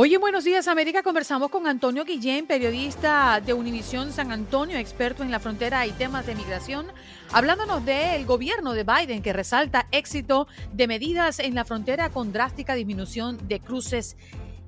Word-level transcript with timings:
Hoy 0.00 0.14
en 0.14 0.20
Buenos 0.20 0.44
Días 0.44 0.68
América 0.68 1.02
conversamos 1.02 1.50
con 1.50 1.66
Antonio 1.66 2.04
Guillén, 2.04 2.46
periodista 2.46 3.40
de 3.44 3.52
Univisión 3.52 4.12
San 4.12 4.30
Antonio, 4.30 4.78
experto 4.78 5.24
en 5.24 5.32
la 5.32 5.40
frontera 5.40 5.84
y 5.88 5.90
temas 5.90 6.24
de 6.24 6.36
migración, 6.36 6.86
hablándonos 7.32 7.84
del 7.84 8.24
gobierno 8.24 8.74
de 8.74 8.84
Biden 8.84 9.22
que 9.22 9.32
resalta 9.32 9.88
éxito 9.90 10.46
de 10.72 10.86
medidas 10.86 11.40
en 11.40 11.56
la 11.56 11.64
frontera 11.64 12.10
con 12.10 12.32
drástica 12.32 12.74
disminución 12.74 13.48
de 13.48 13.58
cruces 13.58 14.16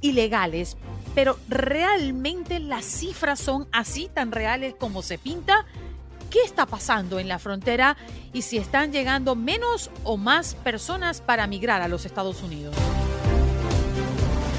ilegales. 0.01 0.77
Pero 1.15 1.39
¿realmente 1.49 2.59
las 2.59 2.85
cifras 2.85 3.39
son 3.39 3.69
así 3.71 4.11
tan 4.13 4.33
reales 4.33 4.75
como 4.81 5.01
se 5.01 5.17
pinta? 5.17 5.65
¿Qué 6.29 6.41
está 6.43 6.67
pasando 6.67 7.21
en 7.21 7.29
la 7.29 7.39
frontera 7.39 7.97
y 8.33 8.43
si 8.43 8.59
están 8.59 8.91
llegando 8.91 9.37
menos 9.37 9.93
o 10.03 10.17
más 10.17 10.57
personas 10.57 11.21
para 11.21 11.47
migrar 11.47 11.83
a 11.83 11.89
los 11.89 12.05
Estados 12.05 12.43
Unidos? 12.43 12.75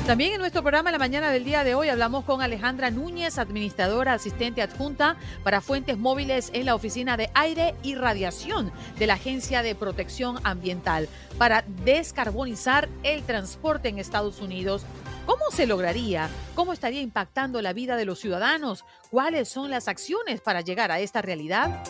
También 0.05 0.33
en 0.33 0.39
nuestro 0.39 0.63
programa 0.63 0.89
en 0.89 0.94
la 0.94 0.99
mañana 0.99 1.30
del 1.31 1.44
día 1.44 1.63
de 1.63 1.75
hoy 1.75 1.88
hablamos 1.88 2.25
con 2.25 2.41
Alejandra 2.41 2.89
Núñez, 2.89 3.38
administradora 3.38 4.13
asistente 4.13 4.61
adjunta 4.61 5.16
para 5.43 5.61
fuentes 5.61 5.97
móviles 5.97 6.49
en 6.53 6.66
la 6.66 6.75
Oficina 6.75 7.17
de 7.17 7.30
Aire 7.35 7.75
y 7.83 7.95
Radiación 7.95 8.71
de 8.97 9.08
la 9.08 9.13
Agencia 9.13 9.61
de 9.61 9.75
Protección 9.75 10.39
Ambiental 10.43 11.08
para 11.38 11.63
descarbonizar 11.85 12.89
el 13.03 13.23
transporte 13.23 13.89
en 13.89 13.99
Estados 13.99 14.41
Unidos. 14.41 14.83
¿Cómo 15.27 15.45
se 15.52 15.67
lograría? 15.67 16.30
¿Cómo 16.55 16.73
estaría 16.73 17.02
impactando 17.02 17.61
la 17.61 17.71
vida 17.71 17.95
de 17.95 18.05
los 18.05 18.19
ciudadanos? 18.19 18.83
¿Cuáles 19.11 19.49
son 19.49 19.69
las 19.69 19.88
acciones 19.88 20.41
para 20.41 20.61
llegar 20.61 20.91
a 20.91 20.99
esta 20.99 21.21
realidad? 21.21 21.83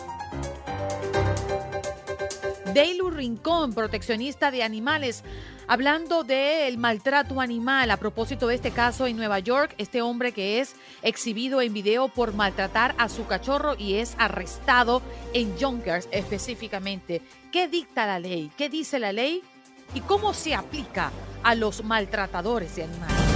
Deilu 2.72 3.10
Rincón, 3.10 3.74
proteccionista 3.74 4.50
de 4.50 4.62
animales, 4.62 5.24
hablando 5.66 6.24
del 6.24 6.78
maltrato 6.78 7.40
animal 7.40 7.90
a 7.90 7.96
propósito 7.96 8.46
de 8.46 8.56
este 8.56 8.70
caso 8.70 9.06
en 9.06 9.16
Nueva 9.16 9.38
York, 9.38 9.74
este 9.78 10.02
hombre 10.02 10.32
que 10.32 10.60
es 10.60 10.74
exhibido 11.02 11.60
en 11.60 11.72
video 11.72 12.08
por 12.08 12.34
maltratar 12.34 12.94
a 12.98 13.08
su 13.08 13.26
cachorro 13.26 13.74
y 13.76 13.94
es 13.94 14.14
arrestado 14.18 15.02
en 15.32 15.56
Yonkers 15.56 16.08
específicamente. 16.10 17.22
¿Qué 17.50 17.68
dicta 17.68 18.06
la 18.06 18.18
ley? 18.18 18.50
¿Qué 18.56 18.68
dice 18.68 18.98
la 18.98 19.12
ley? 19.12 19.42
¿Y 19.94 20.00
cómo 20.00 20.32
se 20.34 20.54
aplica 20.54 21.10
a 21.42 21.54
los 21.54 21.84
maltratadores 21.84 22.76
de 22.76 22.84
animales? 22.84 23.31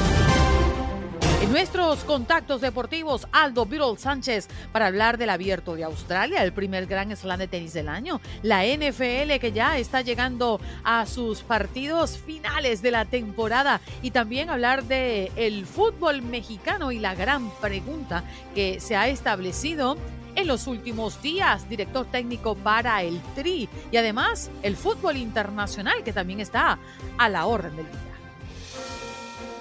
En 1.43 1.53
nuestros 1.53 2.03
contactos 2.05 2.63
deportivos, 2.63 3.29
Aldo 3.31 3.67
Birol 3.67 3.99
Sánchez 3.99 4.49
para 4.73 4.87
hablar 4.87 5.19
del 5.19 5.29
abierto 5.29 5.75
de 5.75 5.85
Australia, 5.85 6.43
el 6.43 6.53
primer 6.53 6.87
gran 6.87 7.15
slam 7.15 7.39
de 7.39 7.47
tenis 7.47 7.75
del 7.75 7.91
año, 7.91 8.23
la 8.43 8.65
NFL 8.65 9.39
que 9.39 9.53
ya 9.53 9.77
está 9.77 10.01
llegando 10.01 10.59
a 10.83 11.05
sus 11.05 11.43
partidos 11.43 12.17
finales 12.17 12.81
de 12.81 12.91
la 12.91 13.05
temporada 13.05 13.83
y 14.01 14.13
también 14.13 14.49
hablar 14.49 14.85
de 14.85 15.31
el 15.37 15.67
fútbol 15.67 16.23
mexicano 16.23 16.91
y 16.91 16.99
la 16.99 17.15
gran 17.15 17.51
pregunta 17.61 18.25
que 18.55 18.81
se 18.81 18.97
ha 18.97 19.09
establecido 19.09 19.99
en 20.37 20.47
los 20.47 20.67
últimos 20.67 21.21
días, 21.21 21.69
director 21.69 22.07
técnico 22.07 22.55
para 22.55 23.03
el 23.03 23.21
Tri 23.35 23.69
y 23.93 23.97
además 23.99 24.51
el 24.63 24.75
fútbol 24.75 25.19
internacional 25.19 26.03
que 26.03 26.15
también 26.15 26.41
está 26.41 26.79
a 27.19 27.29
la 27.29 27.45
orden 27.45 27.77
del 27.77 27.87
día. 27.87 28.01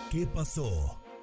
¿Qué 0.09 0.25
pasó? 0.25 0.94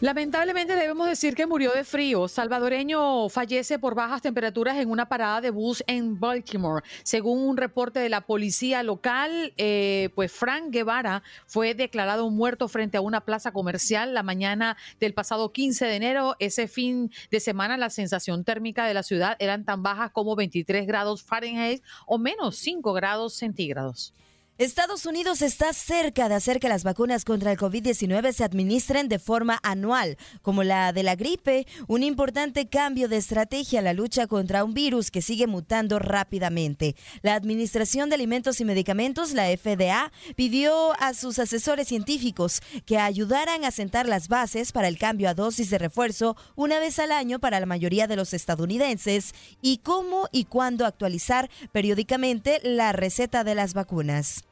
Lamentablemente 0.00 0.74
debemos 0.74 1.08
decir 1.08 1.34
que 1.34 1.46
murió 1.46 1.72
de 1.72 1.84
frío. 1.84 2.26
Salvadoreño 2.26 3.28
fallece 3.28 3.78
por 3.78 3.94
bajas 3.94 4.22
temperaturas 4.22 4.76
en 4.78 4.90
una 4.90 5.08
parada 5.08 5.40
de 5.40 5.50
bus 5.50 5.84
en 5.86 6.18
Baltimore. 6.18 6.84
Según 7.04 7.46
un 7.46 7.56
reporte 7.56 8.00
de 8.00 8.08
la 8.08 8.22
policía 8.22 8.82
local, 8.82 9.52
eh, 9.56 10.10
pues 10.16 10.32
Frank 10.32 10.70
Guevara 10.70 11.22
fue 11.46 11.74
declarado 11.74 12.28
muerto 12.30 12.66
frente 12.66 12.96
a 12.96 13.00
una 13.02 13.20
plaza 13.20 13.52
comercial 13.52 14.14
la 14.14 14.24
mañana 14.24 14.76
del 14.98 15.14
pasado 15.14 15.52
15 15.52 15.86
de 15.86 15.96
enero. 15.96 16.34
Ese 16.40 16.66
fin 16.66 17.12
de 17.30 17.38
semana 17.38 17.76
la 17.76 17.90
sensación 17.90 18.42
térmica 18.42 18.86
de 18.86 18.94
la 18.94 19.04
ciudad 19.04 19.36
eran 19.38 19.64
tan 19.64 19.82
bajas 19.84 20.10
como 20.10 20.34
23 20.34 20.86
grados 20.88 21.22
Fahrenheit 21.22 21.82
o 22.06 22.18
menos 22.18 22.56
5 22.56 22.92
grados 22.94 23.34
centígrados. 23.34 24.12
Estados 24.56 25.04
Unidos 25.04 25.42
está 25.42 25.72
cerca 25.72 26.28
de 26.28 26.36
hacer 26.36 26.60
que 26.60 26.68
las 26.68 26.84
vacunas 26.84 27.24
contra 27.24 27.50
el 27.50 27.58
COVID-19 27.58 28.32
se 28.32 28.44
administren 28.44 29.08
de 29.08 29.18
forma 29.18 29.58
anual, 29.64 30.16
como 30.42 30.62
la 30.62 30.92
de 30.92 31.02
la 31.02 31.16
gripe, 31.16 31.66
un 31.88 32.04
importante 32.04 32.68
cambio 32.68 33.08
de 33.08 33.16
estrategia 33.16 33.80
en 33.80 33.86
la 33.86 33.94
lucha 33.94 34.28
contra 34.28 34.62
un 34.62 34.72
virus 34.72 35.10
que 35.10 35.22
sigue 35.22 35.48
mutando 35.48 35.98
rápidamente. 35.98 36.94
La 37.22 37.34
Administración 37.34 38.08
de 38.08 38.14
Alimentos 38.14 38.60
y 38.60 38.64
Medicamentos, 38.64 39.32
la 39.32 39.46
FDA, 39.48 40.12
pidió 40.36 40.92
a 41.00 41.14
sus 41.14 41.40
asesores 41.40 41.88
científicos 41.88 42.62
que 42.86 42.98
ayudaran 42.98 43.64
a 43.64 43.72
sentar 43.72 44.06
las 44.06 44.28
bases 44.28 44.70
para 44.70 44.86
el 44.86 44.98
cambio 44.98 45.28
a 45.28 45.34
dosis 45.34 45.68
de 45.68 45.78
refuerzo 45.78 46.36
una 46.54 46.78
vez 46.78 47.00
al 47.00 47.10
año 47.10 47.40
para 47.40 47.58
la 47.58 47.66
mayoría 47.66 48.06
de 48.06 48.14
los 48.14 48.32
estadounidenses 48.32 49.34
y 49.60 49.78
cómo 49.78 50.28
y 50.30 50.44
cuándo 50.44 50.86
actualizar 50.86 51.50
periódicamente 51.72 52.60
la 52.62 52.92
receta 52.92 53.42
de 53.42 53.56
las 53.56 53.74
vacunas. 53.74 54.43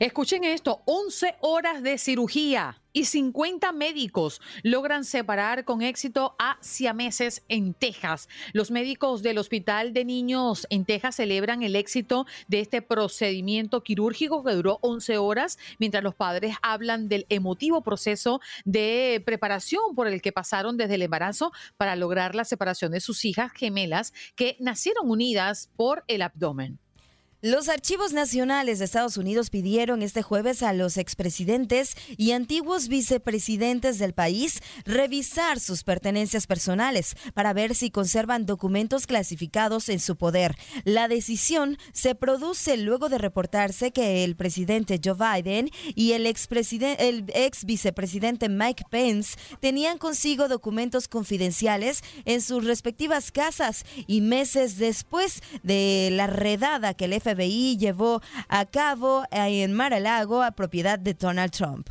Escuchen 0.00 0.44
esto, 0.44 0.82
11 0.86 1.36
horas 1.40 1.82
de 1.82 1.98
cirugía 1.98 2.80
y 2.94 3.04
50 3.06 3.72
médicos 3.72 4.40
logran 4.62 5.04
separar 5.04 5.64
con 5.64 5.82
éxito 5.82 6.36
a 6.38 6.56
siameses 6.60 7.42
en 7.48 7.74
Texas. 7.74 8.28
Los 8.52 8.70
médicos 8.70 9.22
del 9.22 9.38
Hospital 9.38 9.92
de 9.92 10.04
Niños 10.04 10.66
en 10.70 10.84
Texas 10.84 11.16
celebran 11.16 11.62
el 11.62 11.76
éxito 11.76 12.24
de 12.46 12.60
este 12.60 12.80
procedimiento 12.80 13.82
quirúrgico 13.82 14.44
que 14.44 14.52
duró 14.52 14.78
11 14.80 15.18
horas, 15.18 15.58
mientras 15.78 16.04
los 16.04 16.14
padres 16.14 16.56
hablan 16.62 17.08
del 17.08 17.26
emotivo 17.28 17.82
proceso 17.82 18.40
de 18.64 19.20
preparación 19.26 19.94
por 19.96 20.06
el 20.06 20.22
que 20.22 20.32
pasaron 20.32 20.76
desde 20.76 20.94
el 20.94 21.02
embarazo 21.02 21.52
para 21.76 21.96
lograr 21.96 22.34
la 22.34 22.44
separación 22.44 22.92
de 22.92 23.00
sus 23.00 23.24
hijas 23.24 23.52
gemelas 23.52 24.12
que 24.36 24.56
nacieron 24.60 25.10
unidas 25.10 25.68
por 25.76 26.04
el 26.06 26.22
abdomen. 26.22 26.78
Los 27.44 27.68
archivos 27.68 28.14
nacionales 28.14 28.78
de 28.78 28.86
Estados 28.86 29.18
Unidos 29.18 29.50
pidieron 29.50 30.00
este 30.00 30.22
jueves 30.22 30.62
a 30.62 30.72
los 30.72 30.96
expresidentes 30.96 31.94
y 32.16 32.32
antiguos 32.32 32.88
vicepresidentes 32.88 33.98
del 33.98 34.14
país 34.14 34.62
revisar 34.86 35.60
sus 35.60 35.84
pertenencias 35.84 36.46
personales 36.46 37.16
para 37.34 37.52
ver 37.52 37.74
si 37.74 37.90
conservan 37.90 38.46
documentos 38.46 39.06
clasificados 39.06 39.90
en 39.90 40.00
su 40.00 40.16
poder. 40.16 40.56
La 40.84 41.06
decisión 41.06 41.76
se 41.92 42.14
produce 42.14 42.78
luego 42.78 43.10
de 43.10 43.18
reportarse 43.18 43.90
que 43.90 44.24
el 44.24 44.36
presidente 44.36 44.98
Joe 45.04 45.12
Biden 45.12 45.68
y 45.94 46.12
el, 46.12 46.24
el 46.24 47.24
ex 47.34 47.64
vicepresidente 47.66 48.48
Mike 48.48 48.84
Pence 48.88 49.36
tenían 49.60 49.98
consigo 49.98 50.48
documentos 50.48 51.08
confidenciales 51.08 52.02
en 52.24 52.40
sus 52.40 52.64
respectivas 52.64 53.30
casas 53.30 53.84
y 54.06 54.22
meses 54.22 54.78
después 54.78 55.42
de 55.62 56.08
la 56.10 56.26
redada 56.26 56.94
que 56.94 57.04
el 57.04 57.20
FBI 57.20 57.33
llevó 57.76 58.20
a 58.48 58.64
cabo 58.66 59.24
en 59.30 59.72
Mar-a-Lago 59.72 60.42
a 60.42 60.52
propiedad 60.52 60.98
de 60.98 61.14
Donald 61.14 61.52
Trump. 61.52 61.88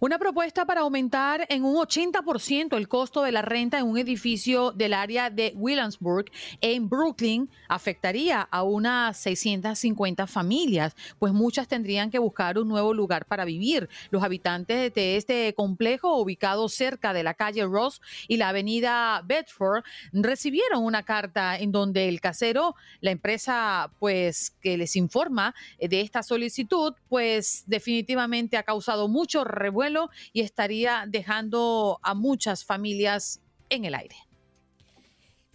Una 0.00 0.18
propuesta 0.18 0.64
para 0.64 0.82
aumentar 0.82 1.46
en 1.48 1.64
un 1.64 1.76
80% 1.76 2.76
el 2.76 2.88
costo 2.88 3.22
de 3.22 3.32
la 3.32 3.42
renta 3.42 3.78
en 3.78 3.86
un 3.86 3.98
edificio 3.98 4.72
del 4.72 4.94
área 4.94 5.30
de 5.30 5.52
Williamsburg 5.56 6.26
en 6.60 6.88
Brooklyn 6.88 7.48
afectaría 7.68 8.40
a 8.42 8.62
unas 8.62 9.16
650 9.18 10.26
familias, 10.26 10.94
pues 11.18 11.32
muchas 11.32 11.68
tendrían 11.68 12.10
que 12.10 12.18
buscar 12.18 12.58
un 12.58 12.68
nuevo 12.68 12.94
lugar 12.94 13.26
para 13.26 13.44
vivir. 13.44 13.88
Los 14.10 14.22
habitantes 14.22 14.92
de 14.94 15.16
este 15.16 15.54
complejo, 15.54 16.16
ubicado 16.16 16.68
cerca 16.68 17.12
de 17.12 17.22
la 17.22 17.34
calle 17.34 17.64
Ross 17.64 18.00
y 18.28 18.36
la 18.36 18.48
avenida 18.48 19.22
Bedford, 19.24 19.84
recibieron 20.12 20.84
una 20.84 21.02
carta 21.02 21.58
en 21.58 21.72
donde 21.72 22.08
el 22.08 22.20
casero, 22.20 22.74
la 23.00 23.10
empresa 23.10 23.90
pues 23.98 24.52
que 24.60 24.76
les 24.76 24.96
informa 24.96 25.54
de 25.78 26.00
esta 26.00 26.22
solicitud, 26.22 26.94
pues 27.08 27.64
definitivamente 27.66 28.56
ha 28.56 28.62
causado 28.62 29.08
mucho 29.08 29.44
revuelo 29.60 30.10
y 30.32 30.40
estaría 30.40 31.04
dejando 31.06 32.00
a 32.02 32.14
muchas 32.14 32.64
familias 32.64 33.40
en 33.68 33.84
el 33.84 33.94
aire. 33.94 34.16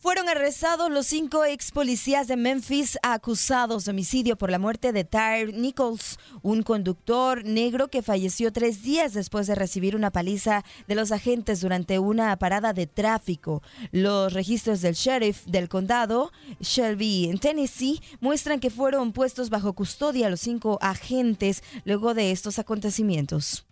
Fueron 0.06 0.30
arrestados 0.30 0.92
los 0.92 1.07
cinco 1.07 1.46
ex 1.46 1.72
policías 1.72 2.28
de 2.28 2.38
Memphis 2.38 3.00
acusados 3.02 3.86
de 3.86 3.92
homicidio 3.92 4.38
por 4.38 4.52
la 4.52 4.60
muerte 4.60 4.92
de 4.92 5.04
Tyre 5.04 5.52
Nichols, 5.52 6.19
un 6.44 6.62
conductor 6.62 7.44
negro 7.44 7.88
que 7.88 8.04
falleció 8.04 8.54
tres 8.54 8.84
días 8.84 9.13
después 9.13 9.48
de 9.48 9.56
recibir 9.56 9.96
una 9.96 10.12
paliza 10.12 10.63
de 10.88 10.94
los 10.94 11.12
agentes 11.12 11.60
durante 11.60 11.98
una 11.98 12.38
parada 12.38 12.72
de 12.72 12.86
tráfico. 12.86 13.63
Los 13.92 14.34
registros 14.34 14.81
del 14.81 14.94
sheriff 14.94 15.44
del 15.48 15.69
condado, 15.69 16.31
Shelby, 16.60 17.25
en 17.31 17.40
Tennessee, 17.40 18.00
muestran 18.19 18.60
que 18.60 18.69
fueron 18.69 19.12
puestos 19.12 19.50
bajo 19.50 19.74
custodia 19.74 20.30
los 20.30 20.42
cinco 20.42 20.78
agentes 20.81 21.63
luego 21.84 22.13
de 22.13 22.30
estos 22.30 22.60
acontecimientos. 22.60 23.66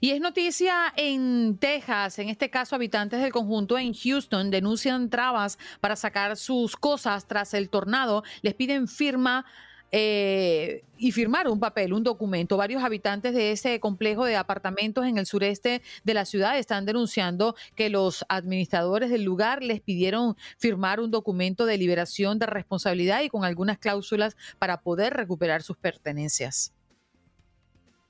Y 0.00 0.10
es 0.10 0.20
noticia 0.20 0.92
en 0.96 1.58
Texas, 1.58 2.18
en 2.18 2.28
este 2.28 2.50
caso 2.50 2.74
habitantes 2.74 3.20
del 3.20 3.32
conjunto 3.32 3.78
en 3.78 3.92
Houston 3.94 4.50
denuncian 4.50 5.10
trabas 5.10 5.58
para 5.80 5.96
sacar 5.96 6.36
sus 6.36 6.76
cosas 6.76 7.26
tras 7.26 7.54
el 7.54 7.68
tornado, 7.68 8.22
les 8.42 8.54
piden 8.54 8.88
firma 8.88 9.44
eh, 9.92 10.84
y 10.98 11.10
firmar 11.10 11.48
un 11.48 11.58
papel, 11.58 11.92
un 11.92 12.04
documento. 12.04 12.56
Varios 12.56 12.84
habitantes 12.84 13.34
de 13.34 13.50
ese 13.50 13.80
complejo 13.80 14.24
de 14.24 14.36
apartamentos 14.36 15.04
en 15.04 15.18
el 15.18 15.26
sureste 15.26 15.82
de 16.04 16.14
la 16.14 16.24
ciudad 16.24 16.58
están 16.58 16.86
denunciando 16.86 17.56
que 17.74 17.90
los 17.90 18.24
administradores 18.28 19.10
del 19.10 19.24
lugar 19.24 19.62
les 19.62 19.80
pidieron 19.80 20.36
firmar 20.58 21.00
un 21.00 21.10
documento 21.10 21.66
de 21.66 21.78
liberación 21.78 22.38
de 22.38 22.46
responsabilidad 22.46 23.22
y 23.22 23.30
con 23.30 23.44
algunas 23.44 23.78
cláusulas 23.78 24.36
para 24.58 24.80
poder 24.82 25.14
recuperar 25.14 25.62
sus 25.62 25.76
pertenencias. 25.76 26.72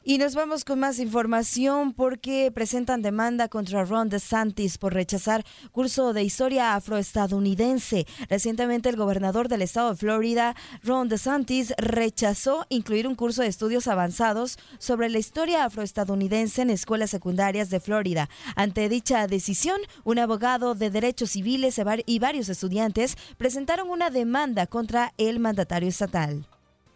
Y 0.02 0.17
nos 0.17 0.35
vamos 0.35 0.64
con 0.64 0.81
más 0.81 0.99
información 0.99 1.93
porque 1.93 2.50
presentan 2.55 3.02
demanda 3.02 3.49
contra 3.49 3.85
Ron 3.85 4.08
DeSantis 4.08 4.79
por 4.79 4.94
rechazar 4.94 5.44
curso 5.73 6.14
de 6.14 6.23
historia 6.23 6.75
afroestadounidense. 6.75 8.06
Recientemente 8.31 8.88
el 8.88 8.97
gobernador 8.97 9.49
del 9.49 9.61
estado 9.61 9.91
de 9.91 9.97
Florida, 9.97 10.56
Ron 10.82 11.11
DeSantis, 11.11 11.75
rechazó 11.76 12.64
incluir 12.70 13.06
un 13.06 13.14
curso 13.14 13.43
de 13.43 13.49
estudios 13.49 13.88
avanzados 13.88 14.58
sobre 14.79 15.11
la 15.11 15.19
historia 15.19 15.67
afroestadounidense 15.67 16.62
en 16.62 16.70
escuelas 16.70 17.11
secundarias 17.11 17.69
de 17.69 17.81
Florida. 17.81 18.31
Ante 18.56 18.88
dicha 18.88 19.26
decisión, 19.26 19.82
un 20.05 20.19
abogado 20.19 20.75
de 20.75 20.88
derechos 20.88 21.32
civiles 21.32 21.79
y 22.06 22.19
varios 22.19 22.49
estudiantes 22.49 23.19
presentaron 23.37 23.91
una 23.91 24.08
demanda 24.08 24.67
contra 24.67 25.12
el 25.19 25.41
mandatario 25.41 25.91
estatal. 25.91 26.47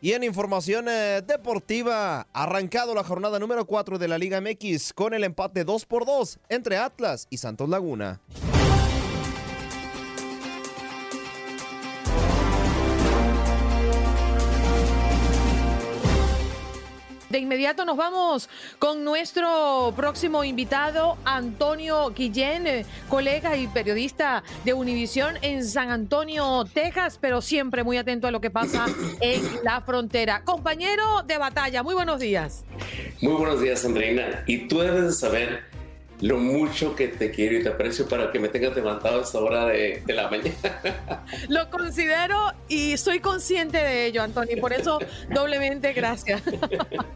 Y 0.04 0.12
en 0.12 0.22
información 0.22 0.86
eh, 0.86 1.22
deportiva, 1.26 2.26
arrancado 2.34 2.94
la 2.94 3.04
jornada 3.04 3.38
número 3.38 3.64
4 3.64 3.98
de 3.98 4.06
la 4.06 4.18
Liga 4.18 4.38
MX 4.38 4.92
con 4.92 5.14
el 5.14 5.24
empate 5.24 5.64
2 5.64 5.86
por 5.86 6.04
2 6.04 6.40
entre 6.50 6.76
Atlas 6.76 7.26
y 7.30 7.38
Santos 7.38 7.70
Laguna. 7.70 8.20
De 17.34 17.40
inmediato 17.40 17.84
nos 17.84 17.96
vamos 17.96 18.48
con 18.78 19.02
nuestro 19.02 19.92
próximo 19.96 20.44
invitado, 20.44 21.18
Antonio 21.24 22.10
Guillén, 22.10 22.64
eh, 22.68 22.86
colega 23.08 23.56
y 23.56 23.66
periodista 23.66 24.44
de 24.64 24.72
Univisión 24.72 25.34
en 25.42 25.64
San 25.64 25.90
Antonio, 25.90 26.64
Texas, 26.72 27.18
pero 27.20 27.42
siempre 27.42 27.82
muy 27.82 27.96
atento 27.96 28.28
a 28.28 28.30
lo 28.30 28.40
que 28.40 28.52
pasa 28.52 28.86
en 29.20 29.42
la 29.64 29.80
frontera. 29.80 30.42
Compañero 30.44 31.24
de 31.26 31.36
batalla, 31.36 31.82
muy 31.82 31.94
buenos 31.94 32.20
días. 32.20 32.64
Muy 33.20 33.32
buenos 33.32 33.60
días, 33.60 33.84
Andreina. 33.84 34.44
Y 34.46 34.68
tú 34.68 34.78
debes 34.78 35.02
de 35.02 35.12
saber 35.12 35.73
lo 36.24 36.38
mucho 36.38 36.96
que 36.96 37.08
te 37.08 37.30
quiero 37.30 37.58
y 37.58 37.62
te 37.62 37.68
aprecio 37.68 38.08
para 38.08 38.32
que 38.32 38.38
me 38.38 38.48
tengas 38.48 38.74
levantado 38.74 39.18
a 39.18 39.22
esta 39.22 39.38
hora 39.40 39.66
de, 39.66 40.02
la 40.06 40.30
mañana. 40.30 41.22
Lo 41.50 41.68
considero 41.68 42.50
y 42.66 42.96
soy 42.96 43.20
consciente 43.20 43.76
de 43.76 44.06
ello, 44.06 44.22
Antonio, 44.22 44.58
por 44.58 44.72
eso 44.72 44.98
doblemente 45.28 45.92
gracias. 45.92 46.40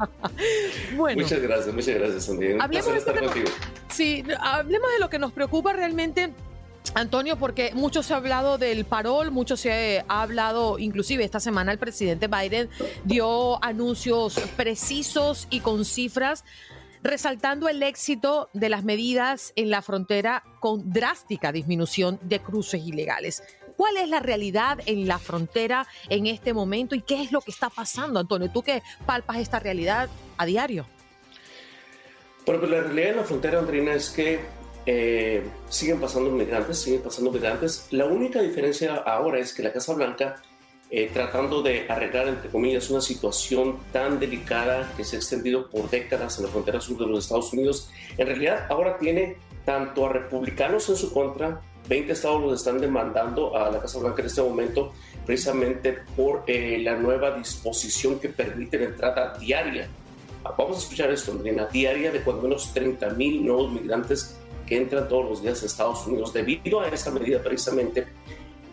bueno. 0.96 1.22
Muchas 1.22 1.40
gracias, 1.40 1.74
muchas 1.74 1.94
gracias, 1.94 2.28
Antonio. 2.28 2.58
Hablemos 2.60 2.92
de, 2.92 2.98
estar 2.98 3.16
sí, 3.88 4.24
hablemos 4.40 4.92
de 4.92 4.98
lo 4.98 5.08
que 5.08 5.18
nos 5.18 5.32
preocupa 5.32 5.72
realmente 5.72 6.30
Antonio, 6.94 7.38
porque 7.38 7.72
mucho 7.74 8.02
se 8.02 8.12
ha 8.12 8.18
hablado 8.18 8.58
del 8.58 8.84
parol, 8.84 9.30
mucho 9.30 9.56
se 9.56 10.04
ha 10.06 10.20
hablado, 10.20 10.78
inclusive 10.78 11.24
esta 11.24 11.40
semana 11.40 11.72
el 11.72 11.78
presidente 11.78 12.28
Biden 12.28 12.68
dio 13.04 13.62
anuncios 13.64 14.38
precisos 14.54 15.46
y 15.48 15.60
con 15.60 15.86
cifras 15.86 16.44
resaltando 17.08 17.68
el 17.68 17.82
éxito 17.82 18.50
de 18.52 18.68
las 18.68 18.84
medidas 18.84 19.52
en 19.56 19.70
la 19.70 19.80
frontera 19.80 20.44
con 20.60 20.92
drástica 20.92 21.52
disminución 21.52 22.18
de 22.22 22.40
cruces 22.40 22.86
ilegales. 22.86 23.42
¿Cuál 23.76 23.96
es 23.96 24.08
la 24.08 24.20
realidad 24.20 24.78
en 24.86 25.08
la 25.08 25.18
frontera 25.18 25.86
en 26.10 26.26
este 26.26 26.52
momento 26.52 26.94
y 26.94 27.00
qué 27.00 27.22
es 27.22 27.32
lo 27.32 27.40
que 27.40 27.50
está 27.50 27.70
pasando, 27.70 28.20
Antonio? 28.20 28.50
Tú 28.52 28.62
que 28.62 28.82
palpas 29.06 29.38
esta 29.38 29.58
realidad 29.58 30.10
a 30.36 30.44
diario. 30.44 30.86
Bueno, 32.44 32.60
pues 32.60 32.72
la 32.72 32.80
realidad 32.82 33.10
en 33.10 33.16
la 33.16 33.24
frontera, 33.24 33.58
Andrina, 33.58 33.94
es 33.94 34.10
que 34.10 34.40
eh, 34.84 35.44
siguen 35.68 36.00
pasando 36.00 36.30
migrantes, 36.30 36.78
siguen 36.78 37.02
pasando 37.02 37.30
migrantes. 37.30 37.86
La 37.90 38.04
única 38.04 38.42
diferencia 38.42 38.96
ahora 38.96 39.38
es 39.38 39.54
que 39.54 39.62
la 39.62 39.72
Casa 39.72 39.94
Blanca 39.94 40.42
eh, 40.90 41.10
tratando 41.12 41.62
de 41.62 41.86
arreglar, 41.88 42.28
entre 42.28 42.50
comillas, 42.50 42.88
una 42.90 43.00
situación 43.00 43.78
tan 43.92 44.18
delicada 44.18 44.92
que 44.96 45.04
se 45.04 45.16
ha 45.16 45.18
extendido 45.18 45.68
por 45.68 45.90
décadas 45.90 46.38
en 46.38 46.46
la 46.46 46.50
frontera 46.50 46.80
sur 46.80 46.98
de 46.98 47.06
los 47.06 47.24
Estados 47.24 47.52
Unidos, 47.52 47.90
en 48.16 48.26
realidad 48.26 48.66
ahora 48.70 48.98
tiene 48.98 49.36
tanto 49.64 50.06
a 50.06 50.12
republicanos 50.12 50.88
en 50.88 50.96
su 50.96 51.12
contra, 51.12 51.60
20 51.88 52.12
estados 52.12 52.40
los 52.42 52.60
están 52.60 52.80
demandando 52.80 53.56
a 53.56 53.70
la 53.70 53.80
Casa 53.80 53.98
Blanca 53.98 54.20
en 54.20 54.26
este 54.26 54.42
momento, 54.42 54.92
precisamente 55.26 55.98
por 56.16 56.44
eh, 56.46 56.78
la 56.82 56.96
nueva 56.96 57.36
disposición 57.36 58.18
que 58.18 58.28
permite 58.28 58.78
la 58.78 58.84
entrada 58.86 59.38
diaria. 59.38 59.88
Vamos 60.56 60.76
a 60.76 60.80
escuchar 60.80 61.10
esto, 61.10 61.32
Andrina, 61.32 61.66
diaria 61.66 62.10
de 62.10 62.20
cuando 62.20 62.42
menos 62.42 62.72
30 62.72 63.10
mil 63.10 63.44
nuevos 63.44 63.72
migrantes 63.72 64.38
que 64.66 64.76
entran 64.76 65.08
todos 65.08 65.28
los 65.28 65.42
días 65.42 65.62
a 65.62 65.66
Estados 65.66 66.06
Unidos. 66.06 66.32
Debido 66.32 66.80
a 66.80 66.88
esta 66.88 67.10
medida, 67.10 67.42
precisamente, 67.42 68.06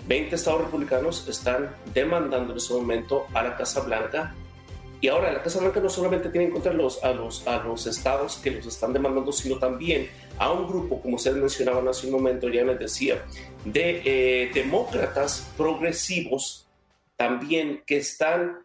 20 0.07 0.35
estados 0.35 0.61
republicanos 0.61 1.27
están 1.27 1.75
demandando 1.93 2.51
en 2.51 2.57
ese 2.57 2.73
momento 2.73 3.25
a 3.33 3.43
la 3.43 3.55
Casa 3.55 3.81
Blanca. 3.81 4.35
Y 5.01 5.07
ahora 5.07 5.31
la 5.31 5.43
Casa 5.43 5.59
Blanca 5.59 5.79
no 5.79 5.89
solamente 5.89 6.29
tiene 6.29 6.47
en 6.47 6.51
contra 6.51 6.73
los, 6.73 7.03
a, 7.03 7.11
los, 7.11 7.47
a 7.47 7.63
los 7.63 7.85
estados 7.85 8.37
que 8.37 8.51
los 8.51 8.65
están 8.65 8.93
demandando, 8.93 9.31
sino 9.31 9.57
también 9.57 10.09
a 10.37 10.51
un 10.51 10.67
grupo, 10.67 11.01
como 11.01 11.15
ustedes 11.15 11.37
mencionaban 11.37 11.87
hace 11.87 12.07
un 12.07 12.13
momento, 12.13 12.49
ya 12.49 12.63
les 12.63 12.79
decía, 12.79 13.23
de 13.63 14.01
eh, 14.05 14.51
demócratas 14.53 15.51
progresivos 15.57 16.67
también 17.17 17.83
que 17.85 17.97
están 17.97 18.59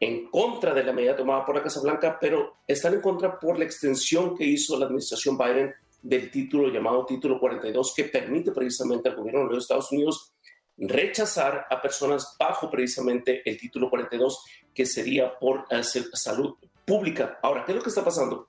en 0.00 0.30
contra 0.30 0.74
de 0.74 0.84
la 0.84 0.92
medida 0.92 1.16
tomada 1.16 1.44
por 1.44 1.56
la 1.56 1.62
Casa 1.62 1.80
Blanca, 1.80 2.18
pero 2.20 2.54
están 2.66 2.94
en 2.94 3.00
contra 3.00 3.38
por 3.38 3.58
la 3.58 3.64
extensión 3.64 4.36
que 4.36 4.44
hizo 4.44 4.78
la 4.78 4.86
administración 4.86 5.36
Biden 5.36 5.74
del 6.02 6.30
título 6.30 6.68
llamado 6.68 7.04
Título 7.04 7.40
42, 7.40 7.94
que 7.94 8.04
permite 8.04 8.52
precisamente 8.52 9.08
al 9.08 9.16
gobierno 9.16 9.48
de 9.48 9.54
los 9.54 9.64
Estados 9.64 9.90
Unidos 9.90 10.32
rechazar 10.78 11.66
a 11.68 11.82
personas 11.82 12.36
bajo 12.38 12.70
precisamente 12.70 13.42
el 13.44 13.58
título 13.58 13.90
42, 13.90 14.44
que 14.74 14.86
sería 14.86 15.36
por 15.38 15.66
salud 16.14 16.54
pública. 16.84 17.38
Ahora, 17.42 17.64
¿qué 17.64 17.72
es 17.72 17.76
lo 17.76 17.82
que 17.82 17.90
está 17.90 18.04
pasando? 18.04 18.48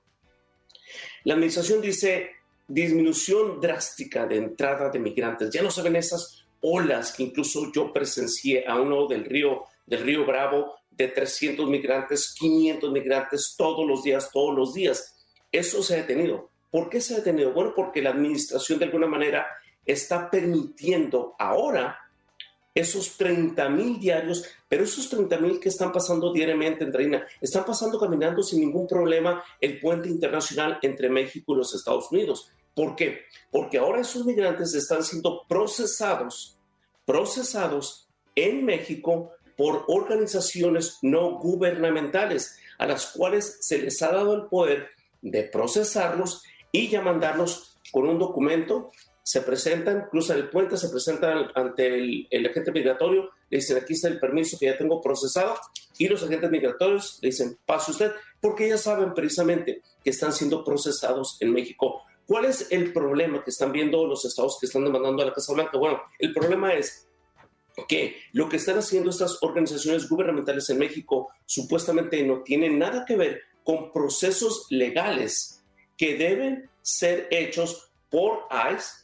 La 1.24 1.34
administración 1.34 1.80
dice 1.80 2.30
disminución 2.66 3.60
drástica 3.60 4.26
de 4.26 4.36
entrada 4.36 4.90
de 4.90 4.98
migrantes. 4.98 5.50
Ya 5.50 5.62
no 5.62 5.70
se 5.70 5.82
ven 5.82 5.96
esas 5.96 6.46
olas 6.62 7.12
que 7.12 7.24
incluso 7.24 7.70
yo 7.72 7.92
presencié 7.92 8.66
a 8.66 8.80
uno 8.80 9.06
del 9.06 9.24
río, 9.24 9.64
del 9.86 10.02
río 10.02 10.24
Bravo 10.24 10.76
de 10.90 11.08
300 11.08 11.68
migrantes, 11.68 12.34
500 12.38 12.92
migrantes 12.92 13.54
todos 13.56 13.86
los 13.86 14.02
días, 14.02 14.30
todos 14.32 14.54
los 14.54 14.72
días. 14.72 15.16
Eso 15.50 15.82
se 15.82 15.94
ha 15.94 15.96
detenido. 15.98 16.50
¿Por 16.70 16.88
qué 16.88 17.00
se 17.00 17.14
ha 17.14 17.18
detenido? 17.18 17.52
Bueno, 17.52 17.72
porque 17.74 18.02
la 18.02 18.10
administración 18.10 18.78
de 18.78 18.84
alguna 18.84 19.06
manera 19.06 19.46
está 19.84 20.30
permitiendo 20.30 21.34
ahora 21.38 21.98
esos 22.74 23.16
30 23.16 23.68
mil 23.68 23.98
diarios, 23.98 24.44
pero 24.68 24.84
esos 24.84 25.08
30 25.08 25.38
mil 25.38 25.60
que 25.60 25.68
están 25.68 25.92
pasando 25.92 26.32
diariamente, 26.32 26.84
Andreina, 26.84 27.26
están 27.40 27.64
pasando 27.64 27.98
caminando 27.98 28.42
sin 28.42 28.60
ningún 28.60 28.86
problema 28.86 29.42
el 29.60 29.80
puente 29.80 30.08
internacional 30.08 30.78
entre 30.82 31.08
México 31.08 31.54
y 31.54 31.58
los 31.58 31.74
Estados 31.74 32.10
Unidos. 32.12 32.50
¿Por 32.74 32.94
qué? 32.94 33.22
Porque 33.50 33.78
ahora 33.78 34.00
esos 34.00 34.24
migrantes 34.24 34.74
están 34.74 35.02
siendo 35.02 35.44
procesados, 35.48 36.56
procesados 37.04 38.08
en 38.34 38.64
México 38.64 39.32
por 39.56 39.84
organizaciones 39.88 40.98
no 41.02 41.38
gubernamentales 41.38 42.58
a 42.78 42.86
las 42.86 43.08
cuales 43.08 43.58
se 43.60 43.78
les 43.78 44.00
ha 44.00 44.12
dado 44.12 44.34
el 44.34 44.46
poder 44.46 44.88
de 45.20 45.42
procesarlos 45.42 46.42
y 46.72 46.88
ya 46.88 47.02
mandarlos 47.02 47.78
con 47.92 48.08
un 48.08 48.18
documento 48.18 48.90
se 49.22 49.42
presentan, 49.42 50.08
cruzan 50.10 50.38
el 50.38 50.48
puente, 50.48 50.76
se 50.76 50.88
presentan 50.88 51.48
ante 51.54 51.86
el, 52.30 52.46
agente 52.46 52.72
migratorio, 52.72 53.30
le 53.48 53.58
dicen 53.58 53.76
aquí 53.76 53.94
está 53.94 54.08
el 54.08 54.18
permiso 54.18 54.58
que 54.58 54.66
ya 54.66 54.78
tengo 54.78 55.00
procesado 55.00 55.56
y 55.98 56.08
los 56.08 56.22
agentes 56.22 56.50
migratorios 56.50 57.18
le 57.22 57.28
dicen 57.28 57.58
pase 57.66 57.90
usted, 57.90 58.12
porque 58.40 58.68
ya 58.68 58.78
saben 58.78 59.12
precisamente 59.14 59.82
que 60.02 60.10
están 60.10 60.32
siendo 60.32 60.64
procesados 60.64 61.36
en 61.40 61.52
México. 61.52 62.02
¿Cuál 62.26 62.46
es 62.46 62.68
el 62.70 62.92
problema 62.92 63.42
que 63.44 63.50
están 63.50 63.72
viendo 63.72 64.06
los 64.06 64.24
estados 64.24 64.56
que 64.58 64.66
están 64.66 64.84
demandando 64.84 65.22
a 65.22 65.26
la 65.26 65.34
Casa 65.34 65.52
Blanca? 65.52 65.78
Bueno, 65.78 66.00
el 66.18 66.32
problema 66.32 66.74
es 66.74 67.08
que 67.88 68.16
lo 68.32 68.48
que 68.48 68.56
están 68.56 68.78
haciendo 68.78 69.10
estas 69.10 69.42
organizaciones 69.42 70.08
gubernamentales 70.08 70.68
en 70.70 70.78
México 70.78 71.28
supuestamente 71.46 72.22
no 72.22 72.42
tiene 72.42 72.70
nada 72.70 73.04
que 73.04 73.16
ver 73.16 73.42
con 73.64 73.92
procesos 73.92 74.66
legales 74.70 75.62
que 75.96 76.16
deben 76.16 76.70
ser 76.82 77.28
hechos 77.30 77.90
por 78.10 78.46
ICE 78.74 79.00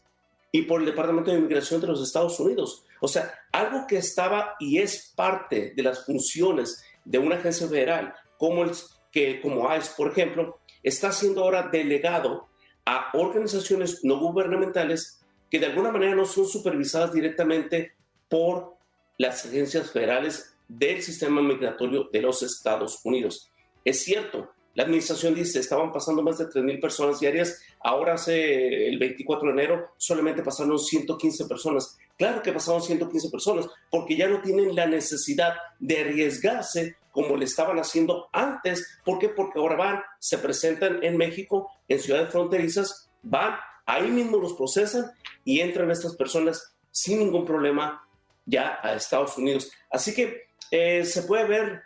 y 0.52 0.62
por 0.62 0.80
el 0.80 0.86
Departamento 0.86 1.30
de 1.30 1.38
Inmigración 1.38 1.80
de 1.80 1.88
los 1.88 2.02
Estados 2.02 2.38
Unidos. 2.40 2.84
O 3.00 3.08
sea, 3.08 3.32
algo 3.52 3.86
que 3.86 3.98
estaba 3.98 4.56
y 4.58 4.78
es 4.78 5.12
parte 5.14 5.72
de 5.76 5.82
las 5.82 6.04
funciones 6.04 6.82
de 7.04 7.18
una 7.18 7.36
agencia 7.36 7.68
federal, 7.68 8.14
como, 8.38 8.64
el, 8.64 8.70
que, 9.12 9.40
como 9.40 9.74
ICE, 9.74 9.92
por 9.96 10.10
ejemplo, 10.10 10.58
está 10.82 11.12
siendo 11.12 11.42
ahora 11.42 11.68
delegado 11.70 12.48
a 12.84 13.10
organizaciones 13.14 14.04
no 14.04 14.18
gubernamentales 14.18 15.20
que 15.50 15.58
de 15.58 15.66
alguna 15.66 15.90
manera 15.90 16.14
no 16.14 16.24
son 16.24 16.46
supervisadas 16.46 17.12
directamente 17.12 17.92
por 18.28 18.76
las 19.18 19.44
agencias 19.44 19.90
federales 19.90 20.56
del 20.68 21.02
sistema 21.02 21.42
migratorio 21.42 22.08
de 22.12 22.22
los 22.22 22.42
Estados 22.42 23.00
Unidos. 23.04 23.50
Es 23.84 24.02
cierto, 24.02 24.50
la 24.76 24.82
administración 24.82 25.34
dice, 25.34 25.58
estaban 25.58 25.90
pasando 25.90 26.22
más 26.22 26.36
de 26.36 26.50
3.000 26.50 26.80
personas 26.82 27.18
diarias, 27.18 27.62
ahora 27.80 28.12
hace 28.12 28.88
el 28.88 28.98
24 28.98 29.46
de 29.48 29.52
enero 29.54 29.94
solamente 29.96 30.42
pasaron 30.42 30.78
115 30.78 31.46
personas. 31.46 31.96
Claro 32.18 32.42
que 32.42 32.52
pasaron 32.52 32.82
115 32.82 33.30
personas 33.30 33.66
porque 33.90 34.16
ya 34.16 34.28
no 34.28 34.42
tienen 34.42 34.76
la 34.76 34.84
necesidad 34.84 35.54
de 35.80 36.02
arriesgarse 36.02 36.96
como 37.10 37.38
le 37.38 37.46
estaban 37.46 37.78
haciendo 37.78 38.28
antes. 38.34 39.00
¿Por 39.02 39.18
qué? 39.18 39.30
Porque 39.30 39.58
ahora 39.58 39.76
van, 39.76 40.02
se 40.18 40.36
presentan 40.36 41.02
en 41.02 41.16
México, 41.16 41.70
en 41.88 41.98
ciudades 41.98 42.28
fronterizas, 42.28 43.08
van, 43.22 43.54
ahí 43.86 44.10
mismo 44.10 44.36
los 44.36 44.52
procesan 44.52 45.10
y 45.42 45.60
entran 45.60 45.90
estas 45.90 46.14
personas 46.16 46.76
sin 46.90 47.20
ningún 47.20 47.46
problema 47.46 48.06
ya 48.44 48.78
a 48.82 48.92
Estados 48.92 49.38
Unidos. 49.38 49.70
Así 49.90 50.12
que 50.12 50.48
eh, 50.70 51.02
se 51.06 51.22
puede 51.22 51.44
ver 51.46 51.82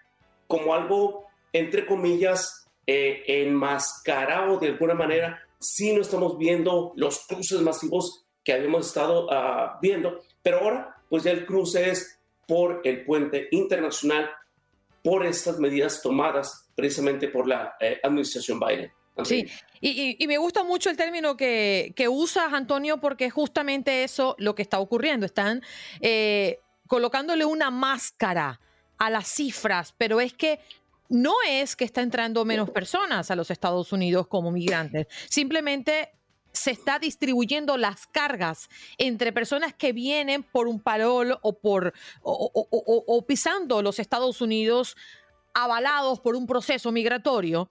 como 0.48 0.74
algo, 0.74 1.26
entre 1.52 1.86
comillas, 1.86 2.59
eh, 2.92 3.22
enmascarado 3.44 4.58
de 4.58 4.66
alguna 4.66 4.94
manera 4.94 5.40
si 5.60 5.92
no 5.92 6.00
estamos 6.00 6.36
viendo 6.36 6.92
los 6.96 7.20
cruces 7.28 7.60
masivos 7.60 8.24
que 8.42 8.52
habíamos 8.52 8.88
estado 8.88 9.28
ah, 9.30 9.78
viendo, 9.80 10.24
pero 10.42 10.58
ahora 10.58 10.96
pues 11.08 11.22
ya 11.22 11.30
el 11.30 11.46
cruce 11.46 11.88
es 11.88 12.18
por 12.48 12.80
el 12.82 13.04
puente 13.04 13.46
internacional, 13.52 14.28
por 15.04 15.24
estas 15.24 15.60
medidas 15.60 16.02
tomadas 16.02 16.68
precisamente 16.74 17.28
por 17.28 17.46
la 17.46 17.76
eh, 17.78 18.00
administración 18.02 18.58
Biden. 18.58 18.90
Sí, 19.22 19.46
y, 19.80 20.26
me 20.26 20.38
gusta 20.38 20.64
mucho 20.64 20.90
el 20.90 20.96
término 20.96 21.36
que, 21.36 21.92
que, 21.94 22.08
usas, 22.08 22.52
Antonio, 22.52 22.98
porque 22.98 23.26
es 23.26 23.32
justamente 23.32 24.02
eso 24.02 24.34
lo 24.38 24.56
que 24.56 24.62
está 24.62 24.80
ocurriendo. 24.80 25.26
Están 25.26 25.62
eh, 26.00 26.58
colocándole 26.88 27.44
una 27.44 27.70
máscara 27.70 28.60
a 28.98 29.10
las 29.10 29.28
cifras, 29.28 29.94
pero 29.96 30.20
es 30.20 30.32
que 30.32 30.58
no 31.10 31.34
es 31.46 31.76
que 31.76 31.84
está 31.84 32.00
entrando 32.00 32.44
menos 32.44 32.70
personas 32.70 33.30
a 33.30 33.36
los 33.36 33.50
Estados 33.50 33.92
Unidos 33.92 34.26
como 34.28 34.50
migrantes, 34.50 35.08
simplemente 35.28 36.12
se 36.52 36.70
está 36.70 36.98
distribuyendo 36.98 37.76
las 37.76 38.06
cargas 38.06 38.68
entre 38.98 39.32
personas 39.32 39.74
que 39.74 39.92
vienen 39.92 40.42
por 40.42 40.66
un 40.66 40.80
parol 40.80 41.38
o 41.42 41.58
por 41.58 41.92
o, 42.22 43.24
pisando 43.26 43.82
los 43.82 43.98
Estados 43.98 44.40
Unidos 44.40 44.96
avalados 45.52 46.20
por 46.20 46.36
un 46.36 46.46
proceso 46.46 46.92
migratorio 46.92 47.68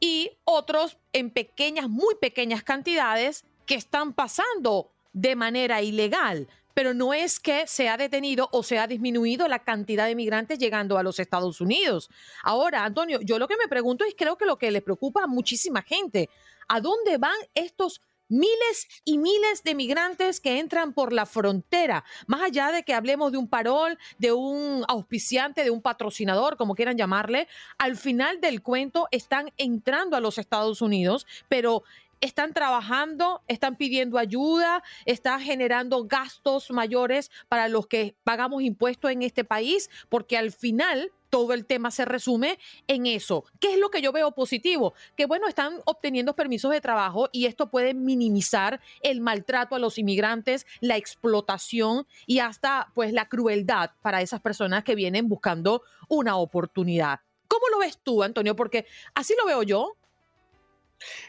y 0.00 0.30
otros 0.44 0.98
en 1.12 1.30
pequeñas, 1.30 1.88
muy 1.88 2.14
pequeñas 2.16 2.62
cantidades 2.62 3.44
que 3.66 3.74
están 3.74 4.12
pasando 4.12 4.90
de 5.12 5.36
manera 5.36 5.80
ilegal 5.82 6.48
pero 6.74 6.92
no 6.92 7.14
es 7.14 7.40
que 7.40 7.66
se 7.66 7.88
ha 7.88 7.96
detenido 7.96 8.48
o 8.52 8.62
se 8.62 8.78
ha 8.78 8.86
disminuido 8.86 9.48
la 9.48 9.60
cantidad 9.60 10.06
de 10.06 10.14
migrantes 10.14 10.58
llegando 10.58 10.98
a 10.98 11.02
los 11.02 11.18
Estados 11.18 11.60
Unidos. 11.60 12.10
Ahora, 12.42 12.84
Antonio, 12.84 13.20
yo 13.22 13.38
lo 13.38 13.48
que 13.48 13.56
me 13.56 13.68
pregunto 13.68 14.04
es 14.04 14.14
creo 14.16 14.36
que 14.36 14.46
lo 14.46 14.58
que 14.58 14.70
le 14.70 14.82
preocupa 14.82 15.22
a 15.24 15.26
muchísima 15.26 15.82
gente, 15.82 16.28
¿a 16.68 16.80
dónde 16.80 17.16
van 17.18 17.36
estos 17.54 18.00
miles 18.28 18.88
y 19.04 19.18
miles 19.18 19.62
de 19.62 19.74
migrantes 19.74 20.40
que 20.40 20.58
entran 20.58 20.92
por 20.92 21.12
la 21.12 21.26
frontera, 21.26 22.04
más 22.26 22.42
allá 22.42 22.72
de 22.72 22.82
que 22.82 22.94
hablemos 22.94 23.32
de 23.32 23.38
un 23.38 23.48
parol, 23.48 23.98
de 24.18 24.32
un 24.32 24.84
auspiciante, 24.88 25.62
de 25.62 25.70
un 25.70 25.82
patrocinador, 25.82 26.56
como 26.56 26.74
quieran 26.74 26.96
llamarle, 26.96 27.48
al 27.78 27.96
final 27.96 28.40
del 28.40 28.62
cuento 28.62 29.08
están 29.10 29.52
entrando 29.56 30.16
a 30.16 30.20
los 30.20 30.38
Estados 30.38 30.80
Unidos, 30.80 31.26
pero 31.48 31.84
están 32.20 32.52
trabajando, 32.52 33.42
están 33.48 33.76
pidiendo 33.76 34.18
ayuda, 34.18 34.82
están 35.04 35.40
generando 35.40 36.04
gastos 36.04 36.70
mayores 36.70 37.30
para 37.48 37.68
los 37.68 37.86
que 37.86 38.16
pagamos 38.24 38.62
impuestos 38.62 39.10
en 39.10 39.22
este 39.22 39.44
país, 39.44 39.90
porque 40.08 40.36
al 40.36 40.52
final 40.52 41.12
todo 41.34 41.52
el 41.52 41.66
tema 41.66 41.90
se 41.90 42.04
resume 42.04 42.60
en 42.86 43.06
eso. 43.06 43.44
¿Qué 43.58 43.72
es 43.72 43.78
lo 43.80 43.90
que 43.90 44.00
yo 44.00 44.12
veo 44.12 44.30
positivo? 44.36 44.94
Que 45.16 45.26
bueno, 45.26 45.48
están 45.48 45.80
obteniendo 45.84 46.36
permisos 46.36 46.70
de 46.70 46.80
trabajo 46.80 47.28
y 47.32 47.46
esto 47.46 47.70
puede 47.70 47.92
minimizar 47.92 48.80
el 49.02 49.20
maltrato 49.20 49.74
a 49.74 49.80
los 49.80 49.98
inmigrantes, 49.98 50.64
la 50.80 50.96
explotación 50.96 52.06
y 52.26 52.38
hasta 52.38 52.92
pues 52.94 53.12
la 53.12 53.28
crueldad 53.28 53.90
para 54.00 54.22
esas 54.22 54.40
personas 54.42 54.84
que 54.84 54.94
vienen 54.94 55.28
buscando 55.28 55.82
una 56.08 56.36
oportunidad. 56.36 57.18
¿Cómo 57.48 57.68
lo 57.68 57.78
ves 57.78 57.98
tú, 58.00 58.22
Antonio? 58.22 58.54
Porque 58.54 58.86
así 59.14 59.34
lo 59.36 59.46
veo 59.46 59.64
yo. 59.64 59.96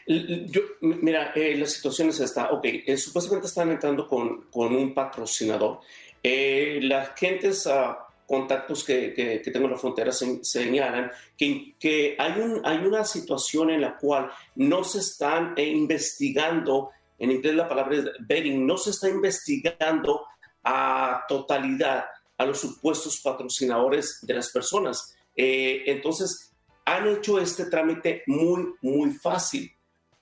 Yo, 0.06 0.62
mira, 0.80 1.32
eh, 1.34 1.56
la 1.56 1.66
situación 1.66 2.08
es 2.10 2.20
esta. 2.20 2.52
Ok, 2.52 2.64
eh, 2.64 2.96
supuestamente 2.96 3.48
están 3.48 3.70
entrando 3.70 4.06
con, 4.06 4.42
con 4.50 4.74
un 4.74 4.94
patrocinador. 4.94 5.80
Eh, 6.22 6.80
las 6.82 7.14
gentes, 7.16 7.66
uh, 7.66 7.94
contactos 8.26 8.82
que, 8.82 9.12
que, 9.14 9.50
tengo 9.50 9.66
en 9.66 9.72
la 9.72 9.78
frontera 9.78 10.10
señalan 10.12 11.12
que, 11.36 11.74
que 11.78 12.16
hay, 12.18 12.40
un, 12.40 12.60
hay 12.64 12.78
una 12.78 13.04
situación 13.04 13.70
en 13.70 13.80
la 13.80 13.96
cual 13.96 14.30
no 14.56 14.82
se 14.82 14.98
están 14.98 15.54
investigando, 15.56 16.90
en 17.20 17.30
inglés 17.30 17.54
la 17.54 17.68
palabra 17.68 17.96
es 17.96 18.04
betting, 18.26 18.66
no 18.66 18.76
se 18.78 18.90
está 18.90 19.08
investigando 19.08 20.26
a 20.64 21.24
totalidad 21.28 22.06
a 22.36 22.44
los 22.44 22.58
supuestos 22.58 23.20
patrocinadores 23.22 24.18
de 24.22 24.34
las 24.34 24.50
personas. 24.50 25.16
entonces, 25.36 26.55
han 26.86 27.08
hecho 27.08 27.38
este 27.38 27.66
trámite 27.66 28.22
muy, 28.26 28.74
muy 28.80 29.10
fácil, 29.10 29.70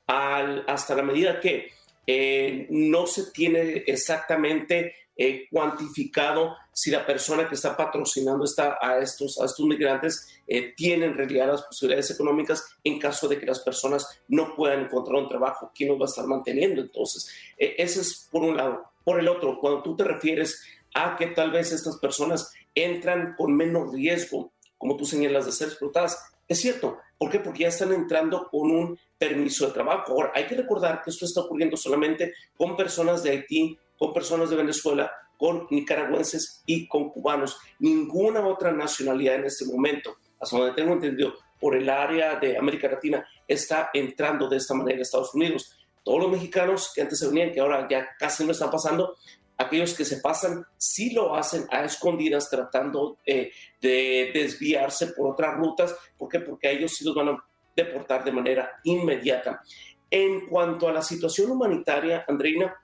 al, 0.07 0.65
hasta 0.67 0.95
la 0.95 1.03
medida 1.03 1.41
que 1.41 1.71
eh, 2.07 2.67
no 2.71 3.07
se 3.07 3.31
tiene 3.31 3.85
exactamente 3.87 4.95
eh, 5.17 5.47
cuantificado 5.51 6.57
si 6.73 6.91
la 6.91 7.07
persona 7.07 7.49
que 7.49 7.55
está 7.55 7.77
patrocinando 7.77 8.45
está 8.45 8.79
a, 8.81 8.99
estos, 8.99 9.39
a 9.41 9.45
estos 9.45 9.65
migrantes 9.65 10.41
eh, 10.47 10.75
tiene 10.77 11.07
en 11.07 11.17
realidad 11.17 11.47
las 11.47 11.63
posibilidades 11.63 12.11
económicas 12.11 12.67
en 12.83 12.99
caso 12.99 13.29
de 13.29 13.39
que 13.39 13.47
las 13.47 13.61
personas 13.61 14.21
no 14.29 14.57
puedan 14.57 14.81
encontrar 14.81 15.23
un 15.23 15.29
trabajo. 15.29 15.71
¿Quién 15.75 15.91
los 15.91 16.01
va 16.01 16.05
a 16.05 16.09
estar 16.09 16.27
manteniendo 16.27 16.81
entonces? 16.81 17.31
ese 17.57 18.01
es 18.01 18.29
por 18.31 18.43
un 18.43 18.57
lado. 18.57 18.85
Por 19.05 19.21
el 19.21 19.29
otro, 19.29 19.61
cuando 19.61 19.83
tú 19.83 19.95
te 19.95 20.05
refieres 20.05 20.63
a 20.95 21.17
que 21.17 21.29
tal 21.29 21.51
vez 21.53 21.73
estas 21.73 21.99
personas 21.99 22.53
entran 22.75 23.35
con 23.37 23.55
menos 23.55 23.93
riesgo, 23.93 24.53
como 24.79 24.97
tú 24.97 25.05
señalas, 25.05 25.47
de 25.47 25.53
ser 25.53 25.69
explotadas, 25.69 26.34
es 26.49 26.61
cierto. 26.61 26.99
¿Por 27.19 27.31
qué? 27.31 27.41
Porque 27.41 27.61
ya 27.61 27.69
están 27.69 27.93
entrando 27.93 28.49
con 28.51 28.71
un 28.71 28.99
permiso 29.17 29.67
de 29.67 29.73
trabajo. 29.73 30.13
Ahora, 30.13 30.33
hay 30.35 30.47
que 30.47 30.57
recordar 30.57 31.03
que 31.03 31.11
esto 31.11 31.25
está 31.25 31.41
ocurriendo 31.43 31.77
solamente 31.77 32.35
con 32.57 32.77
personas 32.77 33.23
de 33.23 33.31
Haití, 33.31 33.79
con 33.99 34.13
personas 34.13 34.51
de 34.51 34.57
Venezuela, 34.57 35.11
con 35.39 35.67
nicaragüenses 35.71 36.63
y 36.67 36.87
con 36.89 37.11
cubanos. 37.11 37.59
Ninguna 37.79 38.47
otra 38.47 38.73
nacionalidad 38.73 39.37
en 39.37 39.45
este 39.45 39.65
momento, 39.65 40.17
hasta 40.41 40.59
donde 40.59 40.75
tengo 40.75 40.93
entendido, 40.93 41.35
por 41.61 41.77
el 41.77 41.89
área 41.89 42.37
de 42.37 42.59
América 42.59 42.89
Latina, 42.89 43.27
está 43.49 43.91
entrando 43.95 44.49
de 44.49 44.59
esta 44.59 44.75
manera 44.75 44.99
a 44.99 45.03
Estados 45.03 45.35
Unidos. 45.35 45.79
Todos 46.03 46.23
los 46.23 46.31
mexicanos 46.31 46.93
que 46.95 47.01
antes 47.01 47.19
se 47.19 47.29
venían, 47.29 47.53
que 47.53 47.61
ahora 47.61 47.87
ya 47.89 48.09
casi 48.19 48.45
no 48.45 48.53
están 48.53 48.71
pasando, 48.71 49.17
aquellos 49.57 49.95
que 49.95 50.05
se 50.05 50.19
pasan 50.19 50.67
sí 50.77 51.13
lo 51.13 51.35
hacen 51.35 51.67
a 51.71 51.85
escondidas 51.85 52.51
tratando 52.51 53.19
eh, 53.25 53.53
de 53.81 54.31
desviarse 54.33 55.09
por 55.09 55.33
otras 55.33 55.57
rutas. 55.57 55.95
¿Por 56.19 56.29
qué? 56.29 56.41
Porque 56.41 56.69
a 56.69 56.71
ellos 56.73 56.93
sí 56.93 57.05
los 57.05 57.15
van 57.15 57.29
a 57.29 57.45
deportar 57.77 58.25
de 58.25 58.33
manera 58.33 58.81
inmediata. 58.85 59.63
En 60.11 60.47
cuanto 60.47 60.89
a 60.89 60.93
la 60.93 61.03
situación 61.03 61.51
humanitaria, 61.51 62.25
Andreina, 62.29 62.75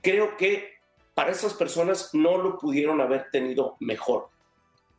creo 0.00 0.36
que 0.36 0.74
para 1.14 1.30
esas 1.30 1.54
personas 1.54 2.10
no 2.12 2.36
lo 2.36 2.58
pudieron 2.58 3.00
haber 3.00 3.30
tenido 3.30 3.76
mejor. 3.80 4.28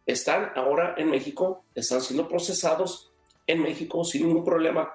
Están 0.06 0.52
ahora 0.56 0.96
en 0.98 1.10
México, 1.10 1.66
están 1.76 2.02
siendo 2.02 2.28
procesados 2.28 3.12
en 3.48 3.62
México 3.62 4.04
sin 4.04 4.28
ningún 4.28 4.44
problema, 4.44 4.94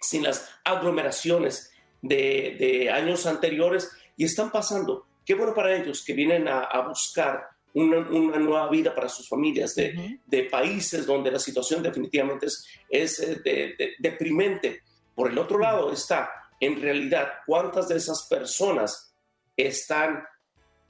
sin 0.00 0.22
las 0.24 0.48
aglomeraciones 0.64 1.70
de, 2.02 2.90
años 2.92 3.26
anteriores 3.26 3.90
y 4.16 4.24
están 4.24 4.50
pasando. 4.50 5.06
Qué 5.30 5.36
bueno 5.36 5.54
para 5.54 5.72
ellos 5.76 6.02
que 6.04 6.12
vienen 6.12 6.48
a, 6.48 6.80
buscar 6.88 7.46
una, 7.74 8.00
nueva 8.00 8.68
vida 8.68 8.92
para 8.92 9.08
sus 9.08 9.28
familias 9.28 9.76
de, 9.76 10.48
países 10.50 11.06
donde 11.06 11.30
la 11.30 11.38
situación 11.38 11.84
definitivamente 11.84 12.46
es, 12.46 12.66
es 12.88 13.20
eh, 13.44 13.76
deprimente. 14.00 14.80
Por 15.14 15.30
el 15.30 15.38
otro 15.38 15.60
lado 15.60 15.92
está, 15.92 16.30
en 16.58 16.82
realidad, 16.82 17.28
cuántas 17.46 17.86
de 17.86 17.98
esas 17.98 18.26
personas 18.28 19.14
están 19.56 20.24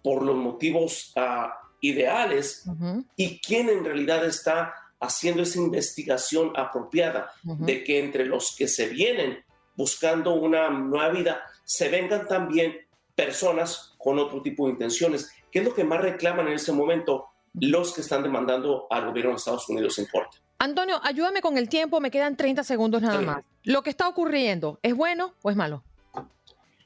por 0.02 0.22
los 0.22 0.36
motivos 0.36 1.12
ah, 1.16 1.52
ideales 1.82 2.64
y 3.16 3.42
quién 3.42 3.68
en 3.68 3.84
realidad 3.84 4.24
está 4.24 4.72
haciendo 5.00 5.42
esa 5.42 5.58
investigación 5.58 6.50
apropiada 6.56 7.30
de 7.42 7.84
que 7.84 7.98
entre 7.98 8.24
los 8.24 8.56
que 8.56 8.68
se 8.68 8.88
vienen 8.88 9.44
buscando 9.76 10.32
una 10.32 10.70
nueva 10.70 11.10
vida, 11.10 11.42
se 11.62 11.90
vengan 11.90 12.26
también 12.26 12.88
personas 13.24 13.94
con 13.98 14.18
otro 14.18 14.40
tipo 14.40 14.66
de 14.66 14.72
intenciones. 14.72 15.30
¿Qué 15.50 15.58
es 15.58 15.64
lo 15.64 15.74
que 15.74 15.84
más 15.84 16.00
reclaman 16.00 16.48
en 16.48 16.54
este 16.54 16.72
momento 16.72 17.26
los 17.54 17.92
que 17.92 18.00
están 18.00 18.22
demandando 18.22 18.86
al 18.88 19.06
gobierno 19.06 19.32
de 19.32 19.36
Estados 19.36 19.68
Unidos 19.68 19.98
en 19.98 20.06
corte? 20.06 20.38
Antonio, 20.58 20.98
ayúdame 21.02 21.42
con 21.42 21.58
el 21.58 21.68
tiempo, 21.68 22.00
me 22.00 22.10
quedan 22.10 22.36
30 22.36 22.64
segundos 22.64 23.02
nada 23.02 23.20
más. 23.20 23.44
¿Lo 23.64 23.82
que 23.82 23.90
está 23.90 24.08
ocurriendo 24.08 24.78
es 24.82 24.94
bueno 24.94 25.34
o 25.42 25.50
es 25.50 25.56
malo? 25.56 25.82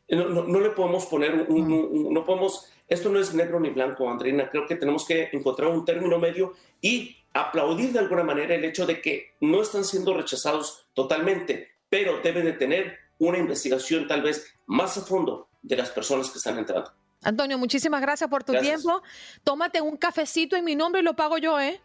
No, 0.08 0.60
le 0.60 0.70
podemos 0.70 1.06
poner 1.06 1.46
un, 1.48 2.12
no 2.12 2.24
podemos, 2.24 2.68
esto 2.88 3.08
no 3.08 3.18
es 3.18 3.32
negro 3.32 3.58
ni 3.58 3.70
blanco, 3.70 4.08
Andreina, 4.08 4.50
creo 4.50 4.66
que 4.66 4.76
tenemos 4.76 5.06
que 5.06 5.30
encontrar 5.32 5.70
un 5.70 5.84
término 5.84 6.18
medio 6.18 6.54
y 6.80 7.16
aplaudir 7.32 7.92
de 7.92 8.00
alguna 8.00 8.22
manera 8.22 8.54
el 8.54 8.64
hecho 8.64 8.86
de 8.86 9.00
que 9.00 9.34
no 9.40 9.62
están 9.62 9.84
siendo 9.84 10.14
rechazados 10.14 10.86
totalmente, 10.94 11.68
pero 11.88 12.20
deben 12.22 12.44
de 12.44 12.52
tener 12.52 12.98
una 13.18 13.38
investigación 13.38 14.06
tal 14.06 14.22
vez 14.22 14.54
más 14.66 14.96
a 14.98 15.02
fondo 15.02 15.48
de 15.64 15.76
las 15.76 15.90
personas 15.90 16.30
que 16.30 16.38
están 16.38 16.59
entrando. 16.59 16.92
Antonio, 17.23 17.56
muchísimas 17.56 18.02
gracias 18.02 18.28
por 18.28 18.44
tu 18.44 18.52
tiempo. 18.52 19.02
Tómate 19.42 19.80
un 19.80 19.97
cafecito 19.97 20.56
en 20.56 20.64
mi 20.64 20.76
nombre 20.76 21.00
y 21.00 21.04
lo 21.04 21.16
pago 21.16 21.38
yo, 21.38 21.59
¿eh? 21.59 21.80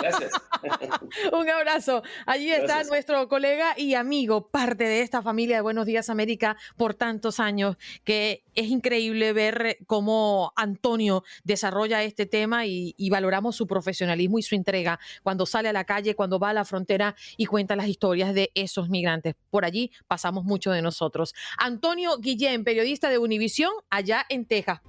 Gracias. 0.00 0.32
un 1.32 1.48
abrazo. 1.48 2.02
Allí 2.26 2.50
está 2.50 2.82
nuestro 2.84 3.28
colega 3.28 3.74
y 3.76 3.94
amigo, 3.94 4.48
parte 4.48 4.84
de 4.84 5.02
esta 5.02 5.22
familia 5.22 5.56
de 5.56 5.62
Buenos 5.62 5.86
Días 5.86 6.10
América 6.10 6.56
por 6.76 6.94
tantos 6.94 7.40
años, 7.40 7.76
que 8.04 8.44
es 8.54 8.68
increíble 8.68 9.32
ver 9.32 9.78
cómo 9.86 10.52
Antonio 10.56 11.24
desarrolla 11.44 12.02
este 12.02 12.26
tema 12.26 12.66
y, 12.66 12.94
y 12.96 13.10
valoramos 13.10 13.56
su 13.56 13.66
profesionalismo 13.66 14.38
y 14.38 14.42
su 14.42 14.54
entrega 14.54 14.98
cuando 15.22 15.46
sale 15.46 15.68
a 15.68 15.72
la 15.72 15.84
calle, 15.84 16.14
cuando 16.14 16.38
va 16.38 16.50
a 16.50 16.54
la 16.54 16.64
frontera 16.64 17.14
y 17.36 17.46
cuenta 17.46 17.76
las 17.76 17.88
historias 17.88 18.34
de 18.34 18.50
esos 18.54 18.88
migrantes. 18.88 19.34
Por 19.50 19.64
allí 19.64 19.90
pasamos 20.06 20.44
mucho 20.44 20.70
de 20.70 20.82
nosotros. 20.82 21.34
Antonio 21.58 22.18
Guillén, 22.18 22.64
periodista 22.64 23.08
de 23.10 23.18
Univisión, 23.18 23.72
allá 23.90 24.24
en 24.28 24.46
Texas. 24.46 24.80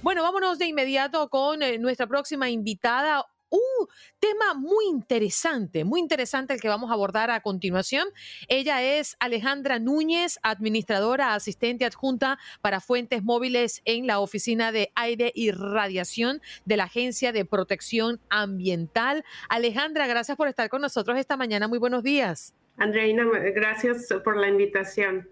Bueno, 0.00 0.22
vámonos 0.22 0.60
de 0.60 0.66
inmediato 0.66 1.28
con 1.28 1.60
eh, 1.60 1.76
nuestra 1.76 2.06
próxima 2.06 2.48
invitada. 2.48 3.24
Un 3.50 3.88
tema 4.20 4.54
muy 4.54 4.84
interesante, 4.86 5.84
muy 5.84 5.98
interesante 5.98 6.54
el 6.54 6.60
que 6.60 6.68
vamos 6.68 6.90
a 6.90 6.94
abordar 6.94 7.32
a 7.32 7.40
continuación. 7.40 8.06
Ella 8.46 8.80
es 8.82 9.16
Alejandra 9.18 9.80
Núñez, 9.80 10.38
administradora 10.42 11.34
asistente 11.34 11.84
adjunta 11.84 12.38
para 12.60 12.80
fuentes 12.80 13.24
móviles 13.24 13.82
en 13.86 14.06
la 14.06 14.20
Oficina 14.20 14.70
de 14.70 14.92
Aire 14.94 15.32
y 15.34 15.50
Radiación 15.50 16.42
de 16.64 16.76
la 16.76 16.84
Agencia 16.84 17.32
de 17.32 17.44
Protección 17.44 18.20
Ambiental. 18.30 19.24
Alejandra, 19.48 20.06
gracias 20.06 20.36
por 20.36 20.46
estar 20.46 20.68
con 20.68 20.80
nosotros 20.80 21.18
esta 21.18 21.36
mañana. 21.36 21.66
Muy 21.66 21.78
buenos 21.78 22.04
días. 22.04 22.54
Andreina, 22.76 23.24
gracias 23.52 24.06
por 24.22 24.36
la 24.36 24.48
invitación. 24.48 25.28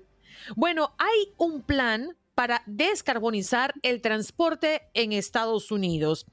Bueno, 0.57 0.95
hay 0.99 1.33
un 1.37 1.63
plan 1.63 2.17
para 2.37 2.63
descarbonizar 2.67 3.73
el 3.81 4.03
transporte 4.03 4.83
en 4.93 5.13
Estados 5.13 5.73
Unidos. 5.73 6.27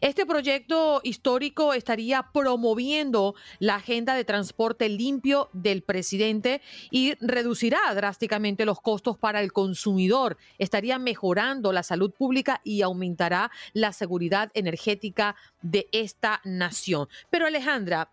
Este 0.00 0.24
proyecto 0.24 1.00
histórico 1.02 1.74
estaría 1.74 2.30
promoviendo 2.32 3.34
la 3.58 3.74
agenda 3.74 4.14
de 4.14 4.24
transporte 4.24 4.88
limpio 4.88 5.50
del 5.52 5.82
presidente 5.82 6.62
y 6.92 7.14
reducirá 7.20 7.80
drásticamente 7.92 8.64
los 8.64 8.80
costos 8.80 9.18
para 9.18 9.42
el 9.42 9.52
consumidor, 9.52 10.36
estaría 10.58 10.96
mejorando 11.00 11.72
la 11.72 11.82
salud 11.82 12.12
pública 12.12 12.60
y 12.62 12.82
aumentará 12.82 13.50
la 13.72 13.92
seguridad 13.92 14.52
energética 14.54 15.34
de 15.60 15.88
esta 15.90 16.40
nación. 16.44 17.08
Pero 17.30 17.46
Alejandra, 17.46 18.12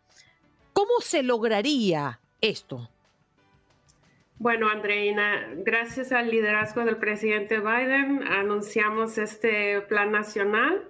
¿cómo 0.73 0.99
se 0.99 1.21
lograría 1.21 2.19
esto? 2.41 2.89
Bueno, 4.37 4.67
Andreina, 4.67 5.47
gracias 5.55 6.11
al 6.11 6.29
liderazgo 6.29 6.83
del 6.83 6.97
presidente 6.97 7.59
Biden 7.59 8.21
anunciamos 8.27 9.17
este 9.17 9.79
plan 9.81 10.11
nacional. 10.11 10.83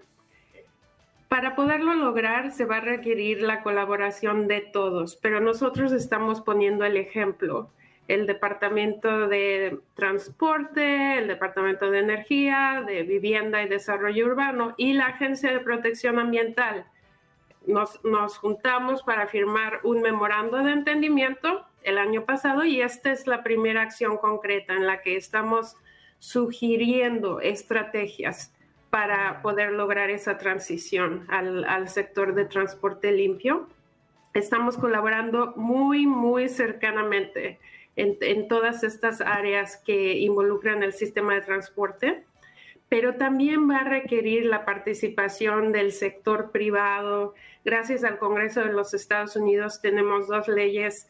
Para 1.28 1.56
poderlo 1.56 1.94
lograr 1.94 2.52
se 2.52 2.66
va 2.66 2.78
a 2.78 2.82
requerir 2.82 3.44
la 3.44 3.62
colaboración 3.62 4.48
de 4.48 4.62
todos, 4.62 5.16
pero 5.18 5.42
nosotros 5.42 5.92
estamos 5.92 6.42
poniendo 6.42 6.86
el 6.86 6.98
ejemplo. 6.98 7.70
El 8.08 8.26
Departamento 8.26 9.28
de 9.28 9.78
Transporte, 9.94 11.20
el 11.20 11.28
Departamento 11.28 11.92
de 11.92 12.00
Energía, 12.00 12.84
de 12.86 13.04
Vivienda 13.04 13.62
y 13.62 13.70
Desarrollo 13.70 14.26
Urbano 14.26 14.74
y 14.76 14.94
la 14.94 15.08
Agencia 15.08 15.52
de 15.52 15.60
Protección 15.60 16.18
Ambiental. 16.18 16.86
Nos, 17.68 18.38
juntamos 18.38 19.04
para 19.04 19.28
firmar 19.28 19.80
un 19.84 20.02
memorando 20.02 20.58
de 20.58 20.72
entendimiento 20.72 21.66
el 21.84 21.98
año 21.98 22.26
pasado 22.26 22.64
y 22.64 22.82
esta 22.82 23.12
es 23.12 23.28
la 23.28 23.44
primera 23.44 23.82
acción 23.82 24.18
concreta 24.18 24.74
en 24.74 24.88
la 24.88 25.02
que 25.02 25.16
estamos 25.16 25.76
sugiriendo 26.20 27.42
estrategias 27.42 28.54
para 28.90 29.42
poder 29.42 29.72
lograr 29.72 30.10
esa 30.10 30.38
transición 30.38 31.26
al, 31.30 31.90
sector 31.90 32.34
de 32.34 32.46
transporte 32.46 33.12
limpio. 33.12 33.68
Estamos 34.34 34.78
colaborando 34.78 35.54
muy, 35.56 36.06
muy 36.06 36.50
cercanamente 36.50 37.60
en, 37.96 38.18
en, 38.22 38.48
todas 38.48 38.84
estas 38.84 39.22
áreas 39.22 39.78
que 39.78 40.20
involucran 40.20 40.84
el 40.84 40.94
sistema 40.94 41.34
de 41.34 41.42
transporte, 41.42 42.26
pero 42.90 43.16
también 43.16 43.70
va 43.70 43.78
a 43.78 43.90
requerir 43.90 44.46
la 44.46 44.66
participación 44.66 45.72
del 45.72 45.92
sector 45.92 46.52
privado. 46.52 47.34
Gracias 47.64 48.04
al 48.04 48.20
Congreso 48.20 48.62
de 48.62 48.74
los 48.74 48.94
Estados 48.94 49.36
Unidos 49.36 49.82
tenemos 49.82 50.28
dos 50.28 50.48
leyes 50.48 51.08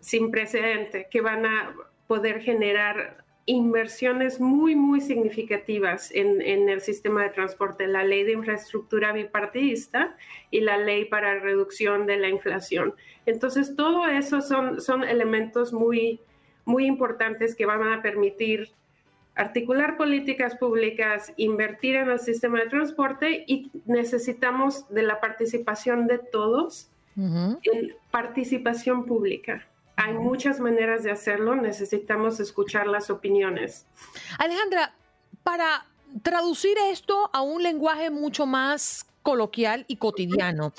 sin 0.00 0.30
precedente 0.30 1.08
que 1.10 1.22
van 1.22 1.46
a 1.46 1.74
poder 2.06 2.40
generar 2.40 3.24
inversiones 3.46 4.40
muy, 4.40 4.74
muy 4.74 5.00
significativas 5.00 6.10
en, 6.12 6.40
el 6.40 6.80
sistema 6.80 7.24
de 7.24 7.30
transporte, 7.30 7.86
la 7.86 8.04
ley 8.04 8.24
de 8.24 8.32
infraestructura 8.32 9.12
bipartidista 9.12 10.16
y 10.50 10.60
la 10.60 10.78
ley 10.78 11.06
para 11.06 11.38
reducción 11.40 12.06
de 12.06 12.16
la 12.16 12.28
inflación. 12.28 12.94
Entonces, 13.26 13.76
todo 13.76 14.06
eso 14.06 14.40
son, 14.40 14.80
son 14.80 15.04
elementos 15.04 15.72
muy, 15.72 16.20
muy 16.64 16.86
importantes 16.86 17.54
que 17.54 17.66
van 17.66 17.82
a 17.92 18.00
permitir 18.00 18.72
articular 19.34 19.96
políticas 19.96 20.56
públicas, 20.56 21.32
invertir 21.36 21.96
en 21.96 22.10
el 22.10 22.20
sistema 22.20 22.60
de 22.60 22.68
transporte 22.68 23.44
y 23.46 23.70
necesitamos 23.84 24.88
de 24.88 25.02
la 25.02 25.20
participación 25.20 26.06
de 26.06 26.18
todos 26.18 26.88
en 27.16 27.96
participación 28.10 29.06
pública. 29.06 29.66
Hay 29.96 30.14
muchas 30.14 30.58
maneras 30.58 31.04
de 31.04 31.12
hacerlo, 31.12 31.54
necesitamos 31.54 32.40
escuchar 32.40 32.88
las 32.88 33.10
opiniones. 33.10 33.86
Alejandra, 34.38 34.92
para 35.44 35.86
traducir 36.22 36.76
esto 36.90 37.30
a 37.32 37.42
un 37.42 37.62
lenguaje 37.62 38.10
mucho 38.10 38.46
más 38.46 39.06
coloquial 39.22 39.84
y 39.86 39.96
cotidiano, 39.96 40.72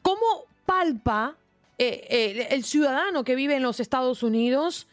¿cómo 0.00 0.46
palpa 0.64 1.36
eh, 1.76 2.06
eh, 2.08 2.48
el 2.50 2.64
ciudadano 2.64 3.24
que 3.24 3.34
vive 3.34 3.56
en 3.56 3.62
los 3.62 3.80
Estados 3.80 4.22
Unidos 4.22 4.86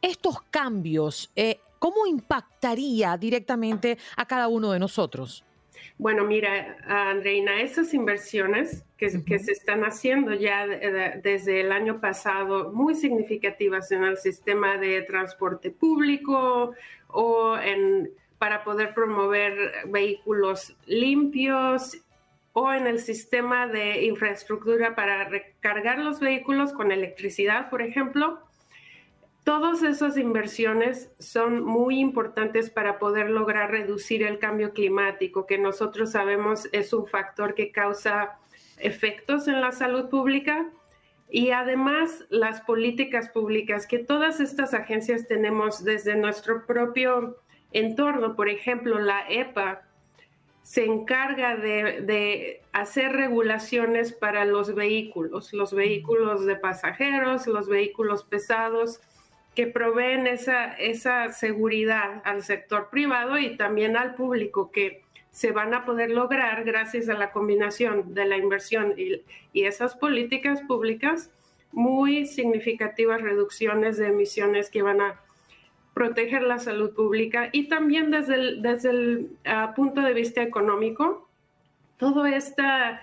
estos 0.00 0.40
cambios? 0.50 1.30
Eh, 1.36 1.60
¿Cómo 1.78 2.06
impactaría 2.06 3.16
directamente 3.16 3.98
a 4.16 4.26
cada 4.26 4.48
uno 4.48 4.72
de 4.72 4.78
nosotros? 4.78 5.44
Bueno, 5.96 6.24
mira, 6.24 6.76
Andreina, 6.86 7.60
esas 7.60 7.92
inversiones 7.92 8.84
que, 8.96 9.10
se 9.10 9.52
están 9.52 9.82
haciendo 9.82 10.34
ya 10.34 10.66
desde 10.66 11.60
el 11.60 11.72
año 11.72 12.00
pasado, 12.00 12.72
muy 12.72 12.94
significativas 12.94 13.90
en 13.90 14.04
el 14.04 14.16
sistema 14.16 14.76
de 14.76 15.02
transporte 15.02 15.70
público 15.70 16.72
o 17.08 17.56
en, 17.58 18.10
para 18.38 18.62
poder 18.64 18.94
promover 18.94 19.56
vehículos 19.88 20.76
limpios 20.86 21.98
o 22.52 22.72
en 22.72 22.86
el 22.86 22.98
sistema 22.98 23.66
de 23.66 24.04
infraestructura 24.04 24.94
para 24.94 25.24
recargar 25.24 25.98
los 25.98 26.20
vehículos 26.20 26.72
con 26.72 26.90
electricidad, 26.90 27.70
por 27.70 27.82
ejemplo, 27.82 28.40
Todas 29.48 29.82
esas 29.82 30.18
inversiones 30.18 31.10
son 31.18 31.64
muy 31.64 32.00
importantes 32.00 32.68
para 32.68 32.98
poder 32.98 33.30
lograr 33.30 33.70
reducir 33.70 34.22
el 34.22 34.38
cambio 34.38 34.74
climático, 34.74 35.46
que 35.46 35.56
nosotros 35.56 36.12
sabemos 36.12 36.68
es 36.72 36.92
un 36.92 37.06
factor 37.06 37.54
que 37.54 37.72
causa 37.72 38.36
efectos 38.76 39.48
en 39.48 39.62
la 39.62 39.72
salud 39.72 40.10
pública. 40.10 40.68
Y 41.30 41.52
además 41.52 42.26
las 42.28 42.60
políticas 42.60 43.30
públicas 43.30 43.86
que 43.86 43.98
todas 43.98 44.40
estas 44.40 44.74
agencias 44.74 45.26
tenemos 45.26 45.82
desde 45.82 46.14
nuestro 46.14 46.66
propio 46.66 47.38
entorno, 47.72 48.36
por 48.36 48.50
ejemplo, 48.50 48.98
la 48.98 49.30
EPA 49.30 49.80
se 50.60 50.84
encarga 50.84 51.56
de, 51.56 52.02
de, 52.02 52.60
hacer 52.72 53.12
regulaciones 53.12 54.12
para 54.12 54.44
los 54.44 54.74
vehículos, 54.74 55.54
los 55.54 55.72
vehículos 55.72 56.44
de 56.44 56.56
pasajeros, 56.56 57.46
los 57.46 57.66
vehículos 57.66 58.24
pesados 58.24 59.00
que 59.58 59.66
proveen 59.66 60.28
esa, 60.28 60.72
esa 60.74 61.32
seguridad 61.32 62.22
al 62.24 62.44
sector 62.44 62.90
privado 62.90 63.38
y 63.38 63.56
también 63.56 63.96
al 63.96 64.14
público 64.14 64.70
que 64.70 65.02
se 65.32 65.50
van 65.50 65.74
a 65.74 65.84
poder 65.84 66.12
lograr 66.12 66.62
gracias 66.62 67.08
a 67.08 67.14
la 67.14 67.32
combinación 67.32 68.14
de 68.14 68.24
la 68.26 68.36
inversión 68.36 68.94
y, 68.96 69.24
esas 69.60 69.96
políticas 69.96 70.62
públicas, 70.62 71.32
muy 71.72 72.24
significativas 72.26 73.20
reducciones 73.20 73.96
de 73.96 74.06
emisiones 74.06 74.70
que 74.70 74.82
van 74.82 75.00
a 75.00 75.20
proteger 75.92 76.42
la 76.42 76.60
salud 76.60 76.94
pública 76.94 77.48
y 77.50 77.66
también 77.66 78.12
desde 78.12 78.36
el, 78.36 78.62
desde 78.62 78.90
el 78.90 79.30
ah, 79.44 79.72
punto 79.74 80.02
de 80.02 80.14
vista 80.14 80.40
económico, 80.40 81.28
toda 81.96 82.30
esta 82.32 83.00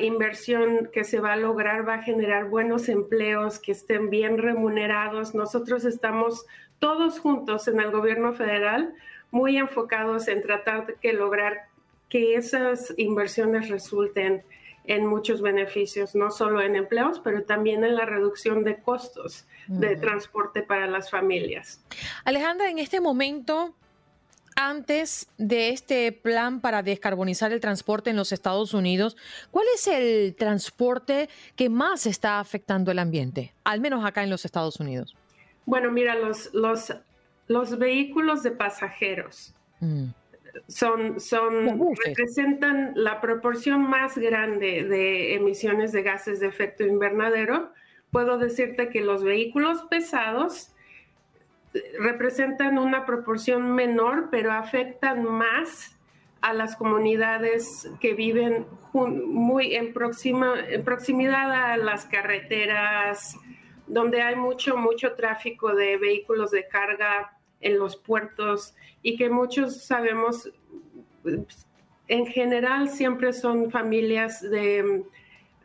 inversión 0.00 0.88
que 0.92 1.04
se 1.04 1.20
va 1.20 1.34
a 1.34 1.36
lograr 1.36 1.86
va 1.88 1.94
a 1.94 2.02
generar 2.02 2.48
buenos 2.48 2.88
empleos 2.88 3.58
que 3.58 3.72
estén 3.72 4.10
bien 4.10 4.38
remunerados. 4.38 5.34
Nosotros 5.34 5.84
estamos 5.84 6.46
todos 6.78 7.18
juntos 7.18 7.68
en 7.68 7.80
el 7.80 7.90
gobierno 7.90 8.32
federal 8.32 8.94
muy 9.30 9.56
enfocados 9.56 10.28
en 10.28 10.42
tratar 10.42 10.86
de 10.86 10.94
que 10.94 11.12
lograr 11.12 11.68
que 12.08 12.34
esas 12.34 12.94
inversiones 12.96 13.68
resulten 13.68 14.42
en 14.84 15.06
muchos 15.06 15.42
beneficios, 15.42 16.14
no 16.14 16.30
solo 16.30 16.62
en 16.62 16.74
empleos, 16.74 17.20
pero 17.22 17.44
también 17.44 17.84
en 17.84 17.94
la 17.94 18.06
reducción 18.06 18.64
de 18.64 18.78
costos 18.78 19.46
de 19.66 19.96
transporte 19.96 20.62
para 20.62 20.86
las 20.86 21.10
familias. 21.10 21.84
Alejandra, 22.24 22.70
en 22.70 22.78
este 22.78 23.02
momento, 23.02 23.74
antes 24.58 25.28
de 25.38 25.68
este 25.68 26.10
plan 26.10 26.60
para 26.60 26.82
descarbonizar 26.82 27.52
el 27.52 27.60
transporte 27.60 28.10
en 28.10 28.16
los 28.16 28.32
Estados 28.32 28.74
Unidos, 28.74 29.16
¿cuál 29.52 29.66
es 29.72 29.86
el 29.86 30.34
transporte 30.34 31.28
que 31.54 31.68
más 31.68 32.06
está 32.06 32.40
afectando 32.40 32.90
el 32.90 32.98
ambiente, 32.98 33.54
al 33.62 33.80
menos 33.80 34.04
acá 34.04 34.24
en 34.24 34.30
los 34.30 34.44
Estados 34.44 34.80
Unidos? 34.80 35.16
Bueno, 35.64 35.92
mira, 35.92 36.16
los, 36.16 36.52
los, 36.54 36.92
los 37.46 37.78
vehículos 37.78 38.42
de 38.42 38.50
pasajeros 38.50 39.54
mm. 39.78 40.06
son, 40.66 41.20
son, 41.20 41.94
representan 42.04 42.94
la 42.96 43.20
proporción 43.20 43.88
más 43.88 44.18
grande 44.18 44.82
de 44.82 45.34
emisiones 45.34 45.92
de 45.92 46.02
gases 46.02 46.40
de 46.40 46.48
efecto 46.48 46.84
invernadero. 46.84 47.72
Puedo 48.10 48.38
decirte 48.38 48.88
que 48.88 49.02
los 49.02 49.22
vehículos 49.22 49.84
pesados 49.88 50.72
representan 51.98 52.78
una 52.78 53.04
proporción 53.04 53.74
menor, 53.74 54.28
pero 54.30 54.52
afectan 54.52 55.24
más 55.24 55.96
a 56.40 56.52
las 56.52 56.76
comunidades 56.76 57.90
que 58.00 58.14
viven 58.14 58.66
muy 58.92 59.74
en, 59.74 59.92
en 59.92 60.84
proximidad 60.84 61.52
a 61.52 61.76
las 61.76 62.04
carreteras, 62.06 63.36
donde 63.86 64.22
hay 64.22 64.36
mucho, 64.36 64.76
mucho 64.76 65.14
tráfico 65.14 65.74
de 65.74 65.96
vehículos 65.96 66.50
de 66.50 66.68
carga 66.68 67.36
en 67.60 67.78
los 67.78 67.96
puertos 67.96 68.74
y 69.02 69.16
que 69.16 69.30
muchos 69.30 69.84
sabemos, 69.84 70.50
en 72.06 72.26
general 72.26 72.88
siempre 72.88 73.32
son 73.32 73.70
familias 73.70 74.40
de 74.40 75.04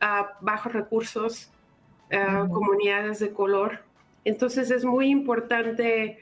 ah, 0.02 0.38
bajos 0.42 0.74
recursos, 0.74 1.52
ah, 2.12 2.48
comunidades 2.52 3.20
de 3.20 3.32
color. 3.32 3.83
Entonces 4.26 4.72
es 4.72 4.86
muy 4.86 5.10
importante 5.10 6.20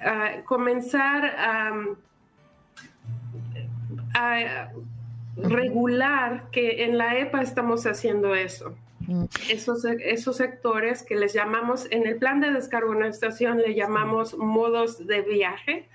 ah, 0.00 0.42
comenzar 0.44 1.34
a, 4.14 4.72
regular 5.36 6.50
que 6.50 6.84
en 6.84 6.98
la 6.98 7.18
EPA 7.18 7.40
estamos 7.40 7.86
haciendo 7.86 8.34
eso. 8.34 8.76
Mm. 9.06 9.24
Esos, 9.48 9.84
esos 9.84 10.36
sectores 10.36 11.02
que 11.02 11.16
les 11.16 11.32
llamamos, 11.32 11.86
en 11.90 12.06
el 12.06 12.16
plan 12.16 12.40
de 12.40 12.52
descarbonización 12.52 13.58
le 13.58 13.74
llamamos 13.74 14.36
modos 14.36 15.06
de 15.06 15.22
viaje, 15.22 15.88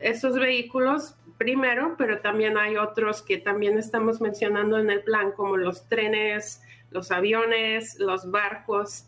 esos 0.00 0.38
vehículos 0.38 1.16
primero, 1.38 1.94
pero 1.96 2.20
también 2.20 2.58
hay 2.58 2.76
otros 2.76 3.22
que 3.22 3.38
también 3.38 3.78
estamos 3.78 4.20
mencionando 4.20 4.78
en 4.78 4.90
el 4.90 5.02
plan, 5.02 5.32
como 5.32 5.56
los 5.56 5.88
trenes, 5.88 6.62
los 6.90 7.10
aviones, 7.10 7.98
los 7.98 8.30
barcos, 8.30 9.06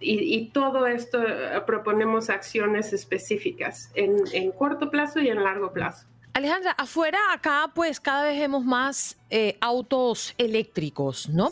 y, 0.00 0.46
todo 0.50 0.86
esto 0.86 1.22
eh, 1.22 1.60
proponemos 1.66 2.30
acciones 2.30 2.92
específicas 2.92 3.90
en, 3.94 4.52
corto 4.52 4.90
plazo 4.90 5.20
y 5.20 5.28
en 5.28 5.42
largo 5.42 5.72
plazo. 5.72 6.06
Alejandra, 6.34 6.72
afuera 6.72 7.18
acá 7.32 7.70
pues 7.74 7.98
cada 7.98 8.24
vez 8.24 8.38
vemos 8.38 8.64
más 8.64 9.18
eh, 9.30 9.56
autos 9.60 10.34
eléctricos, 10.38 11.28
¿no? 11.28 11.50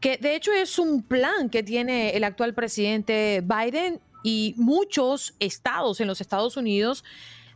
Que 0.00 0.18
de 0.18 0.36
hecho 0.36 0.52
es 0.52 0.78
un 0.78 1.02
plan 1.02 1.50
que 1.50 1.62
tiene 1.62 2.10
el 2.10 2.22
actual 2.22 2.54
presidente 2.54 3.42
Biden 3.42 4.00
y 4.22 4.54
muchos 4.56 5.34
estados 5.40 6.00
en 6.00 6.06
los 6.06 6.20
Estados 6.20 6.56
Unidos 6.56 7.04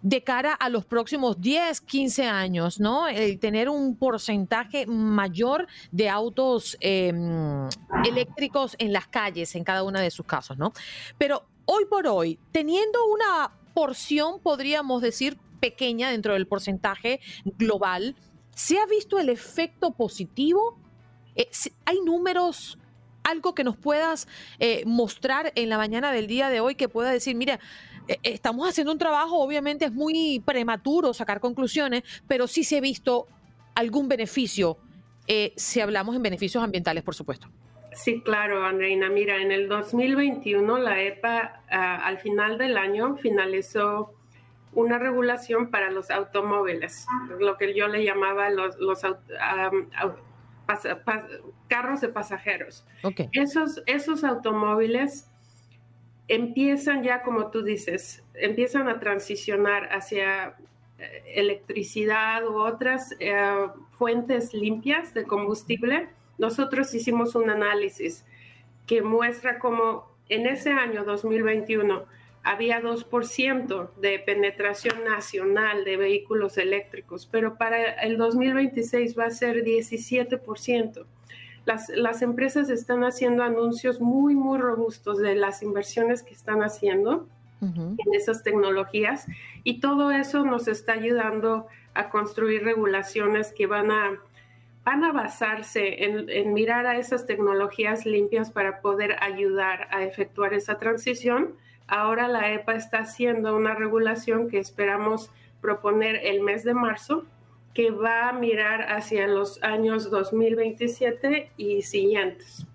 de 0.02 0.22
cara 0.22 0.52
a 0.52 0.68
los 0.68 0.84
próximos 0.84 1.40
10, 1.40 1.80
15 1.80 2.26
años, 2.26 2.80
¿no? 2.80 3.08
El 3.08 3.38
tener 3.38 3.68
un 3.68 3.96
porcentaje 3.96 4.86
mayor 4.86 5.66
de 5.90 6.08
autos 6.08 6.76
em, 6.80 7.68
eléctricos 8.04 8.76
en 8.78 8.92
las 8.92 9.08
calles, 9.08 9.54
en 9.54 9.64
cada 9.64 9.82
una 9.82 10.00
de 10.00 10.10
sus 10.10 10.26
casos, 10.26 10.56
¿no? 10.58 10.72
Pero 11.16 11.44
hoy 11.64 11.84
por 11.86 12.06
hoy, 12.06 12.38
teniendo 12.52 12.98
una 13.06 13.52
porción, 13.74 14.40
podríamos 14.40 15.02
decir, 15.02 15.38
pequeña 15.60 16.10
dentro 16.10 16.34
del 16.34 16.46
porcentaje 16.46 17.20
global, 17.44 18.14
¿se 18.54 18.78
ha 18.78 18.86
visto 18.86 19.18
el 19.18 19.28
efecto 19.28 19.90
positivo? 19.92 20.78
Eh, 21.34 21.48
¿Hay 21.84 22.00
números 22.04 22.78
algo 23.24 23.54
que 23.54 23.64
nos 23.64 23.76
puedas 23.76 24.26
eh, 24.58 24.84
mostrar 24.86 25.52
en 25.54 25.68
la 25.68 25.76
mañana 25.76 26.12
del 26.12 26.26
día 26.26 26.48
de 26.48 26.60
hoy 26.60 26.74
que 26.74 26.88
pueda 26.88 27.10
decir, 27.10 27.36
mira, 27.36 27.60
estamos 28.22 28.68
haciendo 28.68 28.92
un 28.92 28.98
trabajo, 28.98 29.38
obviamente 29.38 29.84
es 29.84 29.92
muy 29.92 30.42
prematuro 30.44 31.12
sacar 31.14 31.40
conclusiones, 31.40 32.02
pero 32.26 32.46
sí 32.46 32.64
se 32.64 32.78
ha 32.78 32.80
visto 32.80 33.26
algún 33.74 34.08
beneficio, 34.08 34.78
eh, 35.26 35.52
si 35.56 35.80
hablamos 35.80 36.16
en 36.16 36.22
beneficios 36.22 36.62
ambientales, 36.64 37.04
por 37.04 37.14
supuesto. 37.14 37.48
Sí, 37.92 38.22
claro, 38.22 38.64
Andreina. 38.64 39.08
Mira, 39.08 39.42
en 39.42 39.50
el 39.50 39.68
2021 39.68 40.78
la 40.78 41.02
EPA 41.02 41.62
ah, 41.70 42.06
al 42.06 42.18
final 42.18 42.56
del 42.58 42.76
año 42.76 43.16
finalizó 43.16 44.14
una 44.72 44.98
regulación 44.98 45.70
para 45.70 45.90
los 45.90 46.10
automóviles, 46.10 47.06
lo 47.40 47.56
que 47.56 47.74
yo 47.74 47.88
le 47.88 48.04
llamaba 48.04 48.50
los, 48.50 48.76
carros 51.68 52.00
de 52.00 52.08
pasajeros. 52.08 52.86
Esos, 53.32 53.82
esos 53.86 54.24
automóviles 54.24 55.30
empiezan 56.28 57.02
ya, 57.02 57.22
como 57.22 57.50
tú 57.50 57.62
dices, 57.62 58.22
empiezan 58.34 58.88
a 58.88 59.00
transicionar 59.00 59.88
hacia 59.90 60.56
eh, 60.98 61.22
electricidad 61.34 62.46
u 62.46 62.58
otras 62.58 63.14
eh, 63.18 63.66
fuentes 63.98 64.52
limpias 64.54 65.14
de 65.14 65.24
combustible. 65.24 66.08
Nosotros 66.36 66.94
hicimos 66.94 67.34
un 67.34 67.50
análisis 67.50 68.24
que 68.86 69.02
muestra 69.02 69.58
cómo 69.58 70.12
en 70.28 70.46
ese 70.46 70.70
año 70.70 71.04
2021 71.04 72.04
había 72.42 72.80
2% 72.80 73.94
de 73.96 74.18
penetración 74.20 75.04
nacional 75.04 75.84
de 75.84 75.96
vehículos 75.96 76.56
eléctricos, 76.56 77.26
pero 77.26 77.58
para 77.58 77.92
el 78.02 78.16
2026 78.16 79.18
va 79.18 79.26
a 79.26 79.30
ser 79.30 79.64
17% 79.64 81.04
las, 81.68 82.22
empresas 82.22 82.70
están 82.70 83.04
haciendo 83.04 83.42
anuncios 83.42 84.00
muy, 84.00 84.34
muy 84.34 84.58
robustos 84.58 85.18
de 85.18 85.34
las 85.34 85.62
inversiones 85.62 86.22
que 86.22 86.34
están 86.34 86.62
haciendo 86.62 87.28
en 87.60 88.14
esas 88.14 88.44
tecnologías 88.44 89.26
y 89.64 89.80
todo 89.80 90.12
eso 90.12 90.44
nos 90.44 90.68
está 90.68 90.92
ayudando 90.92 91.66
a 91.92 92.08
construir 92.08 92.62
regulaciones 92.62 93.52
que 93.52 93.66
van 93.66 93.90
a, 93.90 94.20
van 94.84 95.02
a 95.02 95.12
basarse 95.12 96.04
en, 96.04 96.30
en 96.30 96.54
mirar 96.54 96.86
a 96.86 96.98
esas 96.98 97.26
tecnologías 97.26 98.06
limpias 98.06 98.52
para 98.52 98.80
poder 98.80 99.16
ayudar 99.20 99.88
a 99.90 100.04
efectuar 100.04 100.54
esa 100.54 100.78
transición. 100.78 101.56
Ahora 101.88 102.28
la 102.28 102.52
EPA 102.52 102.76
está 102.76 102.98
haciendo 102.98 103.56
una 103.56 103.74
regulación 103.74 104.48
que 104.48 104.60
esperamos 104.60 105.32
proponer 105.60 106.20
el 106.24 106.42
mes 106.42 106.62
de 106.62 106.74
marzo 106.74 107.26
que 107.74 107.90
va 107.90 108.28
a 108.28 108.32
mirar 108.32 108.82
hacia 108.92 109.26
los 109.26 109.62
años 109.62 110.10
2027 110.10 111.52
y 111.56 111.82
siguientes. 111.82 112.66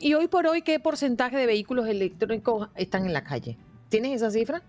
Y 0.00 0.14
hoy 0.14 0.28
por 0.28 0.46
hoy, 0.46 0.62
¿qué 0.62 0.80
porcentaje 0.80 1.36
de 1.36 1.46
vehículos 1.46 1.86
electrónicos 1.86 2.68
están 2.74 3.06
en 3.06 3.12
la 3.12 3.22
calle? 3.22 3.58
¿Tienes 3.90 4.16
esa 4.16 4.30
cifra? 4.30 4.62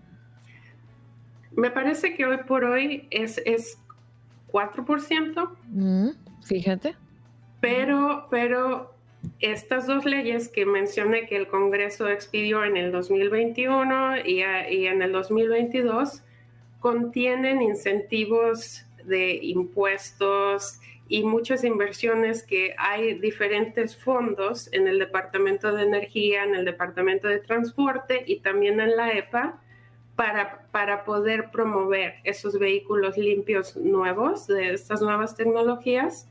Me 1.52 1.70
parece 1.70 2.14
que 2.14 2.26
hoy 2.26 2.38
por 2.46 2.64
hoy 2.64 3.08
es, 3.10 3.40
es 3.46 3.78
4%. 4.52 6.14
fíjate. 6.44 6.96
Pero, 7.60 8.26
pero 8.30 8.94
estas 9.40 9.86
dos 9.86 10.04
leyes 10.04 10.48
que 10.48 10.66
mencioné 10.66 11.26
que 11.26 11.36
el 11.36 11.48
Congreso 11.48 12.08
expidió 12.08 12.64
en 12.64 12.76
el 12.76 12.92
2021 12.92 14.18
y, 14.18 14.42
y 14.42 14.86
en 14.86 15.00
el 15.00 15.12
2022 15.12 16.22
contienen 16.80 17.62
incentivos 17.62 18.84
de 19.06 19.38
impuestos 19.42 20.80
y 21.08 21.22
muchas 21.22 21.64
inversiones 21.64 22.42
que 22.42 22.74
hay 22.78 23.14
diferentes 23.14 23.96
fondos 23.96 24.72
en 24.72 24.88
el 24.88 24.98
Departamento 24.98 25.72
de 25.72 25.82
Energía, 25.82 26.44
en 26.44 26.54
el 26.54 26.64
Departamento 26.64 27.28
de 27.28 27.40
Transporte 27.40 28.24
y 28.26 28.40
también 28.40 28.80
en 28.80 28.96
la 28.96 29.12
EPA 29.12 29.60
para, 30.16 30.66
para 30.70 31.04
poder 31.04 31.50
promover 31.50 32.14
esos 32.24 32.58
vehículos 32.58 33.18
limpios 33.18 33.76
nuevos 33.76 34.46
de 34.46 34.72
estas 34.72 35.02
nuevas 35.02 35.36
tecnologías. 35.36 36.28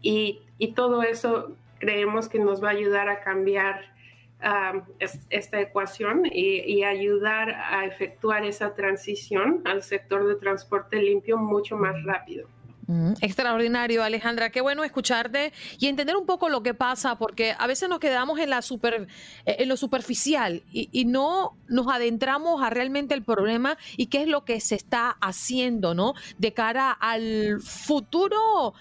Y, 0.00 0.40
y 0.58 0.72
todo 0.72 1.02
eso 1.02 1.54
creemos 1.78 2.28
que 2.28 2.38
nos 2.38 2.62
va 2.62 2.68
a 2.68 2.72
ayudar 2.72 3.08
a 3.08 3.20
cambiar 3.20 3.95
um, 4.42 4.82
esta 5.30 5.60
ecuación 5.60 6.26
y, 6.26 6.60
y, 6.60 6.84
ayudar 6.84 7.50
a 7.50 7.84
efectuar 7.86 8.44
esa 8.44 8.74
transición 8.74 9.62
al 9.64 9.82
sector 9.82 10.26
de 10.26 10.36
transporte 10.36 11.00
limpio 11.00 11.38
mucho 11.38 11.76
más 11.76 11.94
rápido. 12.04 12.48
extraordinario, 13.20 14.04
Alejandra. 14.04 14.50
Qué 14.50 14.60
bueno 14.60 14.84
escucharte 14.84 15.52
y 15.78 15.88
entender 15.88 16.16
un 16.16 16.24
poco 16.24 16.48
lo 16.48 16.62
que 16.62 16.72
pasa, 16.72 17.16
porque 17.16 17.54
a 17.58 17.66
veces 17.66 17.88
nos 17.88 17.98
quedamos 17.98 18.38
en, 18.38 18.50
la 18.50 18.62
super, 18.62 19.08
eh, 19.44 19.56
en 19.58 19.68
lo 19.68 19.76
superficial 19.76 20.62
y, 20.70 20.88
y, 20.92 21.04
no 21.04 21.56
nos 21.68 21.88
adentramos 21.88 22.62
a 22.62 22.70
realmente 22.70 23.14
el 23.14 23.24
problema 23.24 23.76
y 23.96 24.06
qué 24.06 24.22
es 24.22 24.28
lo 24.28 24.44
que 24.44 24.60
se 24.60 24.76
está 24.76 25.16
haciendo, 25.20 25.94
¿no? 25.94 26.14
De 26.38 26.52
cara 26.52 26.92
al 26.92 27.60
futuro 27.60 28.74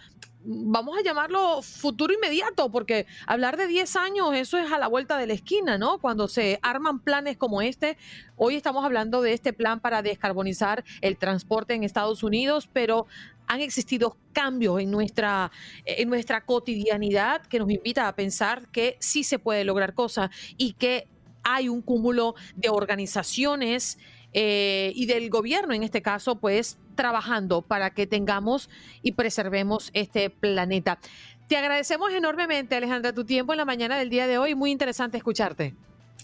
vamos 0.46 0.98
a 0.98 1.02
llamarlo 1.02 1.62
futuro 1.62 2.14
inmediato, 2.14 2.72
porque 2.72 3.08
hablar 3.26 3.58
de 3.58 3.68
10 3.68 3.96
años, 3.96 4.34
eso 4.36 4.58
es 4.58 4.72
a 4.72 4.78
la 4.78 4.88
vuelta 4.88 5.18
de 5.18 5.28
la 5.28 5.34
esquina, 5.34 5.78
¿no? 5.78 5.98
Cuando 5.98 6.28
se 6.28 6.60
arman 6.62 7.00
planes 7.00 7.36
como 7.36 7.62
este, 7.62 7.98
hoy 8.36 8.56
estamos 8.56 8.86
hablando 8.86 9.22
de 9.22 9.34
este 9.34 9.54
plan 9.54 9.80
para 9.80 10.02
descarbonizar 10.02 10.84
el 11.02 11.18
transporte 11.18 11.74
en 11.74 11.84
Estados 11.84 12.22
Unidos, 12.22 12.70
pero 12.72 13.08
han 13.48 13.62
existido 13.62 14.18
cambios 14.34 14.80
en 14.80 14.92
nuestra, 14.92 15.52
en 15.86 16.10
nuestra 16.10 16.46
cotidianidad 16.46 17.42
que 17.44 17.60
nos 17.60 17.70
invita 17.70 18.08
a 18.08 18.16
pensar 18.16 18.68
que 18.70 18.98
sí 19.00 19.24
se 19.24 19.40
puede 19.40 19.64
lograr 19.64 19.94
cosas 19.94 20.30
y 20.58 20.74
que 20.74 21.08
hay 21.44 21.70
un 21.70 21.82
cúmulo 21.82 22.36
de 22.56 22.70
organizaciones 22.70 24.00
eh, 24.38 24.92
y 24.96 25.06
del 25.06 25.30
gobierno 25.30 25.74
en 25.74 25.84
este 25.84 26.02
caso, 26.02 26.36
pues 26.36 26.78
trabajando 26.96 27.62
para 27.62 27.92
que 27.92 28.06
tengamos 28.06 28.70
y 29.02 29.14
preservemos 29.14 29.92
este 29.94 30.30
planeta. 30.30 31.00
Te 31.48 31.56
agradecemos 31.56 32.12
enormemente, 32.12 32.76
Alejandra, 32.76 33.14
tu 33.14 33.24
tiempo 33.24 33.54
en 33.54 33.58
la 33.58 33.66
mañana 33.66 33.98
del 33.98 34.10
día 34.10 34.28
de 34.28 34.38
hoy. 34.38 34.54
Muy 34.54 34.72
interesante 34.72 35.16
escucharte. 35.16 35.74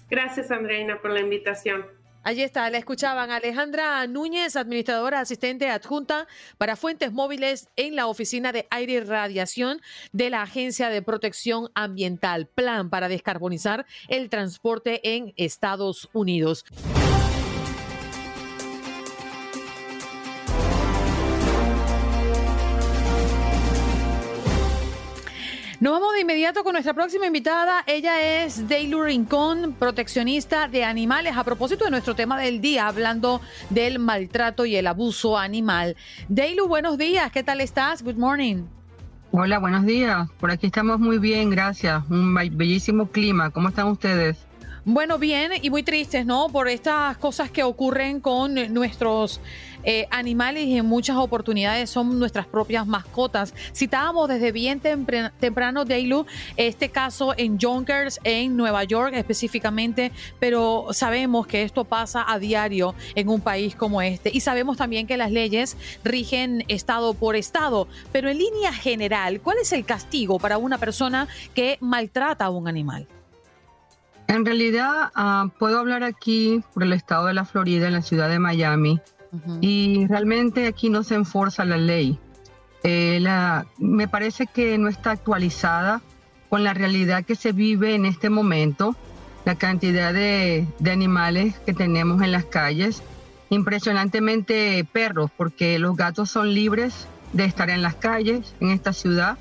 Gracias, 0.09 0.51
Andreina, 0.51 1.01
por 1.01 1.11
la 1.11 1.21
invitación. 1.21 1.85
Allí 2.23 2.43
está, 2.43 2.69
la 2.69 2.77
escuchaban 2.77 3.31
Alejandra 3.31 4.05
Núñez, 4.05 4.55
administradora 4.55 5.21
asistente 5.21 5.69
adjunta 5.69 6.27
para 6.57 6.75
fuentes 6.75 7.13
móviles 7.13 7.69
en 7.77 7.95
la 7.95 8.07
Oficina 8.07 8.51
de 8.51 8.67
Aire 8.69 8.93
y 8.93 8.99
Radiación 8.99 9.81
de 10.11 10.29
la 10.29 10.43
Agencia 10.43 10.89
de 10.89 11.01
Protección 11.01 11.69
Ambiental, 11.73 12.47
plan 12.47 12.89
para 12.89 13.07
descarbonizar 13.07 13.85
el 14.07 14.29
transporte 14.29 15.15
en 15.15 15.33
Estados 15.37 16.09
Unidos. 16.13 16.65
Nos 25.81 25.93
vamos 25.93 26.13
de 26.13 26.21
inmediato 26.21 26.63
con 26.63 26.73
nuestra 26.73 26.93
próxima 26.93 27.25
invitada. 27.25 27.83
Ella 27.87 28.43
es 28.43 28.67
Deilu 28.67 29.01
Rincón, 29.01 29.73
proteccionista 29.73 30.67
de 30.67 30.83
animales. 30.83 31.35
A 31.35 31.43
propósito 31.43 31.85
de 31.85 31.89
nuestro 31.89 32.13
tema 32.13 32.39
del 32.39 32.61
día, 32.61 32.85
hablando 32.85 33.41
del 33.71 33.97
maltrato 33.97 34.67
y 34.67 34.75
el 34.75 34.85
abuso 34.85 35.39
animal. 35.39 35.95
Deilu, 36.29 36.67
buenos 36.67 36.99
días. 36.99 37.31
¿Qué 37.31 37.41
tal 37.41 37.61
estás? 37.61 38.03
Good 38.03 38.17
morning. 38.17 38.65
Hola, 39.31 39.57
buenos 39.57 39.83
días. 39.83 40.29
Por 40.39 40.51
aquí 40.51 40.67
estamos 40.67 40.99
muy 40.99 41.17
bien, 41.17 41.49
gracias. 41.49 42.03
Un 42.11 42.35
bellísimo 42.35 43.07
clima. 43.09 43.49
¿Cómo 43.49 43.69
están 43.69 43.87
ustedes? 43.87 44.37
Bueno, 44.85 45.19
bien 45.19 45.51
y 45.61 45.69
muy 45.69 45.83
tristes, 45.83 46.25
¿no? 46.25 46.49
Por 46.49 46.67
estas 46.67 47.15
cosas 47.17 47.51
que 47.51 47.61
ocurren 47.61 48.19
con 48.19 48.55
nuestros 48.71 49.39
eh, 49.83 50.07
animales 50.11 50.65
y 50.65 50.77
en 50.77 50.85
muchas 50.85 51.17
oportunidades 51.17 51.89
son 51.89 52.19
nuestras 52.19 52.45
propias 52.45 52.87
mascotas. 52.87 53.53
Citábamos 53.73 54.29
desde 54.29 54.51
bien 54.51 54.79
temprano, 54.79 55.85
Deilu, 55.85 56.25
este 56.57 56.89
caso 56.89 57.33
en 57.37 57.57
Yonkers, 57.57 58.19
en 58.23 58.57
Nueva 58.57 58.83
York 58.83 59.13
específicamente, 59.15 60.11
pero 60.39 60.87
sabemos 60.91 61.47
que 61.47 61.63
esto 61.63 61.83
pasa 61.83 62.25
a 62.27 62.39
diario 62.39 62.95
en 63.15 63.29
un 63.29 63.41
país 63.41 63.75
como 63.75 64.01
este 64.01 64.29
y 64.33 64.41
sabemos 64.41 64.77
también 64.77 65.07
que 65.07 65.17
las 65.17 65.31
leyes 65.31 65.77
rigen 66.03 66.63
estado 66.67 67.13
por 67.13 67.35
estado, 67.35 67.87
pero 68.11 68.29
en 68.29 68.37
línea 68.37 68.73
general, 68.73 69.41
¿cuál 69.41 69.57
es 69.61 69.71
el 69.71 69.85
castigo 69.85 70.39
para 70.39 70.57
una 70.57 70.77
persona 70.77 71.27
que 71.53 71.77
maltrata 71.81 72.45
a 72.45 72.49
un 72.49 72.67
animal? 72.67 73.07
En 74.27 74.45
realidad, 74.45 75.11
uh, 75.15 75.49
puedo 75.59 75.77
hablar 75.77 76.03
aquí 76.03 76.63
por 76.73 76.83
el 76.83 76.93
estado 76.93 77.25
de 77.25 77.33
la 77.33 77.43
Florida, 77.43 77.87
en 77.87 77.93
la 77.93 78.01
ciudad 78.01 78.29
de 78.29 78.39
Miami, 78.39 79.01
y 79.61 80.05
realmente 80.07 80.67
aquí 80.67 80.89
no 80.89 81.03
se 81.03 81.15
enforza 81.15 81.65
la 81.65 81.77
ley. 81.77 82.19
Eh, 82.83 83.19
la, 83.21 83.65
me 83.77 84.07
parece 84.07 84.47
que 84.47 84.77
no 84.77 84.87
está 84.87 85.11
actualizada 85.11 86.01
con 86.49 86.63
la 86.63 86.73
realidad 86.73 87.23
que 87.23 87.35
se 87.35 87.51
vive 87.51 87.95
en 87.95 88.05
este 88.05 88.29
momento, 88.29 88.95
la 89.45 89.55
cantidad 89.55 90.13
de, 90.13 90.67
de 90.79 90.91
animales 90.91 91.57
que 91.65 91.73
tenemos 91.73 92.21
en 92.21 92.31
las 92.31 92.45
calles, 92.45 93.01
impresionantemente 93.49 94.85
perros, 94.91 95.31
porque 95.35 95.79
los 95.79 95.95
gatos 95.95 96.29
son 96.29 96.53
libres 96.53 97.07
de 97.33 97.45
estar 97.45 97.69
en 97.69 97.81
las 97.81 97.95
calles 97.95 98.53
en 98.59 98.71
esta 98.71 98.93
ciudad, 98.93 99.37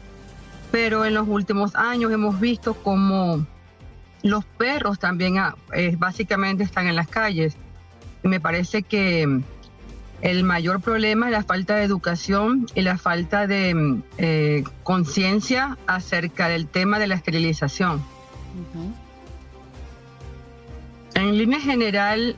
pero 0.70 1.05
en 1.05 1.14
los 1.14 1.26
últimos 1.26 1.74
años 1.74 2.12
hemos 2.12 2.38
visto 2.38 2.74
como 2.74 3.44
los 4.22 4.44
perros 4.44 4.98
también 4.98 5.38
ah, 5.38 5.57
eh, 5.72 5.96
básicamente 5.98 6.62
están 6.62 6.87
en 6.87 6.96
las 6.96 7.09
calles. 7.09 7.57
Y 8.22 8.29
me 8.29 8.38
parece 8.38 8.83
que 8.83 9.40
el 10.23 10.45
mayor 10.45 10.81
problema 10.81 11.27
es 11.27 11.33
la 11.33 11.43
falta 11.43 11.77
de 11.77 11.85
educación 11.85 12.67
y 12.75 12.83
la 12.83 12.99
falta 12.99 13.47
de 13.47 13.75
mm, 13.75 14.03
eh, 14.19 14.65
conciencia 14.83 15.79
acerca 15.87 16.49
del 16.49 16.67
tema 16.67 16.99
de 16.99 17.07
la 17.07 17.15
esterilización. 17.15 18.03
En 21.15 21.39
línea 21.39 21.61
general, 21.61 22.37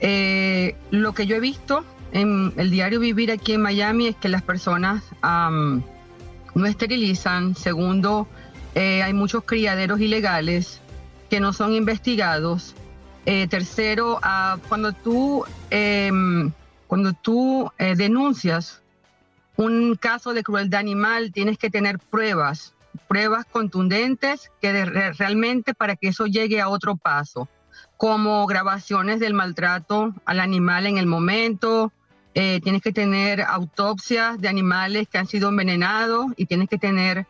eh, 0.00 0.76
lo 0.90 1.12
que 1.12 1.26
yo 1.26 1.36
he 1.36 1.40
visto 1.40 1.84
en 2.12 2.52
el 2.56 2.70
diario 2.70 3.00
Vivir 3.00 3.30
aquí 3.30 3.52
en 3.52 3.62
Miami 3.62 4.08
es 4.08 4.16
que 4.16 4.28
las 4.28 4.42
personas 4.42 5.02
no 5.22 6.66
esterilizan. 6.66 7.54
Segundo, 7.54 8.26
eh, 8.74 9.02
hay 9.02 9.12
muchos 9.12 9.44
criaderos 9.44 10.00
ilegales 10.00 10.80
que 11.30 11.40
no 11.40 11.52
son 11.52 11.72
investigados 11.72 12.74
eh, 13.26 13.46
tercero, 13.48 14.18
ah, 14.22 14.56
cuando 14.68 14.92
tú, 14.92 15.44
em, 15.70 16.52
cuando 16.86 17.12
tú 17.12 17.70
eh, 17.78 17.94
denuncias 17.96 18.82
un 19.56 19.96
caso 19.96 20.34
de 20.34 20.42
crueldad 20.42 20.80
animal, 20.80 21.32
tienes 21.32 21.58
que 21.58 21.70
tener 21.70 21.98
pruebas, 21.98 22.74
pruebas 23.08 23.44
contundentes 23.46 24.50
que 24.60 24.84
realmente 24.84 25.74
para 25.74 25.96
que 25.96 26.08
eso 26.08 26.26
llegue 26.26 26.60
a 26.60 26.68
otro 26.68 26.96
paso, 26.96 27.48
como 27.96 28.46
grabaciones 28.46 29.18
del 29.18 29.34
maltrato 29.34 30.14
al 30.24 30.40
animal 30.40 30.86
en 30.86 30.98
el 30.98 31.06
momento, 31.06 31.92
eh, 32.34 32.60
tienes 32.62 32.82
que 32.82 32.92
tener 32.92 33.42
autopsias 33.42 34.40
de 34.40 34.48
animales 34.48 35.08
que 35.08 35.18
han 35.18 35.26
sido 35.26 35.48
envenenados 35.48 36.26
y 36.36 36.46
tienes 36.46 36.68
que 36.68 36.78
tener 36.78 37.26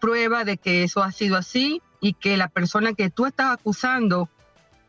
prueba 0.00 0.44
de 0.44 0.56
que 0.56 0.84
eso 0.84 1.02
ha 1.02 1.12
sido 1.12 1.36
así 1.36 1.82
y 2.00 2.14
que 2.14 2.38
la 2.38 2.48
persona 2.48 2.94
que 2.94 3.10
tú 3.10 3.26
estás 3.26 3.52
acusando 3.52 4.30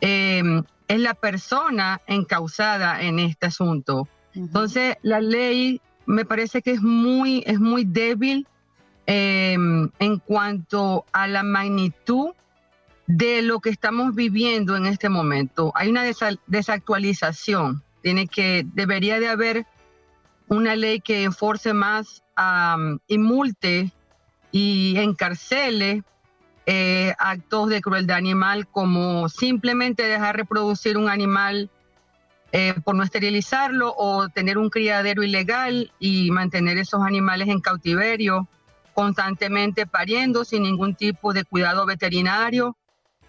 eh, 0.02 0.62
es 0.88 1.00
la 1.00 1.14
persona 1.14 2.02
encausada 2.08 3.02
en 3.02 3.20
este 3.20 3.48
asunto. 3.48 4.08
Entonces, 4.34 4.96
la 5.02 5.20
ley 5.20 5.82
me 6.06 6.26
parece 6.26 6.62
que 6.62 6.72
es 6.72 6.82
muy, 6.82 7.44
es 7.46 7.60
muy 7.60 7.84
débil 7.84 8.48
em, 9.06 9.90
en 10.00 10.20
cuanto 10.20 11.06
a 11.12 11.28
la 11.28 11.44
magnitud 11.44 12.30
de 13.08 13.42
lo 13.42 13.60
que 13.60 13.70
estamos 13.70 14.16
viviendo 14.16 14.76
en 14.76 14.86
este 14.86 15.10
momento. 15.10 15.72
Hay 15.76 15.90
una 15.90 16.04
desactualización. 16.48 17.84
Tiene 18.02 18.28
que, 18.28 18.66
debería 18.74 19.20
de 19.20 19.28
haber 19.30 19.66
una 20.48 20.76
ley 20.76 21.02
que 21.02 21.24
enforce 21.24 21.74
más 21.74 22.24
y 23.08 23.18
multe 23.18 23.92
y 24.52 24.96
encarcele 24.98 26.04
eh, 26.70 27.16
actos 27.18 27.70
de 27.70 27.80
crueldad 27.80 28.18
animal 28.18 28.68
como 28.68 29.30
simplemente 29.30 30.04
dejar 30.04 30.36
reproducir 30.36 30.98
un 30.98 31.10
animal 31.10 31.70
eh, 32.52 32.76
por 32.84 32.94
no 32.94 33.04
esterilizarlo 33.04 33.94
o 33.98 34.28
tener 34.28 34.58
un 34.58 34.70
criadero 34.70 35.24
ilegal 35.24 35.94
y 35.98 36.30
mantener 36.30 36.78
esos 36.78 37.02
animales 37.02 37.48
en 37.48 37.62
cautiverio 37.62 38.50
constantemente 38.94 39.86
pariendo 39.86 40.44
sin 40.44 40.64
ningún 40.64 40.94
tipo 40.94 41.32
de 41.32 41.46
cuidado 41.46 41.86
veterinario. 41.86 42.76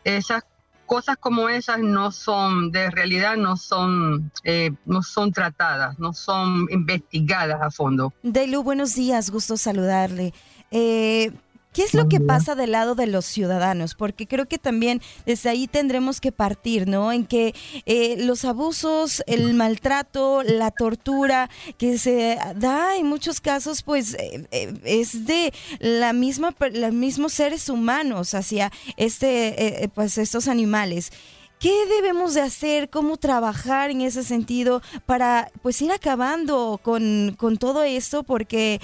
Esas 0.03 0.43
cosas 0.87 1.17
como 1.17 1.49
esas 1.49 1.79
no 1.79 2.11
son, 2.11 2.73
de 2.73 2.91
realidad 2.91 3.37
no 3.37 3.57
son, 3.57 4.33
eh, 4.43 4.73
no 4.85 5.03
son 5.05 5.31
tratadas, 5.31 5.97
no 6.01 6.13
son 6.13 6.67
investigadas 6.71 7.61
a 7.63 7.71
fondo. 7.71 8.13
Deilu, 8.23 8.65
buenos 8.65 8.97
días, 8.97 9.31
gusto 9.31 9.57
saludarle. 9.57 10.33
Eh, 10.71 11.31
¿Qué 11.79 11.85
es 11.85 11.95
lo 11.95 12.09
que 12.09 12.19
pasa 12.19 12.57
del 12.57 12.73
lado 12.73 12.97
de 12.97 13.07
los 13.07 13.25
ciudadanos? 13.25 13.95
Porque 13.95 14.27
creo 14.27 14.47
que 14.47 14.59
también 14.59 15.01
desde 15.27 15.49
ahí 15.49 15.69
tendremos 15.69 16.21
que 16.21 16.33
partir, 16.33 16.89
¿no? 16.89 17.13
En 17.13 17.25
que 17.25 17.55
eh, 17.87 18.17
los 18.19 18.45
abusos, 18.45 19.23
el 19.29 19.55
maltrato, 19.55 20.43
la 20.43 20.73
tortura 20.73 21.49
que 21.77 21.97
se 21.99 22.37
da 22.57 22.97
en 22.97 23.07
muchos 23.07 23.41
casos, 23.41 23.85
pues 23.85 24.15
eh, 24.15 24.49
eh, 24.51 24.75
es 24.83 25.25
de 25.25 25.53
la 25.79 26.13
misma, 26.13 26.53
los 26.73 26.93
mismos 26.93 27.33
seres 27.33 27.69
humanos 27.69 28.35
hacia 28.35 28.73
este, 28.97 29.89
pues 29.95 30.19
estos 30.19 30.49
animales. 30.49 31.13
¿Qué 31.61 31.87
debemos 31.87 32.35
de 32.35 32.41
hacer? 32.41 32.91
¿Cómo 32.91 33.19
trabajar 33.19 33.91
en 33.91 34.01
ese 34.01 34.25
sentido 34.25 34.83
para 35.07 35.49
pues 35.63 35.81
ir 35.81 35.93
acabando 35.93 36.81
con, 36.83 37.37
con 37.39 37.57
todo 37.57 37.85
esto? 37.85 38.25
Porque 38.25 38.81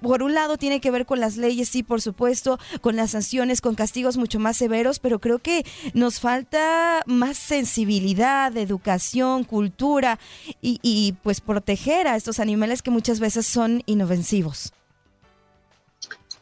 por 0.00 0.22
un 0.22 0.34
lado 0.34 0.56
tiene 0.56 0.80
que 0.80 0.90
ver 0.90 1.06
con 1.06 1.20
las 1.20 1.36
leyes, 1.36 1.68
sí, 1.68 1.82
por 1.82 2.00
supuesto, 2.00 2.58
con 2.80 2.96
las 2.96 3.12
sanciones, 3.12 3.60
con 3.60 3.74
castigos 3.74 4.16
mucho 4.16 4.38
más 4.38 4.56
severos, 4.56 4.98
pero 4.98 5.18
creo 5.18 5.38
que 5.38 5.64
nos 5.94 6.20
falta 6.20 7.02
más 7.06 7.36
sensibilidad, 7.36 8.56
educación, 8.56 9.44
cultura 9.44 10.18
y, 10.60 11.14
pues 11.22 11.40
proteger 11.40 12.06
a 12.06 12.16
estos 12.16 12.40
animales 12.40 12.82
que 12.82 12.90
muchas 12.90 13.20
veces 13.20 13.46
son 13.46 13.82
inofensivos. 13.86 14.72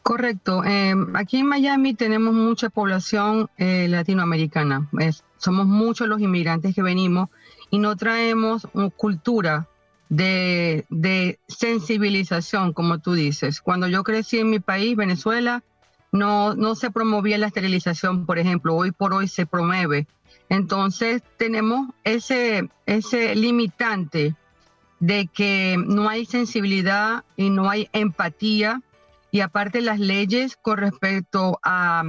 Correcto. 0.03 0.63
Em, 0.63 1.15
aquí 1.15 1.37
en 1.37 1.45
Miami 1.45 1.93
tenemos 1.93 2.33
mucha 2.33 2.69
población 2.69 3.49
eh, 3.57 3.87
latinoamericana. 3.87 4.89
somos 5.37 5.67
muchos 5.67 6.07
los 6.07 6.19
inmigrantes 6.19 6.75
que 6.75 6.81
venimos 6.81 7.29
y 7.69 7.77
no 7.77 7.95
traemos 7.95 8.67
cultura 8.97 9.68
de, 10.09 11.39
sensibilización, 11.47 12.73
como 12.73 12.99
tú 12.99 13.13
dices. 13.13 13.61
Cuando 13.61 13.87
yo 13.87 14.03
crecí 14.03 14.39
en 14.39 14.49
mi 14.49 14.59
país, 14.59 14.95
Venezuela, 14.95 15.63
no, 16.11 16.55
no 16.55 16.75
se 16.75 16.91
promovía 16.91 17.37
la 17.37 17.47
esterilización, 17.47 18.25
por 18.25 18.39
ejemplo, 18.39 18.75
hoy 18.75 18.91
por 18.91 19.13
hoy 19.13 19.27
se 19.27 19.45
promueve. 19.45 20.07
Entonces 20.49 21.21
tenemos 21.37 21.89
ese, 22.03 22.69
ese 22.87 23.35
limitante 23.35 24.35
de 24.99 25.27
que 25.27 25.77
no 25.77 26.09
hay 26.09 26.25
sensibilidad 26.25 27.23
y 27.37 27.51
no 27.51 27.69
hay 27.69 27.87
empatía 27.93 28.81
y 29.31 29.41
aparte 29.41 29.81
las 29.81 29.99
leyes 29.99 30.57
con 30.57 30.77
respecto 30.77 31.59
a, 31.63 32.03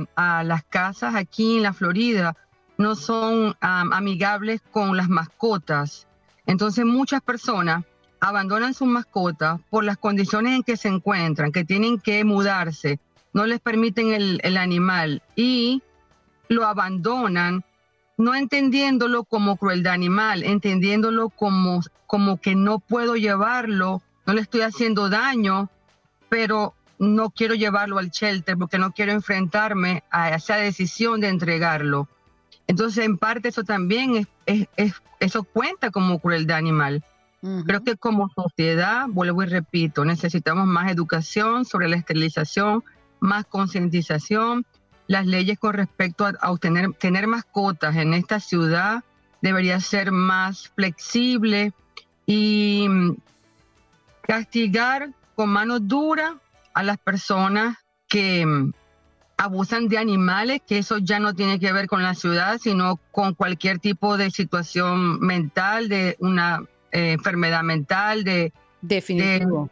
las 0.44 0.64
casas 0.64 1.14
aquí 1.14 1.56
en 1.56 1.62
la 1.64 1.72
Florida 1.72 2.36
no 2.78 2.94
son 2.94 3.54
amigables 3.60 4.62
con 4.70 4.96
las 4.96 5.10
mascotas. 5.10 6.06
Entonces 6.50 6.84
muchas 6.84 7.20
personas 7.22 7.84
abandonan 8.18 8.74
sus 8.74 8.88
mascotas 8.88 9.60
por 9.70 9.84
las 9.84 9.98
condiciones 9.98 10.56
en 10.56 10.64
que 10.64 10.76
se 10.76 10.88
encuentran, 10.88 11.52
que 11.52 11.64
tienen 11.64 12.00
que 12.00 12.24
mudarse, 12.24 12.98
no 13.32 13.46
les 13.46 13.60
permiten 13.60 14.40
el, 14.42 14.56
animal 14.56 15.22
y 15.36 15.80
lo 16.48 16.66
abandonan, 16.66 17.62
no 18.18 18.34
entendiéndolo 18.34 19.22
como 19.22 19.58
crueldad 19.58 19.92
animal, 19.92 20.42
entendiéndolo 20.42 21.28
como, 21.28 21.82
como 22.08 22.40
que 22.40 22.56
no 22.56 22.80
puedo 22.80 23.14
llevarlo, 23.14 24.02
no 24.26 24.32
le 24.32 24.40
estoy 24.40 24.62
haciendo 24.62 25.08
daño, 25.08 25.70
pero 26.28 26.74
no 26.98 27.30
quiero 27.30 27.54
llevarlo 27.54 27.96
al 27.98 28.10
shelter 28.10 28.56
porque 28.58 28.78
no 28.78 28.90
quiero 28.90 29.12
enfrentarme 29.12 30.02
a 30.10 30.34
esa 30.34 30.56
decisión 30.56 31.20
de 31.20 31.28
entregarlo. 31.28 32.08
Entonces, 32.70 33.04
en 33.04 33.18
parte 33.18 33.48
eso 33.48 33.64
también 33.64 34.28
es, 34.46 34.68
eso 35.18 35.42
cuenta 35.42 35.90
como 35.90 36.20
crueldad 36.20 36.58
animal. 36.58 37.02
Creo 37.66 37.82
que 37.82 37.96
como 37.96 38.28
sociedad, 38.28 39.06
vuelvo 39.08 39.42
y 39.42 39.46
repito, 39.46 40.04
necesitamos 40.04 40.68
más 40.68 40.88
educación 40.92 41.64
sobre 41.64 41.88
la 41.88 41.96
esterilización, 41.96 42.84
más 43.18 43.44
concientización. 43.46 44.64
Las 45.08 45.26
leyes 45.26 45.58
con 45.58 45.72
respecto 45.72 46.24
a, 46.24 46.48
obtener, 46.48 46.92
tener 46.92 47.26
mascotas 47.26 47.96
en 47.96 48.14
esta 48.14 48.38
ciudad 48.38 49.02
debería 49.42 49.80
ser 49.80 50.12
más 50.12 50.68
flexible 50.68 51.72
y 52.24 52.86
mm, 52.88 53.16
castigar 54.20 55.10
con 55.34 55.48
mano 55.48 55.80
dura 55.80 56.36
a 56.72 56.84
las 56.84 56.98
personas 56.98 57.78
que 58.06 58.46
mm, 58.46 58.72
abusan 59.40 59.88
de 59.88 59.96
animales, 59.96 60.60
que 60.66 60.76
eso 60.78 60.98
ya 60.98 61.18
no 61.18 61.34
tiene 61.34 61.58
que 61.58 61.72
ver 61.72 61.86
con 61.86 62.02
la 62.02 62.14
ciudad, 62.14 62.58
sino 62.58 63.00
con 63.10 63.34
cualquier 63.34 63.78
tipo 63.78 64.18
de 64.18 64.30
situación 64.30 65.18
mental, 65.20 65.88
de 65.88 66.16
una 66.20 66.62
eh, 66.92 67.12
enfermedad 67.12 67.62
mental, 67.62 68.22
de... 68.22 68.52
Definitivo. 68.82 69.70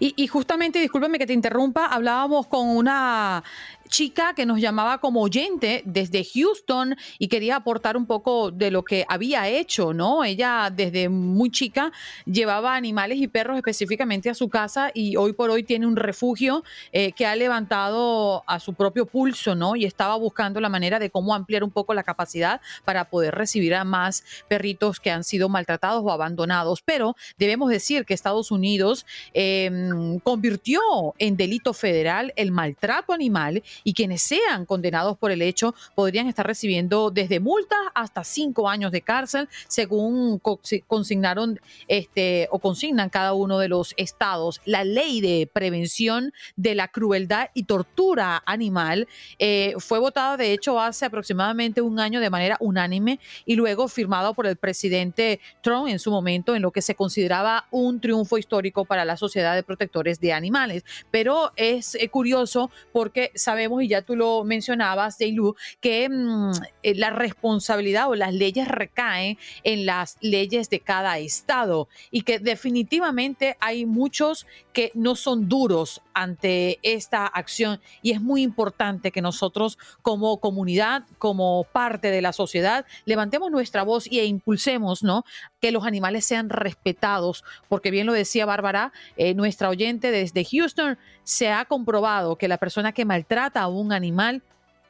Y, 0.00 0.14
y, 0.16 0.26
justamente, 0.26 0.78
discúlpeme 0.80 1.18
que 1.18 1.26
te 1.26 1.32
interrumpa, 1.32 1.86
hablábamos 1.86 2.46
con 2.46 2.68
una 2.68 3.44
chica 3.86 4.34
que 4.34 4.46
nos 4.46 4.60
llamaba 4.60 4.98
como 4.98 5.22
oyente 5.22 5.82
desde 5.84 6.24
Houston 6.24 6.96
y 7.18 7.28
quería 7.28 7.56
aportar 7.56 7.96
un 7.96 8.06
poco 8.06 8.50
de 8.50 8.70
lo 8.70 8.82
que 8.82 9.04
había 9.08 9.48
hecho, 9.48 9.92
¿no? 9.92 10.24
Ella 10.24 10.70
desde 10.74 11.08
muy 11.08 11.50
chica 11.50 11.92
llevaba 12.24 12.76
animales 12.76 13.18
y 13.18 13.28
perros 13.28 13.56
específicamente 13.56 14.30
a 14.30 14.34
su 14.34 14.48
casa 14.48 14.90
y 14.94 15.16
hoy 15.16 15.32
por 15.32 15.50
hoy 15.50 15.62
tiene 15.62 15.86
un 15.86 15.96
refugio 15.96 16.64
eh, 16.92 17.12
que 17.12 17.26
ha 17.26 17.36
levantado 17.36 18.44
a 18.46 18.60
su 18.60 18.74
propio 18.74 19.06
pulso, 19.06 19.54
¿no? 19.54 19.76
Y 19.76 19.84
estaba 19.84 20.16
buscando 20.16 20.60
la 20.60 20.68
manera 20.68 20.98
de 20.98 21.10
cómo 21.10 21.34
ampliar 21.34 21.64
un 21.64 21.70
poco 21.70 21.94
la 21.94 22.02
capacidad 22.02 22.60
para 22.84 23.06
poder 23.06 23.34
recibir 23.34 23.74
a 23.74 23.84
más 23.84 24.24
perritos 24.48 25.00
que 25.00 25.10
han 25.10 25.24
sido 25.24 25.48
maltratados 25.48 26.02
o 26.04 26.10
abandonados. 26.10 26.82
Pero 26.82 27.16
debemos 27.38 27.70
decir 27.70 28.04
que 28.04 28.14
Estados 28.14 28.50
Unidos 28.50 29.06
em, 29.34 30.18
convirtió 30.20 30.80
en 31.18 31.36
delito 31.36 31.72
federal 31.72 32.32
el 32.36 32.52
maltrato 32.52 33.12
animal 33.12 33.62
y 33.84 33.94
quienes 33.94 34.22
sean 34.22 34.64
condenados 34.66 35.16
por 35.18 35.30
el 35.30 35.42
hecho 35.42 35.74
podrían 35.94 36.26
estar 36.26 36.46
recibiendo 36.46 37.10
desde 37.10 37.40
multas 37.40 37.78
hasta 37.94 38.24
cinco 38.24 38.68
años 38.68 38.92
de 38.92 39.02
cárcel, 39.02 39.48
según 39.68 40.40
consignaron 40.86 41.60
este, 41.88 42.48
o 42.50 42.58
consignan 42.58 43.10
cada 43.10 43.32
uno 43.32 43.58
de 43.58 43.68
los 43.68 43.94
estados. 43.96 44.60
La 44.64 44.84
ley 44.84 45.20
de 45.20 45.48
prevención 45.52 46.32
de 46.56 46.74
la 46.74 46.88
crueldad 46.88 47.50
y 47.54 47.64
tortura 47.64 48.42
animal 48.46 49.08
eh, 49.38 49.74
fue 49.78 49.98
votada, 49.98 50.36
de 50.36 50.52
hecho, 50.52 50.80
hace 50.80 51.04
aproximadamente 51.06 51.80
un 51.80 52.00
año 52.00 52.20
de 52.20 52.30
manera 52.30 52.56
unánime 52.60 53.20
y 53.44 53.56
luego 53.56 53.88
firmado 53.88 54.34
por 54.34 54.46
el 54.46 54.56
presidente 54.56 55.40
Trump 55.62 55.88
en 55.88 55.98
su 55.98 56.10
momento, 56.10 56.54
en 56.54 56.62
lo 56.62 56.70
que 56.70 56.82
se 56.82 56.94
consideraba 56.94 57.66
un 57.70 58.00
triunfo 58.00 58.38
histórico 58.38 58.84
para 58.84 59.04
la 59.04 59.16
sociedad 59.16 59.54
de 59.54 59.62
protectores 59.62 60.20
de 60.20 60.32
animales. 60.32 60.84
Pero 61.10 61.52
es 61.56 61.94
eh, 61.94 62.08
curioso 62.08 62.70
porque 62.92 63.32
sabemos 63.34 63.65
y 63.80 63.88
ya 63.88 64.02
tú 64.02 64.16
lo 64.16 64.44
mencionabas, 64.44 65.18
Deilu, 65.18 65.56
que 65.80 66.08
mm, 66.08 66.50
eh, 66.82 66.94
la 66.94 67.10
responsabilidad 67.10 68.08
o 68.08 68.14
las 68.14 68.32
leyes 68.32 68.68
recaen 68.68 69.38
en 69.64 69.86
las 69.86 70.16
leyes 70.20 70.70
de 70.70 70.80
cada 70.80 71.18
estado 71.18 71.88
y 72.10 72.22
que 72.22 72.38
definitivamente 72.38 73.56
hay 73.60 73.86
muchos 73.86 74.46
que 74.72 74.90
no 74.94 75.16
son 75.16 75.48
duros 75.48 76.02
ante 76.14 76.78
esta 76.82 77.26
acción 77.26 77.80
y 78.02 78.12
es 78.12 78.20
muy 78.20 78.42
importante 78.42 79.10
que 79.10 79.22
nosotros 79.22 79.78
como 80.02 80.38
comunidad, 80.38 81.04
como 81.18 81.64
parte 81.72 82.10
de 82.10 82.22
la 82.22 82.32
sociedad, 82.32 82.86
levantemos 83.04 83.50
nuestra 83.50 83.82
voz 83.82 84.06
e 84.06 84.24
impulsemos, 84.24 85.02
¿no? 85.02 85.24
Que 85.60 85.72
los 85.72 85.86
animales 85.86 86.26
sean 86.26 86.50
respetados, 86.50 87.44
porque 87.68 87.90
bien 87.90 88.06
lo 88.06 88.12
decía 88.12 88.46
Bárbara, 88.46 88.92
eh, 89.16 89.34
nuestra 89.34 89.68
oyente 89.68 90.10
desde 90.10 90.44
Houston, 90.44 90.98
se 91.24 91.50
ha 91.50 91.64
comprobado 91.64 92.36
que 92.36 92.48
la 92.48 92.58
persona 92.58 92.92
que 92.92 93.04
maltrata 93.04 93.62
a 93.62 93.68
un 93.68 93.92
animal 93.92 94.42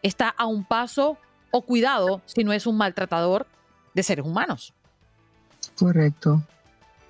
está 0.02 0.28
a 0.28 0.46
un 0.46 0.64
paso 0.64 1.18
o 1.50 1.62
cuidado 1.62 2.20
si 2.26 2.44
no 2.44 2.52
es 2.52 2.66
un 2.66 2.76
maltratador 2.76 3.46
de 3.94 4.02
seres 4.02 4.26
humanos. 4.26 4.74
Correcto. 5.78 6.42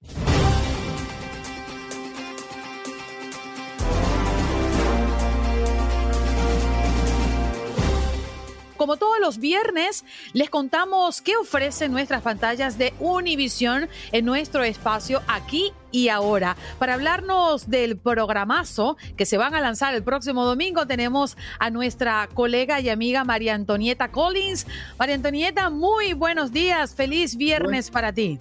Como 8.82 8.96
todos 8.96 9.20
los 9.20 9.38
viernes, 9.38 10.04
les 10.32 10.50
contamos 10.50 11.22
qué 11.22 11.36
ofrecen 11.36 11.92
nuestras 11.92 12.20
pantallas 12.20 12.78
de 12.78 12.92
Univision 12.98 13.88
en 14.10 14.24
nuestro 14.24 14.64
espacio 14.64 15.22
aquí 15.28 15.72
y 15.92 16.08
ahora. 16.08 16.56
Para 16.80 16.94
hablarnos 16.94 17.70
del 17.70 17.96
programazo 17.96 18.96
que 19.16 19.24
se 19.24 19.36
van 19.36 19.54
a 19.54 19.60
lanzar 19.60 19.94
el 19.94 20.02
próximo 20.02 20.44
domingo, 20.44 20.84
tenemos 20.84 21.36
a 21.60 21.70
nuestra 21.70 22.28
colega 22.34 22.80
y 22.80 22.88
amiga 22.88 23.22
María 23.22 23.54
Antonieta 23.54 24.10
Collins. 24.10 24.66
María 24.98 25.14
Antonieta, 25.14 25.70
muy 25.70 26.14
buenos 26.14 26.50
días. 26.50 26.96
Feliz 26.96 27.36
viernes 27.36 27.88
para 27.88 28.12
ti. 28.12 28.40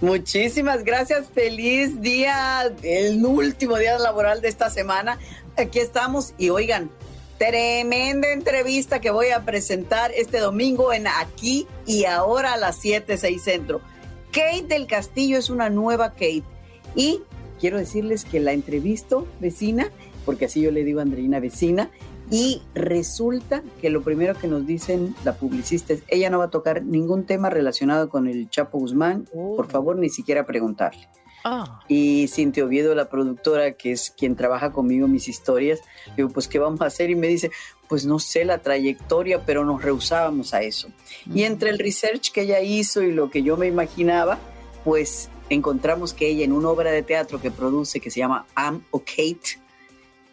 Muchísimas 0.00 0.84
gracias. 0.84 1.26
Feliz 1.34 2.00
día, 2.00 2.72
el 2.82 3.22
último 3.22 3.76
día 3.76 3.98
laboral 3.98 4.40
de 4.40 4.48
esta 4.48 4.70
semana. 4.70 5.18
Aquí 5.58 5.80
estamos 5.80 6.32
y 6.38 6.48
oigan, 6.48 6.90
Tremenda 7.44 8.32
entrevista 8.32 9.00
que 9.00 9.10
voy 9.10 9.30
a 9.30 9.44
presentar 9.44 10.12
este 10.12 10.38
domingo 10.38 10.92
en 10.92 11.08
Aquí 11.08 11.66
y 11.86 12.04
Ahora 12.04 12.52
a 12.52 12.56
las 12.56 12.76
7, 12.76 13.16
6 13.16 13.42
Centro. 13.42 13.80
Kate 14.30 14.66
del 14.68 14.86
Castillo 14.86 15.38
es 15.38 15.50
una 15.50 15.68
nueva 15.68 16.10
Kate. 16.10 16.44
Y 16.94 17.20
quiero 17.58 17.78
decirles 17.78 18.24
que 18.24 18.38
la 18.38 18.52
entrevisto, 18.52 19.26
vecina, 19.40 19.90
porque 20.24 20.44
así 20.44 20.60
yo 20.60 20.70
le 20.70 20.84
digo 20.84 21.00
a 21.00 21.02
Andreina 21.02 21.40
vecina, 21.40 21.90
y 22.30 22.62
resulta 22.76 23.64
que 23.80 23.90
lo 23.90 24.02
primero 24.02 24.38
que 24.38 24.46
nos 24.46 24.64
dicen 24.64 25.16
la 25.24 25.34
publicista 25.34 25.94
es, 25.94 26.04
ella 26.06 26.30
no 26.30 26.38
va 26.38 26.44
a 26.44 26.50
tocar 26.50 26.84
ningún 26.84 27.26
tema 27.26 27.50
relacionado 27.50 28.08
con 28.08 28.28
el 28.28 28.50
Chapo 28.50 28.78
Guzmán, 28.78 29.24
por 29.32 29.68
favor, 29.68 29.98
ni 29.98 30.10
siquiera 30.10 30.46
preguntarle. 30.46 31.08
Ah. 31.44 31.80
Y 31.88 32.28
Cintia 32.28 32.64
Oviedo, 32.64 32.94
la 32.94 33.08
productora, 33.08 33.72
que 33.72 33.92
es 33.92 34.10
quien 34.10 34.36
trabaja 34.36 34.72
conmigo 34.72 35.08
mis 35.08 35.28
historias, 35.28 35.80
digo, 36.16 36.28
pues, 36.28 36.48
¿qué 36.48 36.58
vamos 36.58 36.80
a 36.80 36.86
hacer? 36.86 37.10
Y 37.10 37.16
me 37.16 37.26
dice, 37.26 37.50
pues 37.88 38.06
no 38.06 38.18
sé 38.18 38.44
la 38.44 38.58
trayectoria, 38.58 39.44
pero 39.44 39.64
nos 39.64 39.82
rehusábamos 39.82 40.54
a 40.54 40.62
eso. 40.62 40.88
Y 41.32 41.42
entre 41.42 41.70
el 41.70 41.78
research 41.78 42.32
que 42.32 42.42
ella 42.42 42.60
hizo 42.60 43.02
y 43.02 43.12
lo 43.12 43.30
que 43.30 43.42
yo 43.42 43.56
me 43.56 43.66
imaginaba, 43.66 44.38
pues 44.84 45.28
encontramos 45.50 46.14
que 46.14 46.28
ella 46.28 46.44
en 46.44 46.52
una 46.52 46.68
obra 46.68 46.90
de 46.90 47.02
teatro 47.02 47.40
que 47.40 47.50
produce 47.50 48.00
que 48.00 48.10
se 48.10 48.20
llama 48.20 48.46
Am 48.54 48.82
o 48.90 49.00
Kate, 49.00 49.60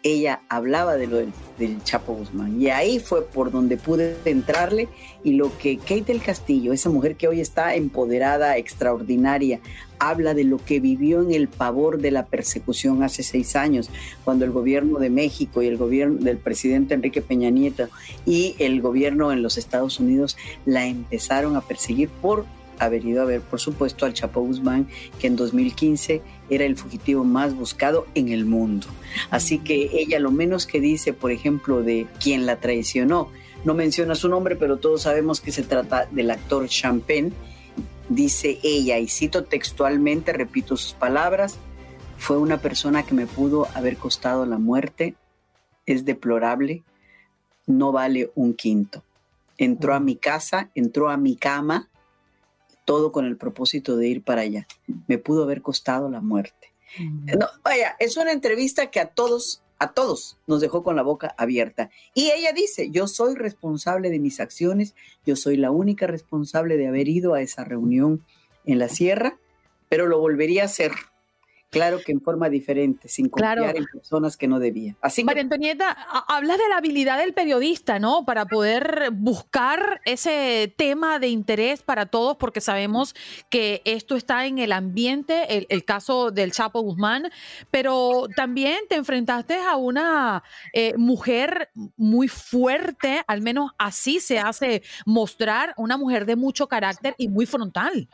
ella 0.02 0.40
hablaba 0.48 0.96
de 0.96 1.06
lo 1.06 1.16
del, 1.18 1.84
Chapo 1.84 2.14
Guzmán. 2.14 2.60
Y 2.60 2.70
ahí 2.70 3.00
fue 3.00 3.22
por 3.22 3.50
donde 3.50 3.76
pude 3.76 4.16
entrarle 4.24 4.88
y 5.22 5.34
lo 5.34 5.56
que 5.58 5.76
Kate 5.76 6.04
del 6.04 6.22
Castillo, 6.22 6.72
esa 6.72 6.88
mujer 6.88 7.16
que 7.16 7.28
hoy 7.28 7.40
está 7.40 7.74
empoderada, 7.74 8.56
extraordinaria, 8.56 9.60
habla 10.00 10.34
de 10.34 10.44
lo 10.44 10.58
que 10.58 10.80
vivió 10.80 11.22
en 11.22 11.32
el 11.32 11.46
pavor 11.46 12.00
de 12.00 12.10
la 12.10 12.26
persecución 12.26 13.04
hace 13.04 13.22
seis 13.22 13.54
años, 13.54 13.90
cuando 14.24 14.44
el 14.44 14.50
gobierno 14.50 14.98
de 14.98 15.10
México 15.10 15.62
y 15.62 15.66
el 15.66 15.76
gobierno 15.76 16.18
del 16.18 16.38
presidente 16.38 16.94
Enrique 16.94 17.22
Peña 17.22 17.50
Nieto 17.50 17.88
y 18.26 18.56
el 18.58 18.80
gobierno 18.80 19.30
en 19.30 19.42
los 19.42 19.58
Estados 19.58 20.00
Unidos 20.00 20.36
la 20.66 20.86
empezaron 20.86 21.54
a 21.54 21.60
perseguir 21.60 22.08
por 22.08 22.46
haber 22.80 23.04
ido 23.04 23.22
a 23.22 23.26
ver, 23.26 23.42
por 23.42 23.60
supuesto, 23.60 24.06
al 24.06 24.14
Chapo 24.14 24.40
Guzmán, 24.40 24.88
que 25.20 25.26
en 25.26 25.36
2015 25.36 26.22
era 26.48 26.64
el 26.64 26.76
fugitivo 26.76 27.24
más 27.24 27.54
buscado 27.54 28.06
en 28.14 28.30
el 28.30 28.46
mundo. 28.46 28.86
Así 29.30 29.58
que 29.58 29.90
ella 29.92 30.18
lo 30.18 30.30
menos 30.30 30.66
que 30.66 30.80
dice, 30.80 31.12
por 31.12 31.30
ejemplo, 31.30 31.82
de 31.82 32.06
quien 32.18 32.46
la 32.46 32.56
traicionó, 32.56 33.28
no 33.64 33.74
menciona 33.74 34.14
su 34.14 34.28
nombre, 34.28 34.56
pero 34.56 34.78
todos 34.78 35.02
sabemos 35.02 35.40
que 35.40 35.52
se 35.52 35.62
trata 35.62 36.08
del 36.10 36.30
actor 36.30 36.66
Champagne, 36.68 37.32
dice 38.10 38.58
ella, 38.62 38.98
y 38.98 39.08
cito 39.08 39.44
textualmente, 39.44 40.34
repito 40.34 40.76
sus 40.76 40.92
palabras, 40.92 41.56
fue 42.18 42.36
una 42.36 42.58
persona 42.58 43.04
que 43.04 43.14
me 43.14 43.26
pudo 43.26 43.66
haber 43.74 43.96
costado 43.96 44.44
la 44.44 44.58
muerte, 44.58 45.14
es 45.86 46.04
deplorable, 46.04 46.82
no 47.66 47.92
vale 47.92 48.30
un 48.34 48.52
quinto. 48.52 49.02
Entró 49.56 49.94
a 49.94 50.00
mi 50.00 50.16
casa, 50.16 50.70
entró 50.74 51.08
a 51.08 51.16
mi 51.16 51.36
cama, 51.36 51.88
todo 52.84 53.12
con 53.12 53.24
el 53.24 53.36
propósito 53.36 53.96
de 53.96 54.08
ir 54.08 54.22
para 54.22 54.42
allá. 54.42 54.66
Me 55.06 55.18
pudo 55.18 55.44
haber 55.44 55.62
costado 55.62 56.10
la 56.10 56.20
muerte. 56.20 56.72
No, 56.98 57.46
vaya, 57.62 57.94
es 58.00 58.16
una 58.16 58.32
entrevista 58.32 58.90
que 58.90 58.98
a 58.98 59.06
todos, 59.06 59.62
a 59.80 59.92
todos 59.92 60.36
nos 60.46 60.60
dejó 60.60 60.84
con 60.84 60.94
la 60.94 61.02
boca 61.02 61.34
abierta. 61.38 61.90
Y 62.14 62.30
ella 62.30 62.52
dice, 62.52 62.90
yo 62.90 63.08
soy 63.08 63.34
responsable 63.34 64.10
de 64.10 64.20
mis 64.20 64.38
acciones, 64.38 64.94
yo 65.26 65.36
soy 65.36 65.56
la 65.56 65.70
única 65.70 66.06
responsable 66.06 66.76
de 66.76 66.86
haber 66.86 67.08
ido 67.08 67.34
a 67.34 67.40
esa 67.40 67.64
reunión 67.64 68.24
en 68.66 68.78
la 68.78 68.90
sierra, 68.90 69.38
pero 69.88 70.06
lo 70.06 70.20
volvería 70.20 70.62
a 70.62 70.66
hacer 70.66 70.92
Claro 71.70 72.00
que 72.04 72.10
en 72.10 72.20
forma 72.20 72.48
diferente, 72.48 73.06
sin 73.08 73.28
confiar 73.28 73.76
en 73.76 73.86
personas 73.86 74.36
que 74.36 74.48
no 74.48 74.58
debía. 74.58 74.96
Así 75.00 75.22
María 75.22 75.42
Antonieta, 75.42 75.96
hablas 76.26 76.58
de 76.58 76.68
la 76.68 76.78
habilidad 76.78 77.18
del 77.18 77.32
periodista, 77.32 78.00
¿no? 78.00 78.24
Para 78.24 78.46
poder 78.46 79.10
buscar 79.12 80.00
ese 80.04 80.74
tema 80.76 81.20
de 81.20 81.28
interés 81.28 81.82
para 81.82 82.06
todos, 82.06 82.36
porque 82.38 82.60
sabemos 82.60 83.14
que 83.50 83.82
esto 83.84 84.16
está 84.16 84.46
en 84.46 84.58
el 84.58 84.72
ambiente, 84.72 85.64
el, 85.68 85.84
caso 85.84 86.32
del 86.32 86.50
Chapo 86.50 86.80
Guzmán, 86.80 87.30
pero 87.70 88.26
también 88.34 88.80
te 88.88 88.96
enfrentaste 88.96 89.54
a 89.54 89.76
una 89.76 90.42
eh, 90.72 90.94
mujer 90.96 91.70
muy 91.96 92.26
fuerte, 92.26 93.22
al 93.28 93.42
menos 93.42 93.70
así 93.78 94.18
se 94.18 94.40
hace 94.40 94.82
mostrar, 95.06 95.74
una 95.76 95.96
mujer 95.96 96.26
de 96.26 96.34
mucho 96.34 96.66
carácter 96.66 97.14
y 97.16 97.28
muy 97.28 97.46
frontal. 97.46 98.08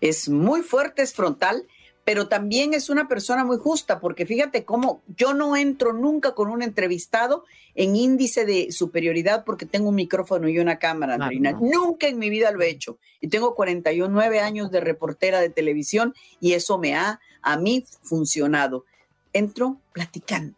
Es 0.00 0.30
muy 0.30 0.62
fuerte, 0.62 1.02
es 1.02 1.12
frontal 1.12 1.66
pero 2.04 2.28
también 2.28 2.74
es 2.74 2.90
una 2.90 3.06
persona 3.06 3.44
muy 3.44 3.58
justa, 3.58 4.00
porque 4.00 4.26
fíjate 4.26 4.64
cómo 4.64 5.02
yo 5.16 5.34
no 5.34 5.56
entro 5.56 5.92
nunca 5.92 6.34
con 6.34 6.48
un 6.48 6.62
entrevistado 6.62 7.44
en 7.74 7.94
índice 7.96 8.44
de 8.44 8.72
superioridad 8.72 9.44
porque 9.44 9.66
tengo 9.66 9.90
un 9.90 9.94
micrófono 9.94 10.48
y 10.48 10.58
una 10.58 10.78
cámara, 10.78 11.14
Andrina. 11.14 11.52
Nunca 11.52 12.08
en 12.08 12.18
mi 12.18 12.28
vida 12.28 12.50
lo 12.50 12.60
he 12.60 12.68
hecho. 12.68 12.98
Y 13.20 13.28
tengo 13.28 13.54
49 13.54 14.40
años 14.40 14.70
de 14.70 14.80
reportera 14.80 15.40
de 15.40 15.48
televisión 15.48 16.14
y 16.40 16.52
eso 16.52 16.78
me 16.78 16.96
ha 16.96 17.20
a 17.40 17.56
mí 17.56 17.84
funcionado. 18.02 18.84
Entro 19.32 19.78
platicando. 19.92 20.56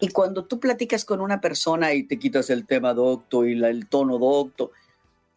Y 0.00 0.08
cuando 0.08 0.44
tú 0.44 0.58
platicas 0.58 1.04
con 1.04 1.20
una 1.20 1.40
persona 1.40 1.92
y 1.92 2.04
te 2.04 2.18
quitas 2.18 2.48
el 2.50 2.66
tema 2.66 2.94
docto 2.94 3.44
y 3.44 3.62
el 3.62 3.88
tono 3.88 4.18
docto, 4.18 4.70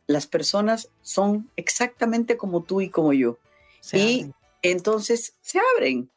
las 0.07 0.27
personas 0.27 0.89
son 1.01 1.49
exactamente 1.55 2.37
como 2.37 2.63
tú 2.63 2.81
y 2.81 2.89
como 2.89 3.13
yo. 3.13 3.37
y 3.93 4.31
entonces 4.61 5.33
se 5.41 5.59
abren. 5.75 6.09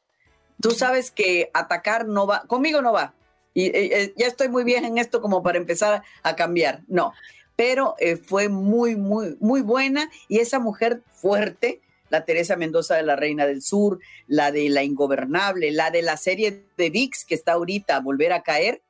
Tú 0.61 0.71
sabes 0.71 1.11
que 1.11 1.51
atacar 1.55 2.07
no 2.07 2.27
va, 2.27 2.43
conmigo 2.47 2.83
no 2.83 2.93
va. 2.93 3.15
Y 3.55 3.67
eh, 3.67 4.15
ya 4.17 4.27
estoy 4.27 4.49
muy 4.49 4.65
bien 4.65 4.85
en 4.85 4.99
esto 4.99 5.21
como 5.21 5.43
para 5.43 5.59
empezar 5.59 6.03
a 6.23 6.37
cambiar. 6.37 6.83
No, 6.87 7.13
pero 7.57 7.95
eh, 7.99 8.17
fue 8.17 8.49
muy, 8.49 8.97
muy, 8.97 9.37
muy 9.41 9.63
buena 9.63 10.11
y 10.29 10.39
esa 10.39 10.59
mujer 10.59 11.03
fuerte, 11.13 11.81
la 12.09 12.25
Teresa 12.25 12.57
Mendoza 12.57 12.97
de 12.97 13.03
la 13.03 13.17
Reina 13.17 13.47
del 13.47 13.63
Sur, 13.63 13.99
la 14.27 14.53
de 14.53 14.69
La 14.69 14.83
Ingobernable, 14.83 15.71
la 15.71 15.91
de 15.91 16.03
la 16.03 16.17
serie 16.17 16.65
de 16.77 16.91
VIX 16.91 17.25
que 17.25 17.35
está 17.35 17.53
ahorita, 17.53 18.01
Volver 18.01 18.33
a 18.33 18.43
Caer, 18.43 18.83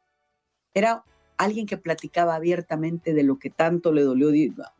era 0.75 1.05
alguien 1.45 1.67
que 1.67 1.77
platicaba 1.77 2.35
abiertamente 2.35 3.15
de 3.15 3.23
lo 3.23 3.39
que 3.39 3.51
tanto 3.51 3.93
le 3.93 4.03
dolió, 4.03 4.31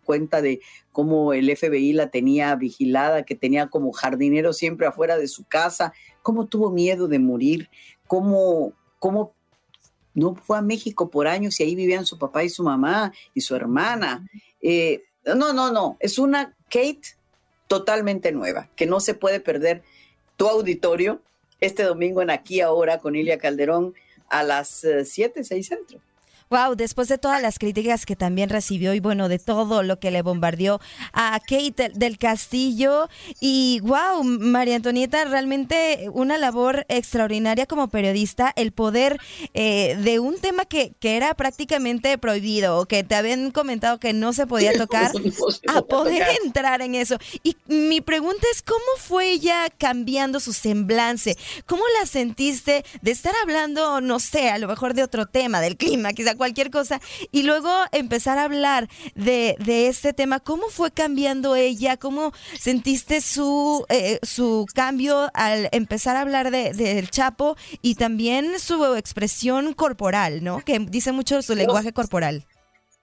cuenta 0.05 0.43
de 0.43 0.61
cómo 0.93 1.33
el 1.33 1.55
FBI 1.57 1.93
la 1.93 2.11
tenía 2.11 2.55
vigilada, 2.57 3.25
que 3.25 3.35
tenía 3.35 3.69
como 3.69 3.93
jardinero 3.93 4.53
siempre 4.53 4.87
afuera 4.87 5.17
de 5.17 5.29
su 5.29 5.45
casa, 5.45 5.93
cómo 6.23 6.47
tuvo 6.47 6.71
miedo 6.71 7.09
de 7.09 7.19
morir, 7.19 7.69
cómo, 8.07 8.73
cómo 8.99 9.35
no 10.15 10.35
fue 10.35 10.59
a 10.59 10.63
México 10.63 11.11
por 11.11 11.27
años 11.27 11.59
y 11.59 11.65
ahí 11.65 11.75
vivían 11.75 12.07
su 12.07 12.19
papá 12.19 12.45
y 12.45 12.49
su 12.49 12.63
mamá 12.63 13.13
y 13.35 13.41
su 13.41 13.55
hermana. 13.55 14.29
Eh, 14.61 15.03
no, 15.25 15.53
no, 15.53 15.73
no, 15.73 15.97
es 16.01 16.19
una 16.19 16.57
Kate 16.65 17.17
totalmente 17.69 18.33
nueva, 18.33 18.69
que 18.77 18.87
no 18.87 19.01
se 19.01 19.15
puede 19.15 19.41
perder 19.41 19.83
tu 20.37 20.49
auditorio 20.49 21.23
este 21.61 21.85
domingo 21.85 22.23
en 22.23 22.31
Aquí 22.31 22.61
Ahora 22.61 22.99
con 22.99 23.15
Ilia 23.15 23.39
Calderón 23.39 23.95
a 24.29 24.43
las 24.43 24.85
7, 25.05 25.41
eh, 25.41 25.45
6 25.45 25.67
centro. 25.67 26.01
Wow, 26.53 26.75
después 26.77 27.09
de 27.09 27.17
todas 27.17 27.41
las 27.41 27.59
críticas 27.59 28.05
que 28.05 28.15
también 28.15 28.51
recibió 28.51 28.93
y 28.93 29.01
bueno, 29.01 29.31
de 29.31 29.39
todo 29.39 29.83
lo 29.83 29.99
que 29.99 30.11
le 30.11 30.21
bombardeó 30.21 30.83
a 31.15 31.41
Kate 31.41 31.93
del 31.95 32.19
Castillo. 32.19 33.09
Y 33.41 33.81
wow, 33.81 34.23
María 34.23 34.77
Antonieta, 34.77 35.25
realmente 35.25 36.11
una 36.13 36.37
labor 36.37 36.85
extraordinaria 36.91 37.65
como 37.65 37.89
periodista, 37.89 38.53
el 38.55 38.73
poder 38.73 39.19
eh, 39.55 39.97
de 40.05 40.19
un 40.19 40.39
tema 40.41 40.67
que, 40.67 40.93
que, 41.01 41.17
era 41.17 41.33
prácticamente 41.33 42.19
prohibido 42.19 42.77
o 42.77 42.85
que 42.85 43.03
te 43.03 43.15
habían 43.15 43.51
comentado 43.51 43.99
que 43.99 44.13
no 44.13 44.35
se 44.35 44.47
podía 44.47 44.73
tocar, 44.77 45.11
a 45.69 45.81
poder 45.81 46.27
entrar 46.45 46.83
en 46.83 46.97
eso. 46.97 47.17
Y 47.43 47.57
mi 47.67 48.03
pregunta 48.03 48.47
es, 48.53 48.61
¿cómo 48.61 48.83
fue 48.99 49.31
ella 49.31 49.71
cambiando 49.79 50.39
su 50.39 50.53
semblante? 50.53 51.35
¿Cómo 51.65 51.83
la 51.99 52.05
sentiste 52.05 52.85
de 53.01 53.11
estar 53.11 53.33
hablando, 53.43 54.03
no 54.03 54.21
sé, 54.21 54.51
a 54.51 54.59
lo 54.59 54.69
mejor 54.69 54.93
de 54.93 55.03
otro 55.03 55.25
tema, 55.25 55.63
del 55.63 55.79
clima, 55.79 56.13
quizá 56.13 56.35
cualquier 56.43 56.73
cosa, 56.73 57.01
y 57.31 57.45
luego 57.45 57.71
empezar 57.93 58.37
a 58.37 58.43
hablar 58.43 58.89
de, 59.15 59.55
de 59.65 59.87
este 59.87 60.13
tema. 60.13 60.41
¿Cómo 60.41 60.71
fue 60.71 60.91
cambiando 60.91 61.55
ella? 61.55 61.97
¿Cómo 61.97 62.33
sentiste 62.59 63.21
su, 63.21 63.87
eh, 63.89 64.19
su 64.25 64.67
cambio 64.75 65.31
al 65.35 65.69
empezar 65.71 66.17
a 66.17 66.23
hablar 66.23 66.51
del 66.51 66.77
de, 66.77 67.07
Chapo 67.09 67.57
y 67.81 67.95
también 67.95 68.59
su 68.59 68.97
expresión 68.97 69.73
corporal, 69.73 70.43
¿no? 70.43 70.65
Que 70.65 70.81
dice 70.81 71.13
mucho 71.13 71.43
su 71.43 71.55
lenguaje 71.55 71.93
corporal. 71.93 72.45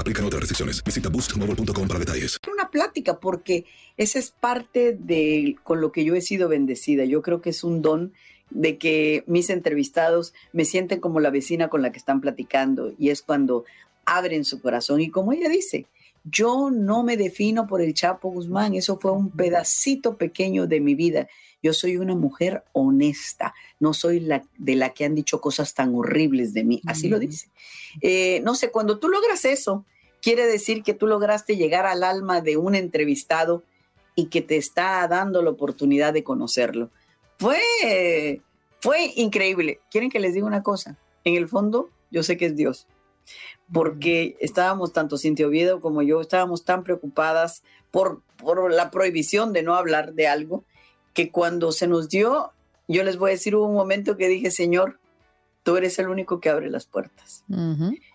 Aplican 0.00 0.24
otras 0.24 0.40
restricciones. 0.40 0.82
Visita 0.82 1.08
boostmobile.com 1.08 1.86
para 1.86 2.00
detalles. 2.00 2.38
Una 2.50 2.70
plática, 2.70 3.20
porque 3.20 3.66
esa 3.96 4.18
es 4.18 4.30
parte 4.30 4.96
de 4.98 5.56
con 5.62 5.80
lo 5.80 5.92
que 5.92 6.04
yo 6.04 6.14
he 6.14 6.22
sido 6.22 6.48
bendecida. 6.48 7.04
Yo 7.04 7.22
creo 7.22 7.40
que 7.40 7.50
es 7.50 7.64
un 7.64 7.82
don 7.82 8.12
de 8.50 8.78
que 8.78 9.24
mis 9.26 9.50
entrevistados 9.50 10.34
me 10.52 10.64
sienten 10.64 11.00
como 11.00 11.20
la 11.20 11.30
vecina 11.30 11.68
con 11.68 11.82
la 11.82 11.92
que 11.92 11.98
están 11.98 12.20
platicando 12.20 12.92
y 12.98 13.10
es 13.10 13.22
cuando 13.22 13.64
abren 14.04 14.44
su 14.44 14.60
corazón 14.60 15.00
y 15.00 15.10
como 15.10 15.32
ella 15.32 15.48
dice, 15.48 15.86
yo 16.24 16.70
no 16.70 17.02
me 17.02 17.16
defino 17.16 17.66
por 17.66 17.80
el 17.80 17.94
Chapo 17.94 18.30
Guzmán, 18.30 18.74
eso 18.74 18.98
fue 18.98 19.12
un 19.12 19.30
pedacito 19.30 20.16
pequeño 20.16 20.66
de 20.66 20.80
mi 20.80 20.94
vida. 20.94 21.28
Yo 21.62 21.72
soy 21.72 21.96
una 21.96 22.14
mujer 22.14 22.64
honesta, 22.72 23.54
no 23.78 23.94
soy 23.94 24.20
la 24.20 24.44
de 24.58 24.74
la 24.74 24.90
que 24.90 25.04
han 25.04 25.14
dicho 25.14 25.40
cosas 25.40 25.74
tan 25.74 25.94
horribles 25.94 26.52
de 26.54 26.64
mí, 26.64 26.82
así 26.86 27.08
lo 27.08 27.18
dice. 27.18 27.48
Eh, 28.00 28.40
no 28.44 28.54
sé, 28.54 28.70
cuando 28.70 28.98
tú 28.98 29.08
logras 29.08 29.44
eso, 29.44 29.84
quiere 30.22 30.46
decir 30.46 30.82
que 30.82 30.94
tú 30.94 31.06
lograste 31.06 31.56
llegar 31.56 31.86
al 31.86 32.02
alma 32.02 32.40
de 32.40 32.56
un 32.56 32.74
entrevistado 32.74 33.62
y 34.14 34.26
que 34.26 34.42
te 34.42 34.56
está 34.56 35.06
dando 35.08 35.42
la 35.42 35.50
oportunidad 35.50 36.12
de 36.12 36.24
conocerlo. 36.24 36.90
Fue, 37.38 38.42
fue 38.80 39.12
increíble. 39.16 39.80
¿Quieren 39.90 40.10
que 40.10 40.20
les 40.20 40.34
diga 40.34 40.46
una 40.46 40.62
cosa? 40.62 40.98
En 41.24 41.36
el 41.36 41.48
fondo, 41.48 41.88
yo 42.10 42.22
sé 42.22 42.36
que 42.36 42.46
es 42.46 42.56
Dios, 42.56 42.86
porque 43.72 44.36
estábamos, 44.40 44.92
tanto 44.92 45.16
Cintia 45.16 45.46
Oviedo 45.46 45.80
como 45.80 46.02
yo, 46.02 46.20
estábamos 46.20 46.64
tan 46.64 46.82
preocupadas 46.82 47.62
por, 47.90 48.22
por 48.36 48.72
la 48.72 48.90
prohibición 48.90 49.52
de 49.52 49.62
no 49.62 49.74
hablar 49.74 50.14
de 50.14 50.28
algo, 50.28 50.64
que 51.14 51.30
cuando 51.30 51.72
se 51.72 51.86
nos 51.86 52.08
dio, 52.08 52.52
yo 52.88 53.04
les 53.04 53.16
voy 53.16 53.30
a 53.30 53.34
decir, 53.34 53.54
hubo 53.54 53.66
un 53.66 53.74
momento 53.74 54.16
que 54.16 54.28
dije, 54.28 54.50
Señor, 54.50 54.98
tú 55.62 55.76
eres 55.76 55.98
el 55.98 56.08
único 56.08 56.40
que 56.40 56.50
abre 56.50 56.70
las 56.70 56.86
puertas. 56.86 57.44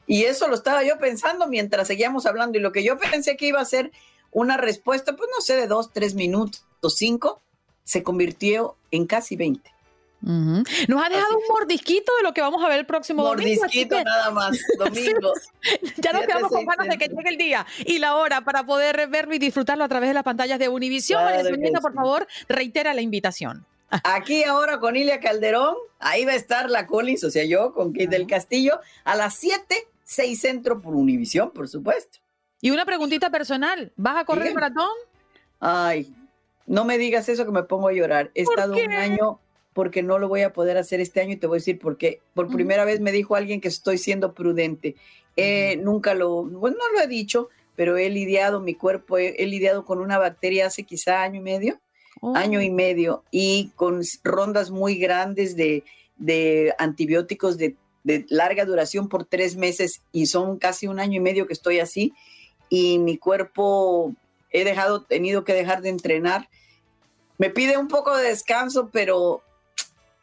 Y 0.08 0.24
eso 0.24 0.48
lo 0.48 0.56
estaba 0.56 0.84
yo 0.84 0.98
pensando 0.98 1.48
mientras 1.48 1.88
seguíamos 1.88 2.26
hablando 2.26 2.58
y 2.58 2.62
lo 2.62 2.72
que 2.72 2.84
yo 2.84 2.98
pensé 2.98 3.38
que 3.38 3.48
iba 3.48 3.60
a 3.60 3.66
ser 3.66 3.92
una 4.32 4.58
respuesta, 4.58 5.16
pues 5.16 5.30
no 5.34 5.42
sé, 5.42 5.56
de 5.56 5.68
dos, 5.68 5.92
tres 5.94 6.14
minutos, 6.14 6.66
cinco, 6.90 7.42
se 7.84 8.04
convirtió 8.04 8.76
en 8.92 9.08
casi 9.08 9.36
veinte. 9.36 9.72
Nos 10.22 11.06
ha 11.06 11.10
dejado 11.10 11.38
un 11.38 11.44
mordisquito 11.50 12.12
de 12.18 12.24
lo 12.24 12.34
que 12.34 12.42
vamos 12.42 12.64
a 12.64 12.68
ver 12.68 12.80
el 12.80 12.86
próximo 12.88 13.24
domingo. 13.24 13.62
Mordisquito 13.62 14.04
nada 14.04 14.32
más, 14.32 14.58
domingo. 14.80 15.34
ya 15.98 16.14
nos 16.14 16.26
quedamos 16.26 16.50
con 16.50 16.66
ganas 16.66 16.88
de 16.88 16.98
que 16.98 17.08
llegue 17.08 17.30
el 17.30 17.38
día 17.38 17.66
y 17.86 18.00
la 18.00 18.16
hora 18.16 18.42
para 18.42 18.66
poder 18.66 19.08
verlo 19.08 19.36
y 19.36 19.40
disfrutarlo 19.40 19.84
a 19.84 19.88
través 19.88 20.10
de 20.10 20.16
las 20.16 20.24
pantallas 20.24 20.58
de 20.58 20.68
Univision. 20.68 21.22
Claro 21.22 21.82
por 21.82 21.94
favor, 21.94 22.28
reitera 22.50 22.94
la 22.96 23.02
invitación. 23.02 23.66
Aquí 24.04 24.44
ahora 24.44 24.80
con 24.80 24.96
Ilia 24.96 25.20
Calderón, 25.20 25.76
ahí 26.00 26.26
va 26.26 26.32
a 26.32 26.36
estar 26.36 26.70
la 26.70 26.88
Collins, 26.88 27.24
o 27.24 27.30
sea, 27.30 27.46
yo 27.46 27.74
con 27.74 27.94
Kate 27.94 28.08
del 28.08 28.28
Castillo, 28.28 28.80
a 29.04 29.16
las 29.16 29.36
7, 29.36 29.76
6 30.04 30.40
centro 30.40 30.82
por 30.82 30.96
Univisión, 30.96 31.52
por 31.52 31.68
supuesto. 31.68 32.20
Y 32.62 32.72
una 32.72 32.86
preguntita 32.86 33.30
personal, 33.30 33.94
¿vas 33.96 34.18
a 34.18 34.26
correr 34.26 34.48
el 34.48 34.54
maratón? 34.56 34.90
Ay, 35.60 36.14
no 36.66 36.84
me 36.84 36.98
digas 36.98 37.30
eso 37.30 37.46
que 37.46 37.52
me 37.52 37.64
pongo 37.64 37.88
a 37.90 37.94
llorar. 37.94 38.32
He 38.34 38.42
estado 38.42 38.74
un 38.74 38.92
año 38.92 39.40
porque 39.74 40.02
no 40.04 40.18
lo 40.20 40.28
voy 40.28 40.42
a 40.42 40.52
poder 40.52 40.78
hacer 40.78 41.00
este 41.00 41.22
año 41.22 41.34
y 41.34 41.38
te 41.38 41.48
voy 41.48 41.58
a 41.58 41.60
decir 41.60 41.78
por 41.78 41.98
qué. 41.98 42.22
Por 42.34 42.50
primera 42.50 42.86
vez 42.86 43.02
me 43.02 43.12
dijo 43.12 43.36
alguien 43.36 43.62
que 43.62 43.68
estoy 43.68 43.98
siendo 43.98 44.34
prudente. 44.34 44.96
Nunca 45.80 46.14
lo, 46.16 46.44
bueno, 46.44 46.78
no 46.78 46.98
lo 46.98 47.04
he 47.04 47.08
dicho, 47.08 47.50
pero 47.76 47.98
he 47.98 48.10
lidiado 48.10 48.62
mi 48.62 48.74
cuerpo, 48.74 49.18
he 49.18 49.46
lidiado 49.46 49.86
con 49.86 50.00
una 50.00 50.18
bacteria 50.18 50.66
hace 50.68 50.84
quizá 50.84 51.22
año 51.22 51.40
y 51.40 51.44
medio 51.44 51.80
año 52.34 52.62
y 52.62 52.70
oh. 52.70 52.74
medio, 52.74 53.24
y 53.32 53.72
con 53.76 54.02
rondas 54.24 54.72
muy 54.72 54.96
grandes 54.96 55.56
de, 55.56 55.84
antibióticos 56.78 57.58
de, 57.58 57.76
larga 58.30 58.66
duración 58.66 59.10
por 59.10 59.26
tres 59.26 59.56
meses, 59.56 60.02
y 60.12 60.28
son 60.28 60.58
casi 60.58 60.88
un 60.88 61.00
año 61.00 61.18
y 61.18 61.22
medio 61.22 61.48
que 61.48 61.54
estoy 61.54 61.80
así, 61.80 62.14
y 62.70 63.00
mi 63.00 63.18
cuerpo 63.18 64.14
he 64.52 64.64
dejado, 64.64 65.04
tenido 65.04 65.44
que 65.44 65.54
dejar 65.54 65.82
de 65.82 65.90
entrenar. 65.90 66.50
Me 67.38 67.50
pide 67.50 67.78
un 67.78 67.88
poco 67.88 68.16
de 68.16 68.30
descanso, 68.30 68.90
pero 68.92 69.42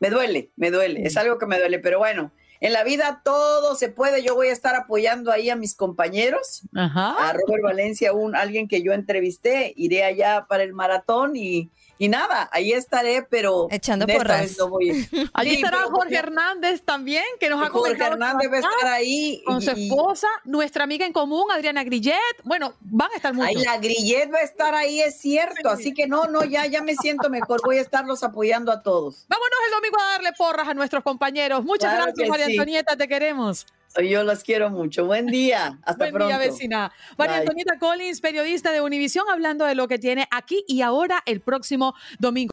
me 0.01 0.11
duele, 0.11 0.51
me 0.57 0.71
duele, 0.71 1.07
es 1.07 1.17
mm. 1.17 1.19
algo 1.19 1.39
que 1.39 1.47
me 1.47 1.59
duele, 1.59 1.79
pero 1.79 1.99
bueno, 1.99 2.33
en 2.63 2.73
la 2.73 2.85
vida 2.85 3.23
todo 3.25 3.75
se 3.75 3.89
puede. 3.89 4.23
Yo 4.23 4.37
voy 4.37 4.47
a 4.47 4.53
estar 4.53 4.77
apoyando 4.77 5.33
ahí 5.33 5.51
a 5.51 5.57
mis 5.57 5.75
compañeros, 5.75 6.63
a 6.73 7.33
Robert 7.33 7.61
Valencia, 7.61 8.13
un 8.13 8.37
alguien 8.37 8.69
que 8.69 8.83
yo 8.83 8.93
entrevisté. 8.93 9.75
Iré 9.77 10.05
allá 10.05 10.47
para 10.49 10.63
el 10.63 10.73
maratón 10.73 11.35
y, 11.35 11.71
y 11.99 12.09
nada, 12.09 12.49
ahí 12.53 12.73
estaré, 12.73 13.27
pero 13.29 13.69
echando 13.71 14.07
porras. 14.07 14.57
No 14.59 14.69
voy. 14.69 14.91
Allí 15.35 15.55
estará 15.55 15.83
Jorge 15.83 16.17
Hernández 16.17 16.83
también, 16.83 17.25
que 17.39 17.49
nos 17.49 17.63
ha 17.63 17.71
Jorge 17.71 18.03
Hernández 18.03 18.51
va 18.51 18.57
a 18.57 18.61
estar 18.61 18.87
ahí. 18.87 19.43
Con 19.47 19.63
su 19.63 19.71
esposa, 19.71 20.29
nuestra 20.45 20.85
amiga 20.85 21.07
en 21.07 21.13
común, 21.13 21.51
Adriana 21.53 21.85
Grillet. 21.85 22.19
Bueno, 22.45 22.75
van 22.81 23.11
a 23.13 23.17
estar 23.17 23.33
muchos. 23.33 23.57
Ay, 23.57 23.65
la 23.65 23.79
Grillet 23.79 24.33
va 24.33 24.39
a 24.39 24.43
estar 24.43 24.75
ahí, 24.75 25.01
es 25.01 25.19
cierto. 25.19 25.69
Así 25.69 25.95
que 25.95 26.07
no, 26.07 26.27
no, 26.27 26.45
ya, 26.45 26.67
ya 26.67 26.83
me 26.83 26.97
siento 26.97 27.31
mejor. 27.31 27.61
Voy 27.65 27.79
a 27.79 27.83
estarlos 27.83 28.23
apoyando 28.23 28.73
a 28.73 28.83
todos. 28.83 29.27
Vámonos 29.29 29.59
el 29.67 29.73
domingo 29.73 30.01
a 30.01 30.13
darle 30.13 30.33
porras 30.33 30.69
a 30.69 30.75
nuestros 30.75 31.03
compañeros. 31.05 31.65
Muchas 31.65 31.95
gracias, 31.95 32.29
María 32.29 32.47
Antonieta, 32.47 32.97
te 32.97 33.07
queremos. 33.07 33.67
Yo 34.01 34.25
los 34.25 34.43
quiero 34.43 34.71
mucho. 34.71 35.05
Buen 35.05 35.27
día. 35.27 35.79
Hasta 35.83 36.11
Buen 36.11 36.27
día, 36.29 36.39
vecina. 36.39 36.93
María 37.19 37.39
Antonieta 37.39 37.79
Collins, 37.79 38.21
periodista 38.21 38.73
de 38.73 38.81
Univisión, 38.81 39.27
hablando 39.31 39.65
de 39.65 39.75
lo 39.75 39.89
que 39.89 39.99
tiene 39.99 40.27
aquí 40.31 40.65
y 40.67 40.83
ahora 40.83 41.23
el 41.27 41.41
próximo 41.41 41.95
domingo. 42.19 42.53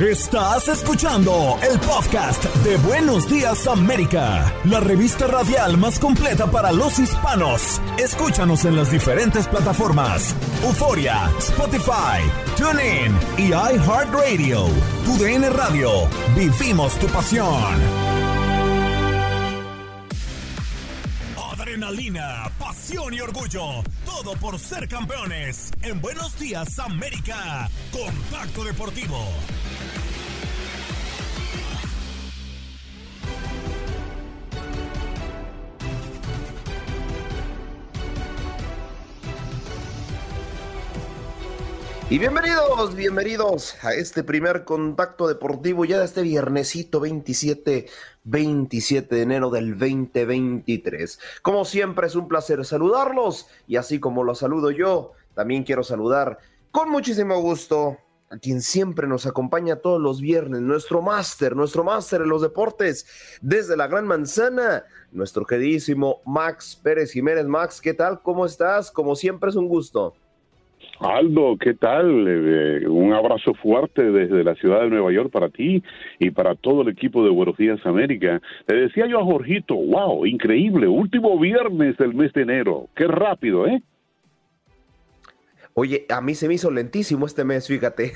Estás 0.00 0.68
escuchando 0.68 1.58
el 1.62 1.80
podcast 1.80 2.44
de 2.56 2.76
Buenos 2.76 3.30
Días 3.30 3.66
América, 3.66 4.52
la 4.64 4.78
revista 4.80 5.26
radial 5.26 5.78
más 5.78 5.98
completa 5.98 6.50
para 6.50 6.70
los 6.70 6.98
hispanos. 6.98 7.80
Escúchanos 7.96 8.66
en 8.66 8.76
las 8.76 8.90
diferentes 8.90 9.48
plataformas: 9.48 10.36
Euforia, 10.62 11.30
Spotify, 11.38 12.20
TuneIn 12.58 13.16
y 13.38 13.52
iHeartRadio. 13.52 14.66
Tu 15.06 15.16
DN 15.16 15.48
Radio. 15.48 15.88
Vivimos 16.36 16.98
tu 16.98 17.06
pasión. 17.06 18.25
y 22.88 23.20
orgullo. 23.20 23.82
Todo 24.04 24.36
por 24.38 24.58
ser 24.58 24.86
campeones. 24.88 25.70
En 25.82 26.00
Buenos 26.00 26.38
Días, 26.38 26.78
América. 26.78 27.68
Contacto 27.90 28.62
Deportivo. 28.64 29.18
Y 42.08 42.18
bienvenidos, 42.18 42.94
bienvenidos 42.94 43.74
a 43.82 43.92
este 43.92 44.22
primer 44.22 44.62
contacto 44.62 45.26
deportivo 45.26 45.84
ya 45.84 45.98
de 45.98 46.04
este 46.04 46.22
viernesito 46.22 47.00
27 47.00 47.88
27 48.26 49.14
de 49.14 49.22
enero 49.22 49.50
del 49.50 49.78
2023. 49.78 51.18
Como 51.42 51.64
siempre 51.64 52.06
es 52.06 52.14
un 52.14 52.28
placer 52.28 52.64
saludarlos 52.64 53.48
y 53.66 53.76
así 53.76 53.98
como 53.98 54.24
los 54.24 54.38
saludo 54.40 54.70
yo, 54.70 55.12
también 55.34 55.64
quiero 55.64 55.82
saludar 55.82 56.38
con 56.70 56.90
muchísimo 56.90 57.40
gusto 57.40 57.96
a 58.28 58.38
quien 58.38 58.60
siempre 58.60 59.06
nos 59.06 59.24
acompaña 59.24 59.76
todos 59.76 60.00
los 60.00 60.20
viernes, 60.20 60.60
nuestro 60.60 61.00
máster, 61.00 61.54
nuestro 61.54 61.84
máster 61.84 62.22
en 62.22 62.28
los 62.28 62.42
deportes 62.42 63.06
desde 63.40 63.76
la 63.76 63.86
Gran 63.86 64.06
Manzana, 64.06 64.84
nuestro 65.12 65.46
queridísimo 65.46 66.22
Max 66.26 66.78
Pérez 66.82 67.12
Jiménez. 67.12 67.46
Max, 67.46 67.80
¿qué 67.80 67.94
tal? 67.94 68.20
¿Cómo 68.22 68.44
estás? 68.44 68.90
Como 68.90 69.14
siempre 69.14 69.50
es 69.50 69.56
un 69.56 69.68
gusto. 69.68 70.14
Aldo, 71.00 71.56
¿qué 71.58 71.74
tal? 71.74 72.24
Eh, 72.26 72.88
un 72.88 73.12
abrazo 73.12 73.52
fuerte 73.54 74.10
desde 74.10 74.42
la 74.42 74.54
ciudad 74.54 74.82
de 74.82 74.90
Nueva 74.90 75.12
York 75.12 75.30
para 75.30 75.48
ti 75.50 75.82
y 76.18 76.30
para 76.30 76.54
todo 76.54 76.82
el 76.82 76.88
equipo 76.88 77.22
de 77.24 77.30
Buenos 77.30 77.56
Días 77.56 77.84
América. 77.84 78.40
Le 78.66 78.76
decía 78.76 79.06
yo 79.06 79.20
a 79.20 79.24
Jorgito, 79.24 79.74
wow, 79.74 80.24
increíble, 80.24 80.88
último 80.88 81.38
viernes 81.38 81.96
del 81.98 82.14
mes 82.14 82.32
de 82.32 82.42
enero. 82.42 82.88
Qué 82.94 83.06
rápido, 83.06 83.66
¿eh? 83.66 83.82
Oye, 85.78 86.06
a 86.08 86.22
mí 86.22 86.34
se 86.34 86.48
me 86.48 86.54
hizo 86.54 86.70
lentísimo 86.70 87.26
este 87.26 87.44
mes, 87.44 87.68
fíjate. 87.68 88.12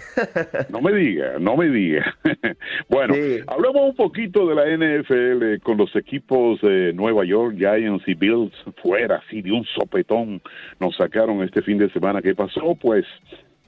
No 0.71 0.81
me 0.81 0.95
diga, 0.95 1.39
no 1.39 1.57
me 1.57 1.69
diga. 1.69 2.17
Bueno, 2.89 3.15
hablemos 3.47 3.91
un 3.91 3.95
poquito 3.95 4.47
de 4.49 4.55
la 4.55 4.65
NFL 4.65 5.63
con 5.63 5.77
los 5.77 5.95
equipos 5.95 6.61
de 6.63 6.93
Nueva 6.95 7.25
York, 7.25 7.57
Giants 7.57 8.03
y 8.09 8.15
Bills 8.15 8.53
fuera, 8.83 9.17
así 9.17 9.43
de 9.43 9.53
un 9.53 9.65
sopetón. 9.65 10.41
Nos 10.81 10.97
sacaron 10.97 11.43
este 11.43 11.63
fin 11.63 11.79
de 11.79 11.91
semana. 11.91 12.23
¿Qué 12.23 12.35
pasó? 12.35 12.75
Pues 12.81 13.05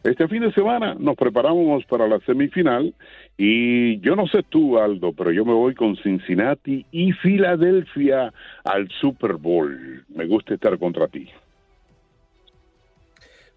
este 0.04 0.26
fin 0.26 0.40
de 0.40 0.52
semana 0.52 0.94
nos 0.98 1.14
preparamos 1.14 1.84
para 1.84 2.08
la 2.08 2.18
semifinal 2.20 2.94
y 3.36 4.00
yo 4.00 4.16
no 4.16 4.26
sé 4.26 4.42
tú, 4.48 4.78
Aldo, 4.78 5.12
pero 5.12 5.30
yo 5.32 5.44
me 5.44 5.52
voy 5.52 5.74
con 5.74 5.96
Cincinnati 5.96 6.86
y 6.90 7.12
Filadelfia 7.12 8.32
al 8.64 8.88
Super 9.00 9.34
Bowl. 9.34 10.04
Me 10.08 10.26
gusta 10.26 10.54
estar 10.54 10.78
contra 10.78 11.08
ti. 11.08 11.28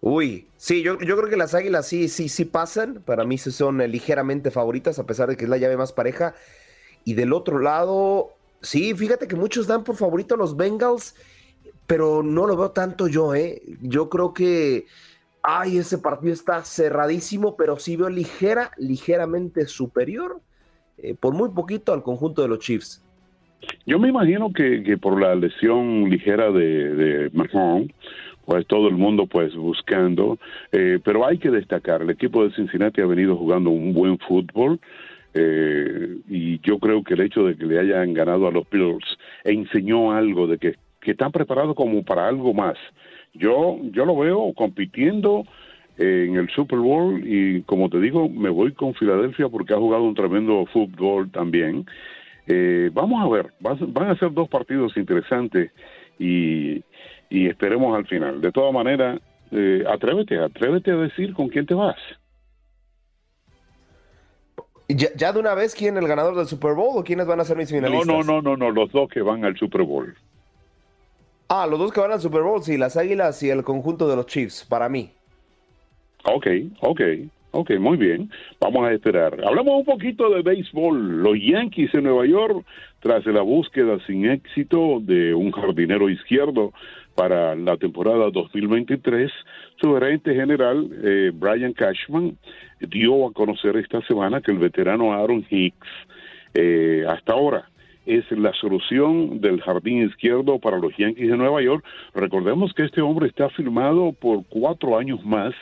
Uy, 0.02 0.48
sí, 0.58 0.84
yo, 0.84 1.00
yo 1.00 1.18
creo 1.18 1.30
que 1.30 1.38
las 1.38 1.56
águilas 1.56 1.88
sí, 1.88 2.10
sí, 2.10 2.30
sí 2.30 2.46
pasan. 2.46 3.02
Para 3.06 3.24
mí 3.26 3.38
son 3.38 3.82
eh, 3.82 3.88
ligeramente 3.88 4.52
favoritas, 4.52 5.00
a 5.00 5.06
pesar 5.06 5.30
de 5.30 5.38
que 5.38 5.46
es 5.46 5.50
la 5.50 5.58
llave 5.58 5.78
más 5.78 5.94
pareja. 5.94 6.36
Y 7.04 7.14
del 7.14 7.34
otro 7.34 7.60
lado, 7.60 8.30
sí, 8.62 8.94
fíjate 8.94 9.28
que 9.28 9.36
muchos 9.36 9.68
dan 9.68 9.84
por 9.84 9.96
favorito 9.96 10.36
a 10.36 10.38
los 10.38 10.56
Bengals, 10.58 11.16
pero 11.88 12.24
no 12.24 12.46
lo 12.46 12.58
veo 12.58 12.72
tanto 12.72 13.08
yo, 13.08 13.36
¿eh? 13.36 13.62
Yo 13.82 14.10
creo 14.10 14.34
que, 14.34 14.86
ay, 15.44 15.78
ese 15.78 15.98
partido 15.98 16.34
está 16.34 16.64
cerradísimo, 16.64 17.56
pero 17.56 17.78
sí 17.78 17.96
veo 17.96 18.10
ligera, 18.10 18.72
ligeramente 18.78 19.68
superior, 19.68 20.40
eh, 20.98 21.16
por 21.20 21.34
muy 21.34 21.50
poquito 21.50 21.94
al 21.94 22.04
conjunto 22.04 22.42
de 22.42 22.48
los 22.48 22.60
Chiefs. 22.60 23.04
Yo 23.86 24.00
me 24.00 24.10
imagino 24.10 24.52
que, 24.54 24.84
que 24.84 24.98
por 24.98 25.20
la 25.20 25.34
lesión 25.36 26.10
ligera 26.10 26.52
de, 26.52 26.94
de 26.96 27.30
pues 28.46 28.66
todo 28.68 28.88
el 28.88 28.96
mundo 28.96 29.28
pues 29.28 29.56
buscando, 29.56 30.38
eh, 30.72 31.00
pero 31.04 31.26
hay 31.26 31.38
que 31.38 31.50
destacar, 31.50 32.02
el 32.02 32.10
equipo 32.10 32.44
de 32.44 32.56
Cincinnati 32.56 33.02
ha 33.02 33.06
venido 33.06 33.36
jugando 33.36 33.70
un 33.70 33.94
buen 33.94 34.18
fútbol 34.20 34.80
eh, 35.34 36.18
y 36.30 36.60
yo 36.60 36.80
creo 36.80 37.04
que 37.04 37.16
el 37.16 37.22
hecho 37.22 37.46
de 37.46 37.56
que 37.58 37.66
le 37.66 37.80
hayan 37.80 38.14
ganado 38.14 38.48
a 38.48 38.52
los 38.52 38.70
Bills 38.70 39.18
enseñó 39.44 40.12
algo 40.12 40.48
de 40.48 40.58
que, 40.58 40.76
que 41.02 41.12
están 41.12 41.32
preparados 41.32 41.76
como 41.76 42.04
para 42.04 42.28
algo 42.28 42.54
más. 42.54 42.78
Yo, 43.34 43.78
yo 43.92 44.06
lo 44.06 44.16
veo 44.18 44.54
compitiendo 44.56 45.44
en 45.98 46.36
el 46.36 46.50
Super 46.50 46.80
Bowl 46.80 47.22
y 47.26 47.62
como 47.64 47.90
te 47.90 48.00
digo, 48.00 48.30
me 48.30 48.50
voy 48.50 48.74
con 48.74 48.94
Filadelfia 48.94 49.50
porque 49.50 49.74
ha 49.74 49.78
jugado 49.78 50.04
un 50.04 50.16
tremendo 50.16 50.66
fútbol 50.68 51.32
también. 51.32 51.86
Eh, 52.48 52.90
vamos 52.94 53.24
a 53.24 53.30
ver, 53.30 53.54
van 53.60 54.10
a 54.10 54.18
ser 54.18 54.32
dos 54.34 54.48
partidos 54.50 54.96
interesantes 54.98 55.72
y 56.20 56.84
y 57.36 57.48
esperemos 57.48 57.96
al 57.96 58.08
final. 58.08 58.40
De 58.40 58.50
todas 58.52 58.74
maneras, 58.74 59.20
eh, 59.52 59.84
atrévete, 59.90 60.40
atrévete 60.40 60.92
a 60.92 60.96
decir 60.96 61.34
con 61.34 61.50
quién 61.50 61.66
te 61.66 61.74
vas. 61.74 61.98
Ya, 64.88 65.34
de 65.34 65.40
una 65.40 65.54
vez 65.54 65.76
quién 65.76 65.98
es 65.98 66.04
el 66.04 66.08
ganador 66.08 66.36
del 66.36 66.46
Super 66.46 66.76
Bowl 66.76 66.98
o 66.98 67.04
quiénes 67.04 67.28
van 67.28 67.42
a 67.42 67.44
ser 67.44 67.58
mis 67.58 67.70
finalistas? 67.70 68.08
No, 68.08 68.24
no, 68.24 68.42
no, 68.42 68.42
no, 68.42 68.56
no, 68.56 68.72
los 68.72 68.90
dos 68.92 69.10
que 69.10 69.22
van 69.22 69.44
al 69.44 69.58
Super 69.58 69.82
Bowl. 69.82 70.16
Ah, 71.50 71.68
los 71.68 71.78
dos 71.78 71.92
que 71.92 72.00
van 72.00 72.12
al 72.12 72.22
Super 72.22 72.44
Bowl, 72.44 72.64
sí, 72.64 72.78
las 72.78 72.96
Águilas 72.96 73.44
y 73.44 73.50
el 73.50 73.64
conjunto 73.64 74.08
de 74.08 74.16
los 74.16 74.28
Chiefs, 74.28 74.64
para 74.64 74.88
mí. 74.88 75.12
Ok, 76.24 76.48
ok, 76.80 77.02
ok, 77.56 77.72
muy 77.80 77.98
bien. 77.98 78.30
Vamos 78.60 78.88
a 78.88 78.94
esperar. 78.94 79.40
Hablamos 79.46 79.80
un 79.80 79.86
poquito 79.86 80.30
de 80.30 80.42
béisbol. 80.42 81.24
Los 81.24 81.38
Yankees 81.40 81.94
en 81.94 82.04
Nueva 82.04 82.26
York, 82.26 82.66
tras 83.00 83.26
la 83.26 83.42
búsqueda 83.42 83.98
sin 84.06 84.30
éxito 84.30 85.00
de 85.02 85.34
un 85.34 85.52
jardinero 85.52 86.10
izquierdo, 86.10 86.72
para 87.16 87.56
la 87.56 87.78
temporada 87.78 88.30
2023, 88.30 89.32
su 89.82 89.94
gerente 89.94 90.36
general, 90.36 90.90
eh, 91.02 91.32
Brian 91.34 91.72
Cashman, 91.72 92.38
dio 92.82 93.28
a 93.28 93.32
conocer 93.32 93.78
esta 93.78 94.02
semana 94.02 94.42
que 94.42 94.52
el 94.52 94.60
veterano 94.60 95.14
Aaron 95.14 95.46
Hicks, 95.50 95.88
eh, 96.54 97.06
hasta 97.08 97.34
ahora, 97.34 97.70
es 98.06 98.30
la 98.32 98.54
solución 98.54 99.42
del 99.42 99.62
jardín 99.62 100.06
izquierdo 100.06 100.60
para 100.60 100.78
los 100.78 100.96
Yankees 100.98 101.30
de 101.30 101.38
Nueva 101.38 101.62
York. 101.62 101.84
Recordemos 102.14 102.74
que 102.74 102.84
este 102.84 103.02
hombre 103.02 103.28
está 103.28 103.50
firmado 103.50 104.14
por 104.14 104.44
cuatro 104.48 104.98
años 104.98 105.24
más 105.26 105.54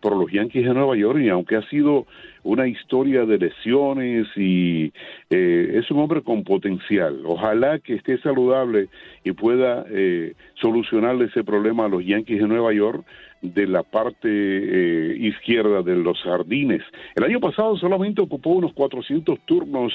por 0.00 0.16
los 0.16 0.30
Yankees 0.30 0.66
de 0.66 0.74
Nueva 0.74 0.96
York 0.96 1.18
y 1.20 1.28
aunque 1.28 1.56
ha 1.56 1.68
sido 1.68 2.06
una 2.44 2.68
historia 2.68 3.24
de 3.24 3.38
lesiones 3.38 4.28
y 4.36 4.92
eh, 5.30 5.72
es 5.74 5.90
un 5.90 5.98
hombre 5.98 6.22
con 6.22 6.44
potencial. 6.44 7.22
Ojalá 7.24 7.80
que 7.80 7.94
esté 7.94 8.18
saludable 8.18 8.88
y 9.24 9.32
pueda 9.32 9.84
eh, 9.90 10.34
solucionarle 10.60 11.24
ese 11.24 11.42
problema 11.42 11.86
a 11.86 11.88
los 11.88 12.04
Yankees 12.04 12.40
de 12.40 12.46
Nueva 12.46 12.72
York 12.72 13.04
de 13.42 13.66
la 13.66 13.82
parte 13.82 14.28
eh, 14.28 15.16
izquierda 15.18 15.82
de 15.82 15.96
los 15.96 16.20
jardines. 16.22 16.82
El 17.14 17.24
año 17.24 17.40
pasado 17.40 17.76
solamente 17.76 18.22
ocupó 18.22 18.50
unos 18.50 18.72
400 18.72 19.40
turnos 19.44 19.92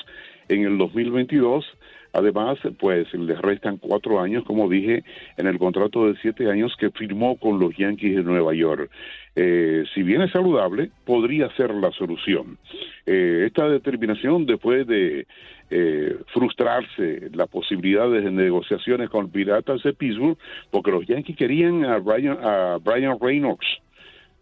en 0.49 0.65
el 0.65 0.77
2022 0.77 1.65
Además, 2.13 2.59
pues 2.79 3.13
le 3.13 3.35
restan 3.35 3.77
cuatro 3.77 4.19
años, 4.19 4.43
como 4.43 4.69
dije, 4.69 5.03
en 5.37 5.47
el 5.47 5.57
contrato 5.57 6.07
de 6.07 6.19
siete 6.21 6.49
años 6.49 6.75
que 6.77 6.91
firmó 6.91 7.37
con 7.37 7.59
los 7.59 7.75
Yankees 7.77 8.17
de 8.17 8.23
Nueva 8.23 8.53
York. 8.53 8.89
Eh, 9.35 9.85
si 9.93 10.03
bien 10.03 10.21
es 10.21 10.31
saludable, 10.31 10.91
podría 11.05 11.49
ser 11.55 11.73
la 11.73 11.91
solución. 11.91 12.57
Eh, 13.05 13.45
esta 13.47 13.69
determinación, 13.69 14.45
después 14.45 14.85
de 14.87 15.25
eh, 15.69 16.17
frustrarse 16.33 17.29
las 17.33 17.47
posibilidades 17.47 18.25
de 18.25 18.31
negociaciones 18.31 19.09
con 19.09 19.29
Piratas 19.29 19.81
de 19.83 19.93
Pittsburgh, 19.93 20.37
porque 20.69 20.91
los 20.91 21.05
Yankees 21.07 21.37
querían 21.37 21.85
a 21.85 21.97
Brian, 21.99 22.37
a 22.41 22.77
Brian 22.83 23.17
Reynolds, 23.21 23.67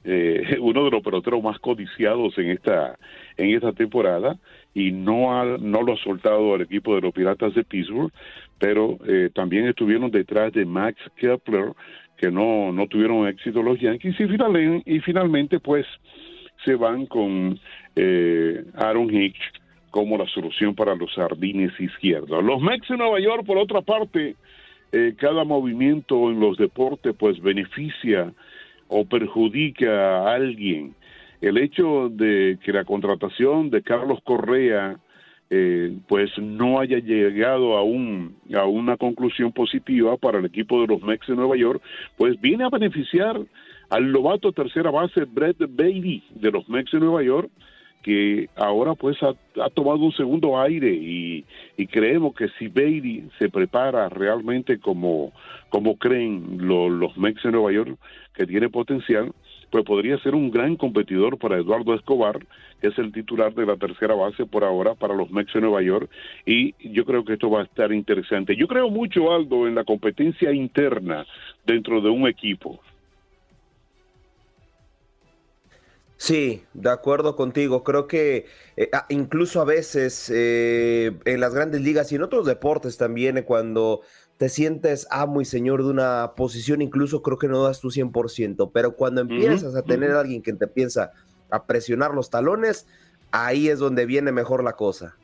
uno 0.59 0.85
de 0.85 0.91
los 0.91 1.03
peloteros 1.03 1.43
más 1.43 1.59
codiciados 1.59 2.35
en 2.37 2.51
esta 2.51 2.97
en 3.35 3.53
esta 3.53 3.73
temporada 3.73 4.39
y 4.73 4.91
no, 4.91 5.33
ha, 5.33 5.57
no 5.57 5.81
lo 5.81 5.93
ha 5.93 5.97
soltado 5.97 6.53
al 6.53 6.61
equipo 6.61 6.95
de 6.95 7.01
los 7.01 7.13
Piratas 7.13 7.53
de 7.55 7.63
Pittsburgh, 7.63 8.11
pero 8.59 8.97
eh, 9.07 9.29
también 9.33 9.67
estuvieron 9.67 10.11
detrás 10.11 10.53
de 10.53 10.65
Max 10.65 10.97
Kepler, 11.15 11.73
que 12.17 12.31
no, 12.31 12.71
no 12.71 12.87
tuvieron 12.87 13.27
éxito 13.27 13.63
los 13.63 13.79
Yankees, 13.79 14.15
y, 14.19 14.95
y 14.95 14.99
finalmente 14.99 15.59
pues 15.59 15.85
se 16.65 16.75
van 16.75 17.05
con 17.05 17.59
eh, 17.95 18.63
Aaron 18.75 19.13
Hicks 19.13 19.39
como 19.91 20.17
la 20.17 20.27
solución 20.27 20.75
para 20.75 20.95
los 20.95 21.11
jardines 21.13 21.71
izquierdos. 21.79 22.43
Los 22.43 22.61
Mets 22.61 22.87
de 22.87 22.97
Nueva 22.97 23.19
York, 23.19 23.45
por 23.45 23.57
otra 23.57 23.81
parte, 23.81 24.35
eh, 24.91 25.13
cada 25.17 25.43
movimiento 25.43 26.29
en 26.29 26.39
los 26.39 26.57
deportes 26.57 27.15
pues 27.17 27.41
beneficia 27.41 28.31
o 28.87 29.05
perjudica 29.05 30.17
a 30.19 30.35
alguien 30.35 30.95
el 31.41 31.57
hecho 31.57 32.09
de 32.09 32.57
que 32.63 32.73
la 32.73 32.83
contratación 32.83 33.69
de 33.69 33.81
Carlos 33.81 34.19
Correa 34.23 34.97
eh, 35.51 35.97
pues 36.07 36.29
no 36.37 36.79
haya 36.79 36.99
llegado 36.99 37.75
a, 37.75 37.83
un, 37.83 38.35
a 38.55 38.65
una 38.65 38.97
conclusión 38.97 39.51
positiva 39.51 40.15
para 40.17 40.37
el 40.37 40.45
equipo 40.45 40.79
de 40.81 40.87
los 40.87 41.01
Mex 41.01 41.25
de 41.25 41.35
Nueva 41.35 41.57
York, 41.57 41.81
pues 42.17 42.39
viene 42.39 42.65
a 42.65 42.69
beneficiar 42.69 43.39
al 43.89 44.11
novato 44.11 44.51
tercera 44.51 44.91
base 44.91 45.25
Brett 45.25 45.57
Baby 45.59 46.23
de 46.35 46.51
los 46.51 46.69
Mex 46.69 46.91
de 46.91 46.99
Nueva 46.99 47.23
York, 47.23 47.49
que 48.03 48.47
ahora 48.55 48.93
pues 48.93 49.17
ha, 49.23 49.33
tomado 49.71 49.97
un 49.97 50.11
segundo 50.13 50.59
aire 50.61 50.93
y, 50.93 51.45
creemos 51.87 52.35
que 52.35 52.47
si 52.59 52.67
Baby 52.67 53.29
se 53.39 53.49
prepara 53.49 54.07
realmente 54.09 54.79
como, 54.79 55.33
como 55.69 55.97
creen 55.97 56.59
los 56.59 57.17
Mex 57.17 57.41
de 57.41 57.51
Nueva 57.51 57.71
York, 57.71 57.97
que 58.35 58.45
tiene 58.45 58.69
potencial, 58.69 59.31
pues 59.71 59.85
podría 59.85 60.17
ser 60.19 60.35
un 60.35 60.51
gran 60.51 60.75
competidor 60.75 61.37
para 61.37 61.57
Eduardo 61.57 61.93
Escobar, 61.93 62.39
que 62.81 62.87
es 62.87 62.97
el 62.97 63.11
titular 63.11 63.53
de 63.53 63.65
la 63.65 63.77
tercera 63.77 64.15
base 64.15 64.45
por 64.45 64.63
ahora 64.63 64.95
para 64.95 65.13
los 65.13 65.29
Mets 65.31 65.53
de 65.53 65.61
Nueva 65.61 65.81
York, 65.81 66.09
y 66.45 66.75
yo 66.93 67.05
creo 67.05 67.23
que 67.23 67.33
esto 67.33 67.49
va 67.49 67.61
a 67.61 67.65
estar 67.65 67.91
interesante. 67.91 68.55
Yo 68.55 68.67
creo 68.67 68.89
mucho, 68.89 69.31
Aldo, 69.31 69.67
en 69.67 69.75
la 69.75 69.83
competencia 69.83 70.51
interna 70.51 71.25
dentro 71.65 72.01
de 72.01 72.09
un 72.09 72.27
equipo. 72.27 72.79
Sí, 76.19 76.63
de 76.73 76.89
acuerdo 76.89 77.37
contigo. 77.37 77.81
Creo 77.85 78.05
que 78.05 78.45
eh, 78.75 78.89
ah, 78.91 79.05
incluso 79.07 79.61
a 79.61 79.65
veces 79.65 80.29
eh, 80.29 81.13
en 81.23 81.39
las 81.39 81.53
grandes 81.53 81.79
ligas 81.79 82.11
y 82.11 82.15
en 82.15 82.23
otros 82.23 82.45
deportes 82.45 82.97
también, 82.97 83.37
eh, 83.37 83.45
cuando 83.45 84.01
te 84.39 84.47
sientes 84.47 85.05
amo 85.11 85.41
y 85.41 85.45
señor 85.45 85.83
de 85.83 85.89
una 85.89 86.31
posición, 86.37 86.81
incluso 86.81 87.21
creo 87.21 87.37
que 87.37 87.49
no 87.49 87.61
das 87.61 87.81
tu 87.81 87.89
100%, 87.89 88.71
pero 88.73 88.95
cuando 88.95 89.19
empiezas 89.19 89.75
a 89.75 89.81
tener 89.81 90.11
a 90.11 90.21
alguien 90.21 90.41
que 90.41 90.53
te 90.53 90.65
piensa 90.65 91.11
a 91.49 91.65
presionar 91.65 92.13
los 92.13 92.29
talones, 92.29 92.87
ahí 93.31 93.67
es 93.67 93.79
donde 93.79 94.05
viene 94.05 94.31
mejor 94.31 94.63
la 94.63 94.77
cosa. 94.77 95.17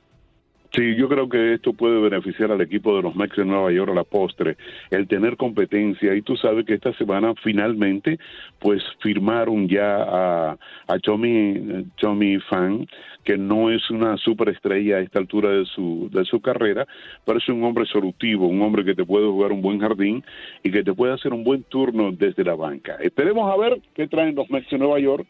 Sí, 0.72 0.96
yo 0.96 1.08
creo 1.08 1.30
que 1.30 1.54
esto 1.54 1.74
puede 1.74 2.00
beneficiar 2.02 2.52
al 2.52 2.62
equipo 2.62 2.96
de 2.96 3.02
los 3.02 3.16
Mets 3.16 3.36
de 3.36 3.46
Nueva 3.46 3.72
York 3.72 3.92
a 3.92 3.96
la 3.96 4.04
postre, 4.04 4.58
el 4.92 5.08
tener 5.08 5.38
competencia. 5.38 6.14
Y 6.16 6.22
tú 6.22 6.36
sabes 6.36 6.66
que 6.66 6.74
esta 6.74 6.94
semana 6.94 7.34
finalmente, 7.42 8.18
pues 8.60 8.84
firmaron 9.00 9.68
ya 9.68 10.04
a, 10.04 10.58
a 10.88 11.00
Tommy, 11.00 11.86
Tommy 11.98 12.40
Fan, 12.40 12.88
que 13.24 13.38
no 13.38 13.72
es 13.72 13.90
una 13.90 14.18
superestrella 14.18 14.98
a 14.98 15.00
esta 15.02 15.20
altura 15.20 15.50
de 15.50 15.66
su, 15.66 16.10
de 16.12 16.26
su 16.26 16.42
carrera, 16.42 16.86
pero 17.26 17.40
es 17.40 17.50
un 17.50 17.64
hombre 17.64 17.86
solutivo, 17.86 18.48
un 18.48 18.62
hombre 18.62 18.84
que 18.84 18.96
te 18.96 19.06
puede 19.06 19.28
jugar 19.28 19.52
un 19.52 19.62
buen 19.62 19.80
jardín 19.80 20.24
y 20.64 20.72
que 20.72 20.84
te 20.84 20.94
puede 20.94 21.14
hacer 21.14 21.34
un 21.34 21.44
buen 21.44 21.64
turno 21.64 22.12
desde 22.12 22.44
la 22.44 22.56
banca. 22.56 22.98
Esperemos 23.02 23.52
a 23.52 23.58
ver 23.58 23.82
qué 23.96 24.08
traen 24.08 24.36
los 24.36 24.50
Mets 24.50 24.70
de 24.70 24.78
Nueva 24.78 25.00
York 25.00 25.26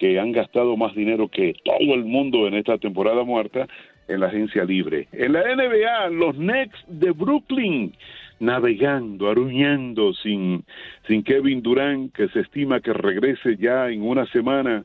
que 0.00 0.18
han 0.18 0.32
gastado 0.32 0.76
más 0.76 0.94
dinero 0.94 1.28
que 1.28 1.54
todo 1.62 1.94
el 1.94 2.04
mundo 2.04 2.46
en 2.46 2.54
esta 2.54 2.78
temporada 2.78 3.22
muerta 3.22 3.68
en 4.10 4.20
la 4.20 4.26
agencia 4.26 4.64
libre. 4.64 5.08
En 5.12 5.32
la 5.32 5.42
NBA, 5.42 6.10
los 6.10 6.36
Knicks 6.36 6.84
de 6.88 7.12
Brooklyn 7.12 7.92
navegando, 8.40 9.28
aruñando 9.28 10.12
sin, 10.14 10.64
sin 11.06 11.22
Kevin 11.22 11.62
Durant, 11.62 12.12
que 12.12 12.28
se 12.28 12.40
estima 12.40 12.80
que 12.80 12.92
regrese 12.92 13.56
ya 13.56 13.88
en 13.88 14.02
una 14.02 14.26
semana. 14.26 14.84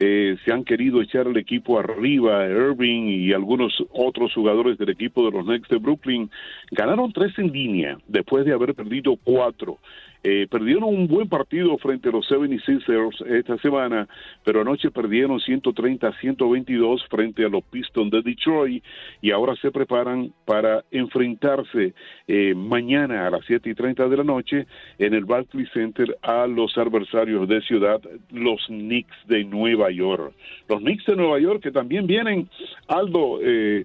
Eh, 0.00 0.36
se 0.44 0.52
han 0.52 0.64
querido 0.64 1.00
echar 1.00 1.28
el 1.28 1.36
equipo 1.36 1.78
arriba, 1.78 2.48
Irving 2.48 3.04
y 3.06 3.32
algunos 3.32 3.72
otros 3.92 4.34
jugadores 4.34 4.76
del 4.76 4.88
equipo 4.88 5.24
de 5.24 5.30
los 5.30 5.46
Knicks 5.46 5.68
de 5.68 5.76
Brooklyn 5.76 6.30
ganaron 6.72 7.12
tres 7.12 7.38
en 7.38 7.52
línea 7.52 7.96
después 8.08 8.44
de 8.44 8.52
haber 8.52 8.74
perdido 8.74 9.16
cuatro. 9.22 9.78
Eh, 10.26 10.46
perdieron 10.50 10.84
un 10.84 11.06
buen 11.06 11.28
partido 11.28 11.76
frente 11.76 12.08
a 12.08 12.12
los 12.12 12.26
76ers 12.30 13.26
esta 13.26 13.58
semana, 13.58 14.08
pero 14.42 14.62
anoche 14.62 14.90
perdieron 14.90 15.38
130 15.38 16.08
a 16.08 16.18
122 16.18 17.06
frente 17.10 17.44
a 17.44 17.50
los 17.50 17.62
Pistons 17.64 18.10
de 18.10 18.22
Detroit 18.22 18.82
y 19.20 19.30
ahora 19.32 19.54
se 19.56 19.70
preparan 19.70 20.32
para 20.46 20.82
enfrentarse 20.90 21.92
eh, 22.26 22.54
mañana 22.54 23.26
a 23.26 23.30
las 23.30 23.44
7 23.46 23.68
y 23.68 23.74
30 23.74 24.08
de 24.08 24.16
la 24.16 24.24
noche 24.24 24.66
en 24.98 25.12
el 25.12 25.26
Barclays 25.26 25.70
Center 25.74 26.16
a 26.22 26.46
los 26.46 26.78
adversarios 26.78 27.46
de 27.46 27.60
ciudad, 27.60 28.00
los 28.30 28.64
Knicks 28.68 29.16
de 29.26 29.44
Nueva 29.44 29.90
York. 29.90 30.32
Los 30.70 30.80
Knicks 30.80 31.04
de 31.04 31.16
Nueva 31.16 31.38
York 31.38 31.62
que 31.62 31.70
también 31.70 32.06
vienen, 32.06 32.48
Aldo, 32.88 33.40
eh, 33.42 33.84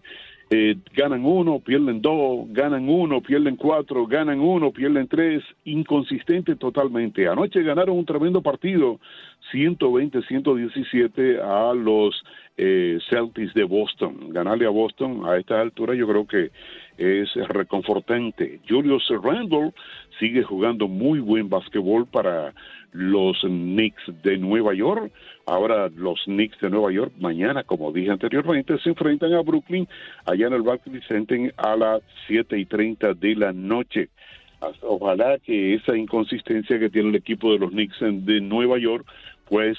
eh, 0.52 0.76
ganan 0.96 1.24
uno, 1.26 1.60
pierden 1.60 2.02
dos, 2.02 2.48
ganan 2.50 2.90
uno, 2.90 3.22
pierden 3.22 3.56
cuatro, 3.56 4.08
ganan 4.08 4.40
uno, 4.40 4.72
pierden 4.72 5.08
tres, 5.08 5.44
inconsistente 5.66 6.56
totalmente. 6.56 7.28
Anoche 7.28 7.62
ganaron 7.62 7.98
un 7.98 8.06
tremendo 8.06 8.42
partido, 8.42 9.00
120-117 9.54 11.40
a 11.40 11.74
los 11.76 12.24
eh, 12.58 12.98
Celtics 13.10 13.54
de 13.54 13.64
Boston. 13.64 14.30
Ganarle 14.30 14.66
a 14.66 14.70
Boston 14.70 15.22
a 15.26 15.38
esta 15.38 15.62
altura 15.62 15.94
yo 15.94 16.08
creo 16.08 16.26
que 16.26 16.50
es 16.98 17.34
reconfortante. 17.48 18.60
Julius 18.68 19.08
Randle 19.24 19.72
sigue 20.20 20.44
jugando 20.44 20.88
muy 20.88 21.20
buen 21.20 21.48
basquetbol 21.48 22.08
para 22.08 22.54
los 22.92 23.40
Knicks 23.42 24.04
de 24.24 24.38
Nueva 24.38 24.74
York. 24.74 25.12
Ahora 25.46 25.90
los 25.96 26.24
Knicks 26.26 26.60
de 26.60 26.70
Nueva 26.70 26.92
York 26.92 27.14
mañana, 27.20 27.64
como 27.64 27.92
dije 27.92 28.12
anteriormente, 28.12 28.78
se 28.80 28.90
enfrentan 28.90 29.34
a 29.34 29.42
Brooklyn 29.42 29.88
allá 30.26 30.48
en 30.48 30.54
el 30.54 30.62
Barclays 30.62 31.06
Center 31.08 31.54
a 31.58 31.76
las 31.76 32.02
siete 32.28 32.58
y 32.58 32.66
treinta 32.66 33.14
de 33.14 33.36
la 33.36 33.52
noche. 33.54 34.10
Ojalá 34.82 35.38
que 35.40 35.76
esa 35.76 35.96
inconsistencia 35.96 36.80
que 36.80 36.90
tiene 36.90 37.10
el 37.10 37.16
equipo 37.16 37.52
de 37.54 37.60
los 37.60 37.72
Knicks 37.72 37.98
de 38.02 38.42
Nueva 38.42 38.78
York, 38.78 39.06
pues 39.48 39.78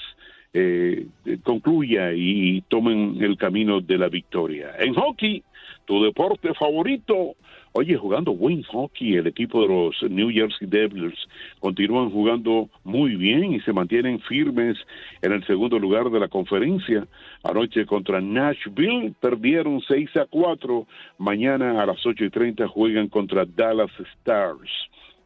eh, 0.53 1.05
concluya 1.43 2.11
y 2.13 2.61
tomen 2.67 3.17
el 3.21 3.37
camino 3.37 3.79
de 3.79 3.97
la 3.97 4.09
victoria. 4.09 4.71
En 4.79 4.93
hockey, 4.95 5.43
tu 5.85 6.03
deporte 6.03 6.53
favorito, 6.55 7.35
Oye, 7.73 7.95
jugando 7.95 8.33
buen 8.33 8.63
hockey, 8.63 9.15
el 9.15 9.27
equipo 9.27 9.61
de 9.61 9.69
los 9.69 10.03
New 10.11 10.29
Jersey 10.29 10.67
Devils 10.67 11.17
continúan 11.61 12.09
jugando 12.09 12.69
muy 12.83 13.15
bien 13.15 13.53
y 13.53 13.61
se 13.61 13.71
mantienen 13.71 14.19
firmes 14.19 14.77
en 15.21 15.31
el 15.31 15.45
segundo 15.45 15.79
lugar 15.79 16.09
de 16.09 16.19
la 16.19 16.27
conferencia. 16.27 17.07
Anoche 17.43 17.85
contra 17.85 18.19
Nashville 18.19 19.13
perdieron 19.21 19.79
6 19.87 20.17
a 20.17 20.25
4. 20.25 20.85
Mañana 21.17 21.81
a 21.81 21.85
las 21.85 22.05
8 22.05 22.25
y 22.25 22.29
30 22.29 22.67
juegan 22.67 23.07
contra 23.07 23.45
Dallas 23.45 23.91
Stars. 24.17 24.69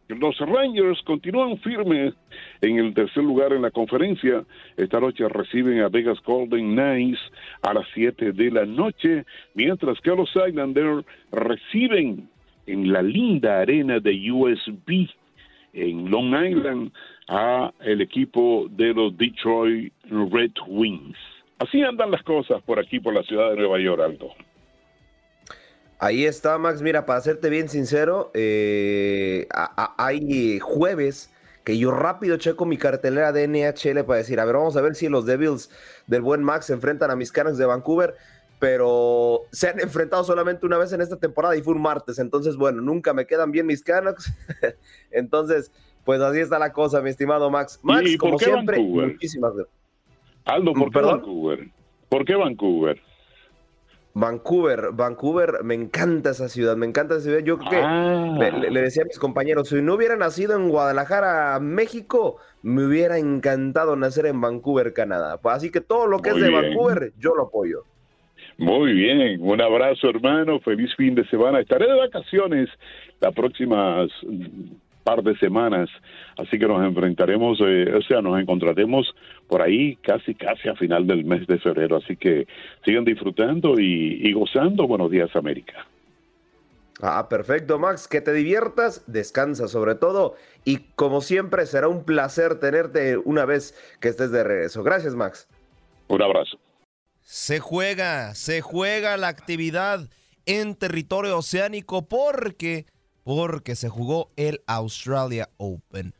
Los 0.07 0.37
Rangers 0.37 1.01
continúan 1.01 1.57
firmes 1.57 2.13
en 2.61 2.77
el 2.77 2.93
tercer 2.93 3.23
lugar 3.23 3.53
en 3.53 3.63
la 3.63 3.71
conferencia. 3.71 4.43
Esta 4.77 4.99
noche 4.99 5.27
reciben 5.27 5.79
a 5.79 5.89
Vegas 5.89 6.19
Golden 6.23 6.75
Knights 6.75 7.19
a 7.63 7.73
las 7.73 7.87
7 7.95 8.33
de 8.33 8.51
la 8.51 8.65
noche, 8.65 9.25
mientras 9.55 9.99
que 10.01 10.11
los 10.11 10.29
Islanders 10.35 11.03
reciben 11.31 12.29
en 12.67 12.91
la 12.91 13.01
linda 13.01 13.61
arena 13.61 13.99
de 13.99 14.31
USB 14.31 15.09
en 15.73 16.09
Long 16.09 16.33
Island 16.33 16.91
a 17.27 17.71
el 17.81 18.01
equipo 18.01 18.67
de 18.69 18.93
los 18.93 19.17
Detroit 19.17 19.93
Red 20.09 20.51
Wings. 20.67 21.17
Así 21.59 21.81
andan 21.81 22.11
las 22.11 22.23
cosas 22.23 22.61
por 22.63 22.79
aquí, 22.79 22.99
por 22.99 23.13
la 23.13 23.23
ciudad 23.23 23.51
de 23.51 23.57
Nueva 23.57 23.79
York, 23.79 24.01
Aldo. 24.01 24.29
Ahí 25.99 26.25
está, 26.25 26.57
Max. 26.57 26.81
Mira, 26.81 27.05
para 27.05 27.21
serte 27.21 27.49
bien 27.49 27.69
sincero, 27.69 28.31
eh, 28.33 29.47
hay 29.97 30.59
jueves 30.59 31.31
que 31.63 31.77
yo 31.77 31.91
rápido 31.91 32.37
checo 32.37 32.65
mi 32.65 32.77
cartelera 32.77 33.31
de 33.31 33.47
NHL 33.47 34.03
para 34.05 34.19
decir, 34.19 34.39
a 34.39 34.45
ver, 34.45 34.55
vamos 34.55 34.77
a 34.77 34.81
ver 34.81 34.95
si 34.95 35.09
los 35.09 35.25
Devils 35.25 35.71
del 36.05 36.21
buen 36.21 36.43
Max 36.43 36.67
se 36.67 36.73
enfrentan 36.73 37.09
a 37.09 37.15
mis 37.15 37.31
Canucks 37.31 37.57
de 37.57 37.65
Vancouver 37.65 38.15
pero 38.59 39.41
se 39.51 39.69
han 39.69 39.79
enfrentado 39.81 40.23
solamente 40.23 40.65
una 40.65 40.77
vez 40.77 40.91
en 40.93 41.01
esta 41.01 41.17
temporada 41.17 41.55
y 41.55 41.61
fue 41.61 41.73
un 41.73 41.81
martes. 41.81 42.19
Entonces, 42.19 42.55
bueno, 42.57 42.81
nunca 42.81 43.13
me 43.13 43.25
quedan 43.25 43.51
bien 43.51 43.65
mis 43.65 43.83
Canucks. 43.83 44.33
entonces, 45.11 45.71
pues 46.03 46.21
así 46.21 46.39
está 46.39 46.59
la 46.59 46.71
cosa, 46.71 47.01
mi 47.01 47.09
estimado 47.09 47.49
Max. 47.49 47.79
Max, 47.81 48.17
como 48.17 48.39
siempre, 48.39 48.79
muchísimas 48.79 49.53
gracias. 49.55 49.75
Aldo, 50.45 50.73
¿por 50.73 50.91
qué 50.91 51.01
Vancouver? 51.01 51.69
¿Por 52.09 52.25
qué 52.25 52.35
Vancouver? 52.35 53.01
Vancouver, 54.17 54.91
Vancouver, 54.93 55.63
me 55.63 55.73
encanta 55.73 56.29
esa 56.29 56.47
ciudad, 56.47 56.77
me 56.77 56.85
encanta 56.85 57.15
esa 57.15 57.23
ciudad. 57.23 57.39
Yo 57.39 57.57
creo 57.57 57.69
que 57.69 57.81
ah. 57.81 58.37
le, 58.39 58.71
le, 58.71 58.81
decía 58.81 59.03
a 59.03 59.05
mis 59.05 59.19
compañeros, 59.19 59.67
si 59.67 59.81
no 59.81 59.95
hubiera 59.95 60.15
nacido 60.15 60.55
en 60.55 60.69
Guadalajara, 60.69 61.59
México, 61.59 62.37
me 62.61 62.85
hubiera 62.85 63.17
encantado 63.17 63.97
nacer 63.97 64.27
en 64.27 64.39
Vancouver, 64.39 64.93
Canadá. 64.93 65.37
Así 65.43 65.69
que 65.69 65.81
todo 65.81 66.07
lo 66.07 66.19
que 66.19 66.29
es 66.29 66.35
de 66.37 66.49
Vancouver, 66.49 67.11
yo 67.17 67.35
lo 67.35 67.43
apoyo. 67.43 67.83
Muy 68.57 68.93
bien, 68.93 69.41
un 69.41 69.61
abrazo 69.61 70.09
hermano, 70.09 70.59
feliz 70.61 70.93
fin 70.95 71.13
de 71.15 71.27
semana. 71.27 71.59
Estaré 71.59 71.87
de 71.87 71.97
vacaciones 71.97 72.69
las 73.19 73.33
próximas 73.33 74.09
par 75.03 75.21
de 75.21 75.37
semanas, 75.37 75.89
así 76.37 76.57
que 76.57 76.67
nos 76.67 76.83
enfrentaremos, 76.83 77.59
eh, 77.61 77.93
o 77.93 78.01
sea, 78.01 78.21
nos 78.21 78.39
encontraremos 78.39 79.13
por 79.47 79.61
ahí 79.61 79.97
casi, 79.97 80.33
casi 80.33 80.67
a 80.67 80.75
final 80.75 81.05
del 81.05 81.23
mes 81.25 81.45
de 81.47 81.59
febrero, 81.59 81.97
así 81.97 82.15
que 82.17 82.47
sigan 82.83 83.05
disfrutando 83.05 83.79
y, 83.79 84.19
y 84.27 84.33
gozando. 84.33 84.87
Buenos 84.87 85.11
días, 85.11 85.33
América. 85.35 85.85
Ah, 87.01 87.27
perfecto, 87.29 87.77
Max. 87.77 88.07
Que 88.07 88.21
te 88.21 88.33
diviertas, 88.33 89.03
descansa 89.05 89.67
sobre 89.67 89.95
todo. 89.95 90.35
Y 90.63 90.77
como 90.95 91.21
siempre, 91.21 91.65
será 91.65 91.87
un 91.87 92.05
placer 92.05 92.59
tenerte 92.59 93.17
una 93.17 93.45
vez 93.45 93.75
que 93.99 94.07
estés 94.07 94.31
de 94.31 94.43
regreso. 94.43 94.81
Gracias, 94.81 95.13
Max. 95.13 95.47
Un 96.07 96.21
abrazo. 96.21 96.57
Se 97.25 97.59
juega, 97.59 98.35
se 98.35 98.61
juega 98.61 99.17
la 99.17 99.29
actividad 99.29 100.07
en 100.45 100.75
territorio 100.75 101.39
oceánico 101.39 102.07
porque, 102.07 102.85
porque 103.23 103.75
se 103.75 103.89
jugó 103.89 104.31
el 104.35 104.61
Australia 104.67 105.49
Open. 105.57 106.13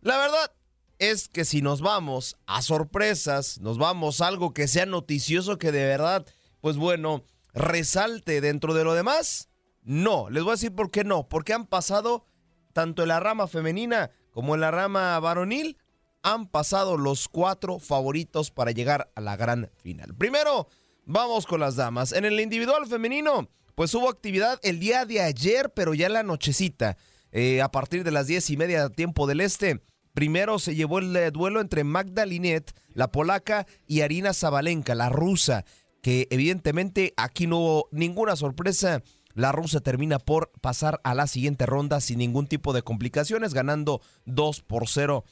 La 0.00 0.16
verdad 0.16 0.50
es 0.98 1.28
que 1.28 1.44
si 1.44 1.60
nos 1.60 1.82
vamos 1.82 2.38
a 2.46 2.62
sorpresas, 2.62 3.60
nos 3.60 3.76
vamos 3.76 4.22
a 4.22 4.28
algo 4.28 4.54
que 4.54 4.68
sea 4.68 4.86
noticioso 4.86 5.58
que 5.58 5.70
de 5.70 5.84
verdad, 5.84 6.24
pues 6.62 6.78
bueno, 6.78 7.24
resalte 7.52 8.40
dentro 8.40 8.72
de 8.72 8.84
lo 8.84 8.94
demás, 8.94 9.50
no. 9.82 10.30
Les 10.30 10.42
voy 10.42 10.52
a 10.52 10.54
decir 10.54 10.74
por 10.74 10.90
qué 10.90 11.04
no. 11.04 11.28
Porque 11.28 11.52
han 11.52 11.66
pasado 11.66 12.24
tanto 12.72 13.02
en 13.02 13.08
la 13.08 13.20
rama 13.20 13.48
femenina 13.48 14.12
como 14.30 14.54
en 14.54 14.62
la 14.62 14.70
rama 14.70 15.20
varonil 15.20 15.76
han 16.22 16.46
pasado 16.46 16.96
los 16.96 17.28
cuatro 17.28 17.78
favoritos 17.78 18.50
para 18.50 18.70
llegar 18.70 19.10
a 19.14 19.20
la 19.20 19.36
gran 19.36 19.70
final. 19.82 20.14
Primero, 20.14 20.68
vamos 21.04 21.46
con 21.46 21.60
las 21.60 21.76
damas. 21.76 22.12
En 22.12 22.24
el 22.24 22.40
individual 22.40 22.86
femenino, 22.86 23.48
pues 23.74 23.94
hubo 23.94 24.08
actividad 24.08 24.58
el 24.62 24.80
día 24.80 25.04
de 25.04 25.20
ayer, 25.20 25.72
pero 25.74 25.94
ya 25.94 26.06
en 26.06 26.14
la 26.14 26.22
nochecita, 26.22 26.96
eh, 27.30 27.62
a 27.62 27.70
partir 27.70 28.04
de 28.04 28.10
las 28.10 28.26
diez 28.26 28.50
y 28.50 28.56
media 28.56 28.88
tiempo 28.88 29.26
del 29.26 29.40
este. 29.40 29.80
Primero 30.14 30.58
se 30.58 30.74
llevó 30.74 30.98
el 30.98 31.14
eh, 31.14 31.30
duelo 31.30 31.60
entre 31.60 31.84
Magda 31.84 32.26
Linet, 32.26 32.72
la 32.92 33.12
polaca, 33.12 33.66
y 33.86 34.00
Arina 34.00 34.34
Zabalenka, 34.34 34.96
la 34.96 35.10
rusa, 35.10 35.64
que 36.02 36.26
evidentemente 36.30 37.14
aquí 37.16 37.46
no 37.46 37.58
hubo 37.58 37.88
ninguna 37.92 38.34
sorpresa. 38.34 39.02
La 39.34 39.52
rusa 39.52 39.78
termina 39.78 40.18
por 40.18 40.50
pasar 40.60 41.00
a 41.04 41.14
la 41.14 41.28
siguiente 41.28 41.66
ronda 41.66 42.00
sin 42.00 42.18
ningún 42.18 42.48
tipo 42.48 42.72
de 42.72 42.82
complicaciones, 42.82 43.54
ganando 43.54 44.00
2 44.24 44.62
por 44.62 44.88
0 44.88 45.24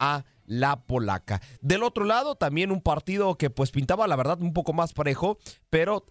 a 0.00 0.24
la 0.46 0.80
polaca. 0.80 1.40
Del 1.60 1.84
otro 1.84 2.04
lado, 2.04 2.34
también 2.34 2.72
un 2.72 2.80
partido 2.80 3.36
que 3.38 3.50
pues 3.50 3.70
pintaba 3.70 4.08
la 4.08 4.16
verdad 4.16 4.42
un 4.42 4.52
poco 4.52 4.72
más 4.72 4.92
parejo, 4.92 5.38
pero 5.70 6.06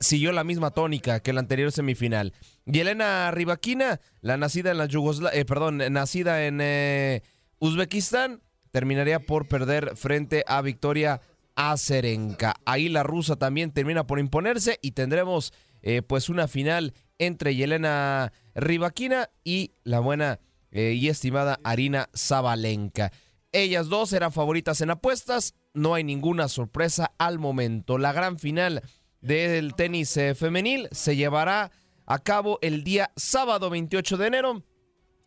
siguió 0.00 0.32
la 0.32 0.44
misma 0.44 0.70
tónica 0.70 1.20
que 1.20 1.32
la 1.32 1.40
anterior 1.40 1.72
semifinal. 1.72 2.34
Yelena 2.66 3.30
Rybakina, 3.30 4.00
la 4.20 4.36
nacida 4.36 4.70
en 4.70 4.78
la 4.78 4.86
Yugoslavia, 4.86 5.38
eh, 5.38 5.44
perdón, 5.44 5.78
nacida 5.90 6.44
en 6.44 6.60
eh, 6.60 7.22
Uzbekistán, 7.58 8.42
terminaría 8.70 9.20
por 9.20 9.48
perder 9.48 9.96
frente 9.96 10.44
a 10.46 10.60
Victoria 10.62 11.20
Azarenka. 11.56 12.56
Ahí 12.64 12.88
la 12.88 13.02
rusa 13.02 13.36
también 13.36 13.72
termina 13.72 14.06
por 14.06 14.18
imponerse 14.18 14.78
y 14.82 14.92
tendremos 14.92 15.52
eh, 15.82 16.02
pues 16.02 16.28
una 16.28 16.46
final 16.46 16.94
entre 17.18 17.56
Yelena 17.56 18.32
Rybakina 18.54 19.30
y 19.44 19.72
la 19.84 20.00
buena 20.00 20.40
y 20.70 21.08
estimada 21.08 21.58
Arina 21.64 22.10
Zabalenka. 22.14 23.10
Ellas 23.52 23.88
dos 23.88 24.12
eran 24.12 24.32
favoritas 24.32 24.80
en 24.80 24.90
apuestas, 24.90 25.54
no 25.72 25.94
hay 25.94 26.04
ninguna 26.04 26.48
sorpresa 26.48 27.12
al 27.18 27.38
momento. 27.38 27.96
La 27.96 28.12
gran 28.12 28.38
final 28.38 28.82
del 29.20 29.74
tenis 29.74 30.16
eh, 30.16 30.34
femenil 30.34 30.88
se 30.92 31.16
llevará 31.16 31.70
a 32.06 32.18
cabo 32.18 32.58
el 32.62 32.84
día 32.84 33.10
sábado 33.16 33.70
28 33.70 34.16
de 34.16 34.26
enero 34.26 34.62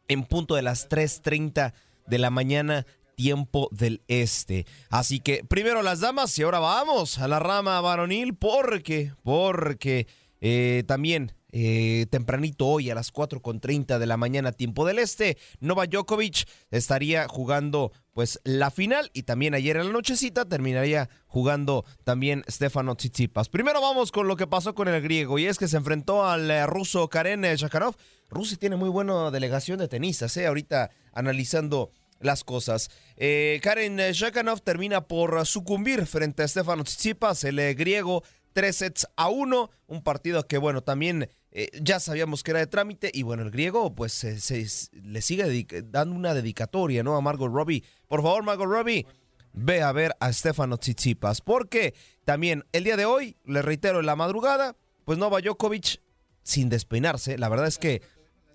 en 0.07 0.23
punto 0.23 0.55
de 0.55 0.61
las 0.61 0.89
3.30 0.89 1.73
de 2.07 2.17
la 2.17 2.29
mañana 2.29 2.85
tiempo 3.15 3.69
del 3.71 4.01
este. 4.07 4.65
Así 4.89 5.19
que 5.19 5.43
primero 5.43 5.81
las 5.81 5.99
damas 5.99 6.37
y 6.37 6.43
ahora 6.43 6.59
vamos 6.59 7.19
a 7.19 7.27
la 7.27 7.39
rama 7.39 7.79
varonil 7.81 8.35
porque, 8.35 9.13
porque 9.23 10.07
eh, 10.41 10.83
también 10.87 11.33
eh, 11.51 12.05
tempranito 12.09 12.67
hoy 12.67 12.89
a 12.89 12.95
las 12.95 13.13
4.30 13.13 13.99
de 13.99 14.05
la 14.05 14.17
mañana 14.17 14.51
tiempo 14.51 14.85
del 14.85 14.99
este, 14.99 15.37
Nova 15.59 15.85
Djokovic 15.85 16.47
estaría 16.71 17.27
jugando 17.27 17.91
pues 18.13 18.39
la 18.43 18.71
final 18.71 19.09
y 19.13 19.23
también 19.23 19.53
ayer 19.53 19.77
en 19.77 19.87
la 19.87 19.93
nochecita 19.93 20.45
terminaría 20.45 21.09
jugando 21.27 21.85
también 22.03 22.43
Stefano 22.49 22.95
Tsitsipas. 22.95 23.49
Primero 23.49 23.81
vamos 23.81 24.11
con 24.11 24.27
lo 24.27 24.35
que 24.35 24.47
pasó 24.47 24.75
con 24.75 24.87
el 24.87 25.01
griego 25.01 25.39
y 25.39 25.45
es 25.45 25.57
que 25.57 25.67
se 25.67 25.77
enfrentó 25.77 26.25
al 26.25 26.49
eh, 26.49 26.65
ruso 26.65 27.07
Karen 27.07 27.41
Shakarov. 27.41 27.95
Rusia 28.29 28.57
tiene 28.57 28.75
muy 28.75 28.89
buena 28.89 29.31
delegación 29.31 29.79
de 29.79 29.87
tenistas, 29.87 30.35
¿eh? 30.37 30.47
ahorita 30.47 30.91
analizando 31.13 31.91
las 32.19 32.43
cosas. 32.43 32.89
Eh, 33.17 33.59
Karen 33.63 33.97
Shakanov 33.97 34.61
termina 34.61 35.07
por 35.07 35.45
sucumbir 35.45 36.05
frente 36.05 36.43
a 36.43 36.47
Stefano 36.47 36.83
Tsitsipas, 36.83 37.43
el 37.43 37.75
griego, 37.75 38.23
tres 38.53 38.77
sets 38.77 39.07
a 39.15 39.29
uno, 39.29 39.71
un 39.87 40.03
partido 40.03 40.47
que 40.47 40.57
bueno, 40.57 40.81
también 40.81 41.29
eh, 41.51 41.69
ya 41.81 41.99
sabíamos 41.99 42.43
que 42.43 42.51
era 42.51 42.61
de 42.61 42.67
trámite 42.67 43.11
y 43.13 43.23
bueno, 43.23 43.43
el 43.43 43.51
griego 43.51 43.93
pues 43.93 44.13
se, 44.13 44.65
le 44.93 45.21
sigue 45.21 45.65
dando 45.85 46.15
una 46.15 46.33
dedicatoria, 46.33 47.03
¿no? 47.03 47.17
A 47.17 47.21
Margot 47.21 47.51
Robbie. 47.51 47.83
Por 48.07 48.21
favor, 48.21 48.43
Margot 48.43 48.67
Robbie, 48.67 49.05
ve 49.53 49.81
a 49.81 49.91
ver 49.91 50.15
a 50.19 50.31
Stefano 50.31 50.77
Tsitsipas, 50.77 51.41
porque 51.41 51.93
también 52.23 52.63
el 52.71 52.85
día 52.85 52.95
de 52.95 53.05
hoy, 53.05 53.35
le 53.45 53.61
reitero, 53.61 53.99
en 53.99 54.05
la 54.05 54.15
madrugada, 54.15 54.77
pues 55.03 55.17
Nova 55.17 55.41
Djokovic 55.41 56.01
sin 56.43 56.69
despeinarse, 56.69 57.37
la 57.37 57.49
verdad 57.49 57.67
es 57.67 57.77
que 57.77 58.01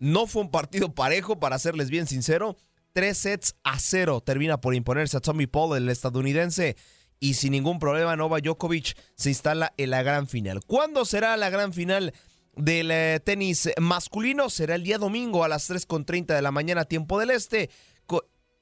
no 0.00 0.26
fue 0.26 0.42
un 0.42 0.50
partido 0.50 0.94
parejo, 0.94 1.38
para 1.38 1.58
serles 1.58 1.90
bien 1.90 2.06
sincero, 2.06 2.56
tres 2.92 3.18
sets 3.18 3.54
a 3.62 3.78
cero 3.78 4.22
termina 4.22 4.60
por 4.60 4.74
imponerse 4.74 5.16
a 5.16 5.20
Tommy 5.20 5.46
Paul, 5.46 5.76
el 5.76 5.88
estadounidense, 5.88 6.76
y 7.20 7.34
sin 7.34 7.52
ningún 7.52 7.78
problema 7.78 8.16
Nova 8.16 8.40
Djokovic 8.40 8.96
se 9.14 9.28
instala 9.30 9.72
en 9.76 9.90
la 9.90 10.02
gran 10.02 10.26
final. 10.26 10.60
¿Cuándo 10.66 11.04
será 11.04 11.36
la 11.36 11.50
gran 11.50 11.72
final? 11.72 12.12
Del 12.56 12.90
eh, 12.90 13.20
tenis 13.24 13.70
masculino 13.78 14.50
será 14.50 14.74
el 14.74 14.82
día 14.82 14.98
domingo 14.98 15.44
a 15.44 15.48
las 15.48 15.70
3.30 15.70 16.34
de 16.34 16.42
la 16.42 16.50
mañana, 16.50 16.84
tiempo 16.84 17.18
del 17.18 17.30
este. 17.30 17.70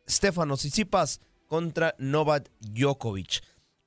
Stefano 0.08 0.56
Tsitsipas 0.56 1.20
contra 1.46 1.94
Novak 1.98 2.50
Djokovic. 2.60 3.42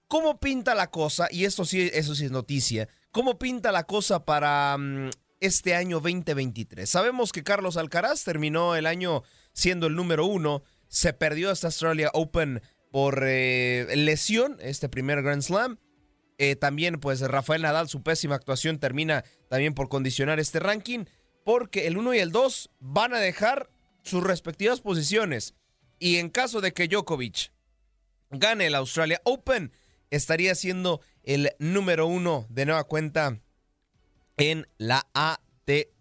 ¿Cómo 0.08 0.39
pinta 0.39 0.74
la 0.74 0.89
cosa? 0.89 1.28
Y 1.32 1.45
esto 1.45 1.66
sí, 1.66 1.89
eso 1.93 2.16
sí 2.16 2.26
es 2.26 2.32
noticia. 2.32 2.88
¿Cómo 3.12 3.38
pinta 3.38 3.72
la 3.72 3.84
cosa 3.84 4.24
para 4.24 4.78
mm, 4.78 5.10
este 5.41 5.76
año 5.76 5.99
2023? 5.99 6.89
Sabemos 6.89 7.32
que 7.32 7.43
Carlos 7.43 7.78
Alcaraz 7.78 8.24
terminó 8.24 8.76
el 8.76 8.86
año 8.86 9.24
siendo 9.53 9.88
el 9.88 9.95
número 9.95 10.26
uno. 10.26 10.64
Se 10.88 11.14
perdió 11.14 11.51
esta 11.51 11.68
Australia 11.68 12.10
Open 12.14 12.62
por 12.91 13.22
eh, 13.26 13.86
lesión, 13.95 14.58
este 14.62 14.88
primer 14.88 15.22
Grand 15.22 15.41
Slam. 15.41 15.78
Eh, 16.38 16.56
también, 16.56 17.00
pues 17.00 17.22
Rafael 17.22 17.64
Nadal, 17.64 17.90
su 17.90 18.04
pésima 18.04 18.36
actuación 18.36 18.80
termina 18.80 19.24
también 19.50 19.74
por 19.74 19.90
condicionar 19.90 20.40
este 20.40 20.60
ranking, 20.60 21.06
porque 21.44 21.88
el 21.88 21.98
1 21.98 22.14
y 22.14 22.20
el 22.20 22.32
2 22.32 22.72
van 22.80 23.14
a 23.14 23.20
dejar 23.20 23.70
sus 24.04 24.24
respectivas 24.24 24.82
posiciones. 24.82 25.56
Y 26.00 26.18
en 26.18 26.30
caso 26.30 26.62
de 26.62 26.74
que 26.74 26.88
Djokovic 26.88 27.52
gane 28.30 28.68
el 28.68 28.76
Australia 28.76 29.22
Open, 29.24 29.72
estaría 30.10 30.56
siendo 30.56 31.02
el 31.24 31.52
número 31.60 32.08
uno 32.08 32.46
de 32.50 32.66
nueva 32.66 32.84
cuenta 32.86 33.40
en 34.38 34.68
la 34.78 35.08
ATP. 35.14 35.97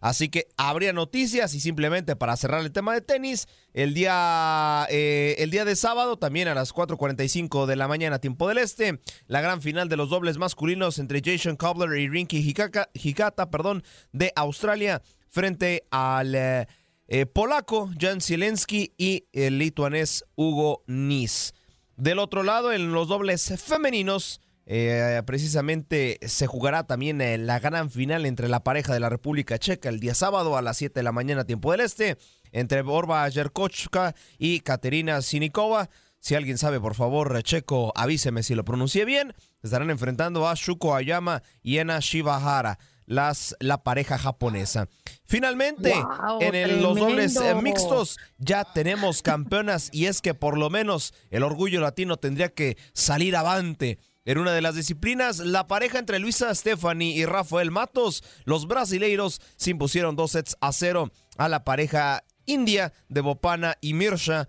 Así 0.00 0.28
que 0.28 0.48
habría 0.56 0.92
noticias 0.92 1.54
y 1.54 1.60
simplemente 1.60 2.16
para 2.16 2.36
cerrar 2.36 2.60
el 2.60 2.72
tema 2.72 2.94
de 2.94 3.00
tenis, 3.00 3.46
el 3.72 3.94
día, 3.94 4.86
eh, 4.90 5.36
el 5.38 5.50
día 5.50 5.64
de 5.64 5.76
sábado, 5.76 6.18
también 6.18 6.48
a 6.48 6.54
las 6.54 6.74
4.45 6.74 7.66
de 7.66 7.76
la 7.76 7.88
mañana, 7.88 8.18
tiempo 8.18 8.48
del 8.48 8.58
este, 8.58 9.00
la 9.26 9.40
gran 9.40 9.62
final 9.62 9.88
de 9.88 9.96
los 9.96 10.10
dobles 10.10 10.38
masculinos 10.38 10.98
entre 10.98 11.22
Jason 11.24 11.56
Cobbler 11.56 11.98
y 11.98 12.08
Rinky 12.08 12.54
Hikata, 12.94 13.50
perdón, 13.50 13.82
de 14.12 14.32
Australia 14.36 15.02
frente 15.30 15.84
al 15.90 16.34
eh, 16.34 16.66
eh, 17.08 17.26
polaco 17.26 17.90
Jan 17.98 18.20
Zielinski 18.20 18.92
y 18.96 19.24
el 19.32 19.58
lituanés 19.58 20.24
Hugo 20.36 20.84
Nis. 20.86 21.54
Del 21.96 22.18
otro 22.18 22.42
lado, 22.42 22.72
en 22.72 22.92
los 22.92 23.08
dobles 23.08 23.52
femeninos, 23.60 24.40
eh, 24.70 25.22
precisamente 25.24 26.18
se 26.26 26.46
jugará 26.46 26.86
también 26.86 27.22
eh, 27.22 27.38
la 27.38 27.58
gran 27.58 27.90
final 27.90 28.26
entre 28.26 28.50
la 28.50 28.62
pareja 28.64 28.92
de 28.92 29.00
la 29.00 29.08
República 29.08 29.58
Checa 29.58 29.88
el 29.88 29.98
día 29.98 30.14
sábado 30.14 30.58
a 30.58 30.62
las 30.62 30.76
7 30.76 31.00
de 31.00 31.04
la 31.04 31.10
mañana, 31.10 31.44
tiempo 31.44 31.72
del 31.72 31.80
este, 31.80 32.18
entre 32.52 32.82
Borba 32.82 33.30
Jerkochka 33.30 34.14
y 34.36 34.60
Katerina 34.60 35.22
Sinikova. 35.22 35.88
Si 36.20 36.34
alguien 36.34 36.58
sabe, 36.58 36.80
por 36.80 36.94
favor, 36.94 37.42
Checo, 37.42 37.94
avíseme 37.96 38.42
si 38.42 38.54
lo 38.54 38.62
pronuncié 38.66 39.06
bien. 39.06 39.32
Estarán 39.62 39.88
enfrentando 39.88 40.46
a 40.46 40.52
Shuko 40.54 40.94
Ayama 40.94 41.42
y 41.62 41.78
Ena 41.78 42.00
Shibahara, 42.00 42.78
las, 43.06 43.56
la 43.60 43.82
pareja 43.82 44.18
japonesa. 44.18 44.88
Finalmente, 45.24 45.94
en 46.40 46.82
los 46.82 46.94
dobles 46.94 47.36
eh, 47.36 47.54
mixtos 47.54 48.18
ya 48.36 48.64
tenemos 48.64 49.22
campeonas 49.22 49.88
y 49.92 50.06
es 50.06 50.20
que 50.20 50.34
por 50.34 50.58
lo 50.58 50.68
menos 50.68 51.14
el 51.30 51.42
orgullo 51.42 51.80
latino 51.80 52.18
tendría 52.18 52.50
que 52.50 52.76
salir 52.92 53.34
avante 53.34 53.98
en 54.28 54.36
una 54.36 54.52
de 54.52 54.60
las 54.60 54.74
disciplinas, 54.74 55.38
la 55.38 55.66
pareja 55.66 55.98
entre 55.98 56.18
Luisa 56.18 56.54
Stefani 56.54 57.16
y 57.16 57.24
Rafael 57.24 57.70
Matos, 57.70 58.22
los 58.44 58.68
brasileiros 58.68 59.40
se 59.56 59.70
impusieron 59.70 60.16
dos 60.16 60.32
sets 60.32 60.54
a 60.60 60.74
cero 60.74 61.10
a 61.38 61.48
la 61.48 61.64
pareja 61.64 62.24
india 62.44 62.92
de 63.08 63.22
Bopana 63.22 63.78
y 63.80 63.94
Mirsha 63.94 64.46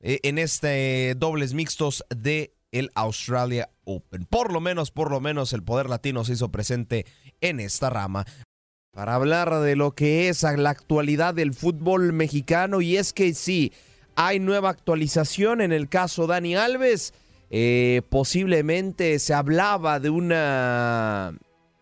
eh, 0.00 0.20
en 0.22 0.38
este 0.38 1.14
dobles 1.14 1.52
mixtos 1.52 2.06
de 2.08 2.54
el 2.72 2.90
Australia 2.94 3.68
Open. 3.84 4.24
Por 4.24 4.50
lo 4.50 4.62
menos, 4.62 4.90
por 4.92 5.10
lo 5.10 5.20
menos 5.20 5.52
el 5.52 5.62
poder 5.62 5.90
latino 5.90 6.24
se 6.24 6.32
hizo 6.32 6.50
presente 6.50 7.04
en 7.42 7.60
esta 7.60 7.90
rama. 7.90 8.24
Para 8.92 9.14
hablar 9.14 9.60
de 9.60 9.76
lo 9.76 9.94
que 9.94 10.30
es 10.30 10.42
la 10.42 10.70
actualidad 10.70 11.34
del 11.34 11.52
fútbol 11.52 12.14
mexicano 12.14 12.80
y 12.80 12.96
es 12.96 13.12
que 13.12 13.34
sí, 13.34 13.74
hay 14.16 14.40
nueva 14.40 14.70
actualización 14.70 15.60
en 15.60 15.72
el 15.72 15.90
caso 15.90 16.26
Dani 16.26 16.56
Alves. 16.56 17.12
Eh, 17.50 18.02
posiblemente 18.10 19.18
se 19.18 19.34
hablaba 19.34 20.00
de 20.00 20.10
una 20.10 21.38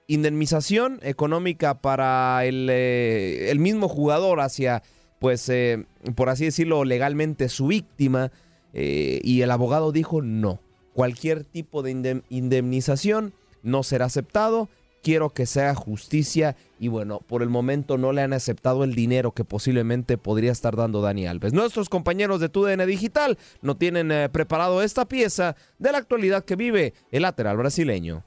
indemnización 0.07 1.01
económica 1.03 1.81
para 1.81 2.45
el, 2.45 2.69
eh, 2.71 3.51
el 3.51 3.59
mismo 3.59 3.89
jugador 3.89 4.41
hacia, 4.41 4.83
pues, 5.19 5.49
eh, 5.49 5.85
por 6.15 6.29
así 6.29 6.45
decirlo, 6.45 6.85
legalmente 6.85 7.49
su 7.49 7.69
víctima. 7.69 8.31
y 8.79 9.41
el 9.41 9.51
abogado 9.51 9.91
dijo 9.91 10.21
no. 10.21 10.61
Cualquier 10.93 11.45
tipo 11.45 11.83
de 11.83 12.23
indemnización 12.29 13.33
no 13.63 13.83
será 13.83 14.05
aceptado 14.05 14.69
quiero 15.07 15.31
que 15.31 15.47
sea 15.47 15.73
justicia 15.77 16.57
y 16.81 16.89
bueno, 16.89 17.21
por 17.21 17.45
el 17.45 17.49
momento 17.49 17.97
no 17.97 18.13
le 18.13 18.23
han 18.23 18.33
aceptado 18.33 18.83
el 18.83 18.97
dinero 18.97 19.31
que 19.31 19.45
posiblemente 19.45 20.19
podría 20.19 20.51
estar 20.51 20.75
dando 20.75 21.01
Dani 21.01 21.29
Alves. 21.29 21.53
Nuestros 21.53 21.89
compañeros 21.89 22.41
de 22.41 22.49
TUDN 22.49 22.85
Digital 22.89 23.39
no 23.63 23.77
tienen 23.77 24.11
eh, 24.11 24.29
preparado 24.29 24.83
esta 24.83 25.07
pieza 25.07 25.55
de 25.79 25.93
la 25.93 25.99
actualidad 25.99 26.45
que 26.45 26.57
vive 26.57 26.93
el 27.13 27.23
lateral 27.23 27.57
brasileño. 27.57 28.25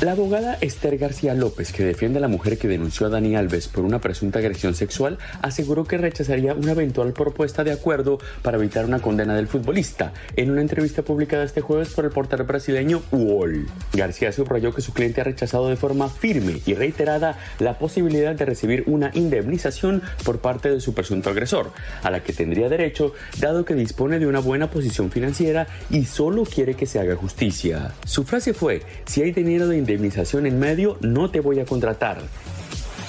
La 0.00 0.12
abogada 0.12 0.58
Esther 0.60 0.98
García 0.98 1.34
López, 1.34 1.72
que 1.72 1.84
defiende 1.84 2.18
a 2.18 2.20
la 2.20 2.28
mujer 2.28 2.58
que 2.58 2.66
denunció 2.66 3.06
a 3.06 3.10
Dani 3.10 3.36
Alves 3.36 3.68
por 3.68 3.84
una 3.84 4.00
presunta 4.00 4.40
agresión 4.40 4.74
sexual, 4.74 5.18
aseguró 5.40 5.84
que 5.84 5.96
rechazaría 5.96 6.52
una 6.52 6.72
eventual 6.72 7.12
propuesta 7.12 7.62
de 7.62 7.72
acuerdo 7.72 8.18
para 8.42 8.58
evitar 8.58 8.84
una 8.84 9.00
condena 9.00 9.36
del 9.36 9.46
futbolista 9.46 10.12
en 10.34 10.50
una 10.50 10.62
entrevista 10.62 11.02
publicada 11.02 11.44
este 11.44 11.60
jueves 11.60 11.90
por 11.90 12.04
el 12.04 12.10
portal 12.10 12.42
brasileño 12.42 13.02
UOL. 13.12 13.66
García 13.92 14.32
subrayó 14.32 14.74
que 14.74 14.82
su 14.82 14.92
cliente 14.92 15.20
ha 15.20 15.24
rechazado 15.24 15.68
de 15.68 15.76
forma 15.76 16.08
firme 16.08 16.60
y 16.66 16.74
reiterada 16.74 17.38
la 17.60 17.78
posibilidad 17.78 18.34
de 18.34 18.44
recibir 18.44 18.82
una 18.86 19.12
indemnización 19.14 20.02
por 20.24 20.40
parte 20.40 20.70
de 20.70 20.80
su 20.80 20.92
presunto 20.92 21.30
agresor, 21.30 21.70
a 22.02 22.10
la 22.10 22.22
que 22.22 22.32
tendría 22.32 22.68
derecho 22.68 23.14
dado 23.38 23.64
que 23.64 23.74
dispone 23.74 24.18
de 24.18 24.26
una 24.26 24.40
buena 24.40 24.70
posición 24.70 25.12
financiera 25.12 25.68
y 25.88 26.04
solo 26.04 26.44
quiere 26.44 26.74
que 26.74 26.86
se 26.86 26.98
haga 26.98 27.14
justicia. 27.14 27.92
Su 28.04 28.24
frase 28.24 28.52
fue, 28.52 28.82
si 29.06 29.22
hay 29.22 29.30
dinero 29.30 29.68
de 29.68 29.83
indemnización 29.84 30.46
en 30.46 30.58
medio, 30.58 30.96
no 31.02 31.30
te 31.30 31.40
voy 31.40 31.60
a 31.60 31.66
contratar. 31.66 32.16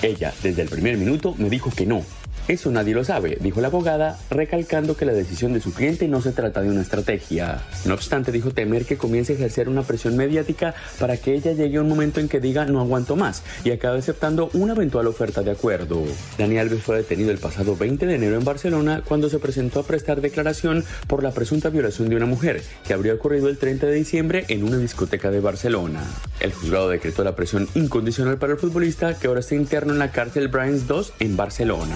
Ella, 0.02 0.34
desde 0.44 0.62
el 0.62 0.68
primer 0.68 0.98
minuto, 0.98 1.34
me 1.38 1.50
dijo 1.50 1.72
que 1.72 1.86
no, 1.86 2.04
eso 2.48 2.72
nadie 2.72 2.94
lo 2.94 3.04
sabe, 3.04 3.38
dijo 3.42 3.62
la 3.62 3.68
abogada, 3.68 4.20
recalcando 4.30 4.96
que 4.96 5.06
la 5.06 5.14
decisión 5.14 5.54
de 5.54 5.62
su 5.62 5.74
cliente 5.74 6.08
no 6.08 6.22
se 6.22 6.32
trata 6.32 6.62
de 6.62 6.70
una 6.70 6.82
estrategia. 6.82 7.62
No 7.86 7.94
obstante, 7.96 8.32
dijo 8.32 8.52
temer 8.52 8.86
que 8.86 8.98
comience 8.98 9.34
a 9.34 9.36
ejercer 9.36 9.68
una 9.68 9.82
presión 9.82 10.16
mediática 10.16 10.76
para 11.00 11.18
que 11.18 11.34
ella 11.34 11.54
llegue 11.54 11.78
a 11.78 11.82
un 11.82 11.90
momento 11.90 12.20
en 12.20 12.30
que 12.30 12.40
diga 12.40 12.66
no 12.66 12.82
aguanto 12.82 13.16
más 13.16 13.44
y 13.64 13.72
acabe 13.72 14.00
aceptando 14.00 14.50
una 14.54 14.74
eventual 14.74 15.08
oferta 15.08 15.42
de 15.42 15.52
acuerdo. 15.52 16.04
Dani 16.38 16.58
Alves 16.58 16.84
fue 16.84 16.98
detenido 16.98 17.32
el 17.32 17.38
pasado 17.38 17.76
20 17.76 18.06
de 18.06 18.16
enero 18.16 18.38
en 18.38 18.46
Barcelona 18.46 19.02
cuando 19.06 19.30
se 19.30 19.40
presentó 19.40 19.80
a 19.80 19.84
prestar 19.84 20.22
declaración 20.22 20.84
por 21.08 21.24
la 21.24 21.32
presunta 21.32 21.70
violación 21.70 22.10
de 22.10 22.16
una 22.16 22.26
mujer 22.26 22.62
que 22.86 22.94
habría 22.94 23.14
ocurrido 23.14 23.50
el 23.50 23.58
30 23.58 23.88
de 23.88 23.94
diciembre 23.94 24.46
en 24.50 24.64
una 24.64 24.78
discoteca 24.78 25.32
de 25.32 25.40
Barcelona. 25.40 26.04
El 26.40 26.54
juzgado 26.54 26.90
decretó 26.90 27.24
la 27.24 27.36
presión 27.36 27.68
incondicional 27.74 28.38
para 28.38 28.54
el 28.54 28.60
futbolista 28.60 29.18
que 29.18 29.28
ahora 29.28 29.40
está 29.40 29.56
interno 29.56 29.94
en 29.94 30.00
la 30.00 30.12
cárcel 30.12 30.48
Bryans 30.48 30.88
2 30.88 31.14
en 31.20 31.38
Barcelona. 31.38 31.96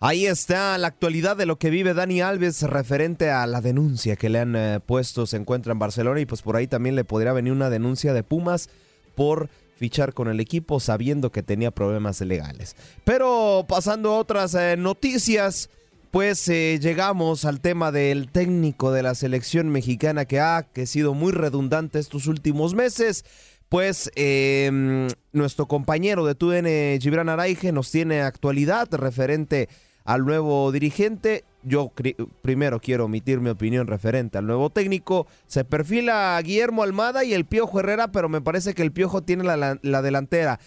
Ahí 0.00 0.26
está 0.26 0.78
la 0.78 0.86
actualidad 0.86 1.36
de 1.36 1.44
lo 1.44 1.58
que 1.58 1.70
vive 1.70 1.92
Dani 1.92 2.20
Alves 2.20 2.62
referente 2.62 3.30
a 3.30 3.44
la 3.48 3.60
denuncia 3.60 4.14
que 4.14 4.28
le 4.28 4.38
han 4.38 4.54
eh, 4.54 4.78
puesto. 4.84 5.26
Se 5.26 5.36
encuentra 5.36 5.72
en 5.72 5.80
Barcelona 5.80 6.20
y 6.20 6.26
pues 6.26 6.40
por 6.40 6.54
ahí 6.54 6.68
también 6.68 6.94
le 6.94 7.02
podría 7.02 7.32
venir 7.32 7.52
una 7.52 7.68
denuncia 7.68 8.12
de 8.12 8.22
Pumas 8.22 8.70
por 9.16 9.48
fichar 9.76 10.14
con 10.14 10.28
el 10.28 10.38
equipo 10.38 10.78
sabiendo 10.78 11.32
que 11.32 11.42
tenía 11.42 11.72
problemas 11.72 12.20
legales. 12.20 12.76
Pero 13.02 13.66
pasando 13.68 14.12
a 14.12 14.18
otras 14.18 14.54
eh, 14.54 14.76
noticias, 14.78 15.68
pues 16.12 16.48
eh, 16.48 16.78
llegamos 16.80 17.44
al 17.44 17.60
tema 17.60 17.90
del 17.90 18.30
técnico 18.30 18.92
de 18.92 19.02
la 19.02 19.16
selección 19.16 19.68
mexicana 19.68 20.26
que 20.26 20.38
ha 20.38 20.62
que 20.62 20.86
sido 20.86 21.12
muy 21.12 21.32
redundante 21.32 21.98
estos 21.98 22.28
últimos 22.28 22.72
meses. 22.72 23.24
Pues 23.68 24.10
em, 24.14 25.08
nuestro 25.32 25.66
compañero 25.66 26.24
de 26.24 26.36
TUDN, 26.36 27.00
Gibran 27.00 27.28
Araige, 27.28 27.72
nos 27.72 27.90
tiene 27.90 28.22
actualidad 28.22 28.88
referente 28.94 29.68
al 30.08 30.24
nuevo 30.24 30.72
dirigente. 30.72 31.44
Yo 31.62 31.92
primero 32.40 32.80
quiero 32.80 33.04
omitir 33.04 33.40
mi 33.40 33.50
opinión 33.50 33.86
referente 33.86 34.38
al 34.38 34.46
nuevo 34.46 34.70
técnico. 34.70 35.26
Se 35.46 35.66
perfila 35.66 36.40
Guillermo 36.42 36.82
Almada 36.82 37.24
y 37.24 37.34
el 37.34 37.44
Piojo 37.44 37.80
Herrera, 37.80 38.10
pero 38.10 38.30
me 38.30 38.40
parece 38.40 38.72
que 38.72 38.80
el 38.80 38.90
Piojo 38.90 39.20
tiene 39.20 39.44
la, 39.44 39.78
la 39.82 40.02
delantera. 40.02 40.60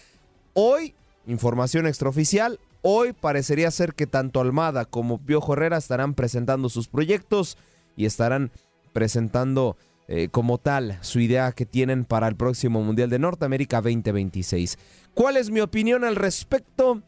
Hoy, 0.54 0.94
información 1.26 1.88
extraoficial, 1.88 2.60
hoy 2.82 3.14
parecería 3.14 3.68
ser 3.72 3.94
que 3.94 4.06
tanto 4.06 4.40
Almada 4.40 4.84
como 4.84 5.18
Piojo 5.18 5.54
Herrera 5.54 5.76
estarán 5.76 6.14
presentando 6.14 6.68
sus 6.68 6.86
proyectos 6.86 7.58
y 7.96 8.04
estarán 8.06 8.52
presentando 8.92 9.76
eh, 10.06 10.28
como 10.30 10.58
tal 10.58 10.98
su 11.00 11.18
idea 11.18 11.50
que 11.50 11.66
tienen 11.66 12.04
para 12.04 12.28
el 12.28 12.36
próximo 12.36 12.80
Mundial 12.80 13.10
de 13.10 13.18
Norteamérica 13.18 13.78
2026. 13.78 14.78
¿Cuál 15.14 15.36
es 15.36 15.50
mi 15.50 15.58
opinión 15.58 16.04
al 16.04 16.14
respecto? 16.14 17.02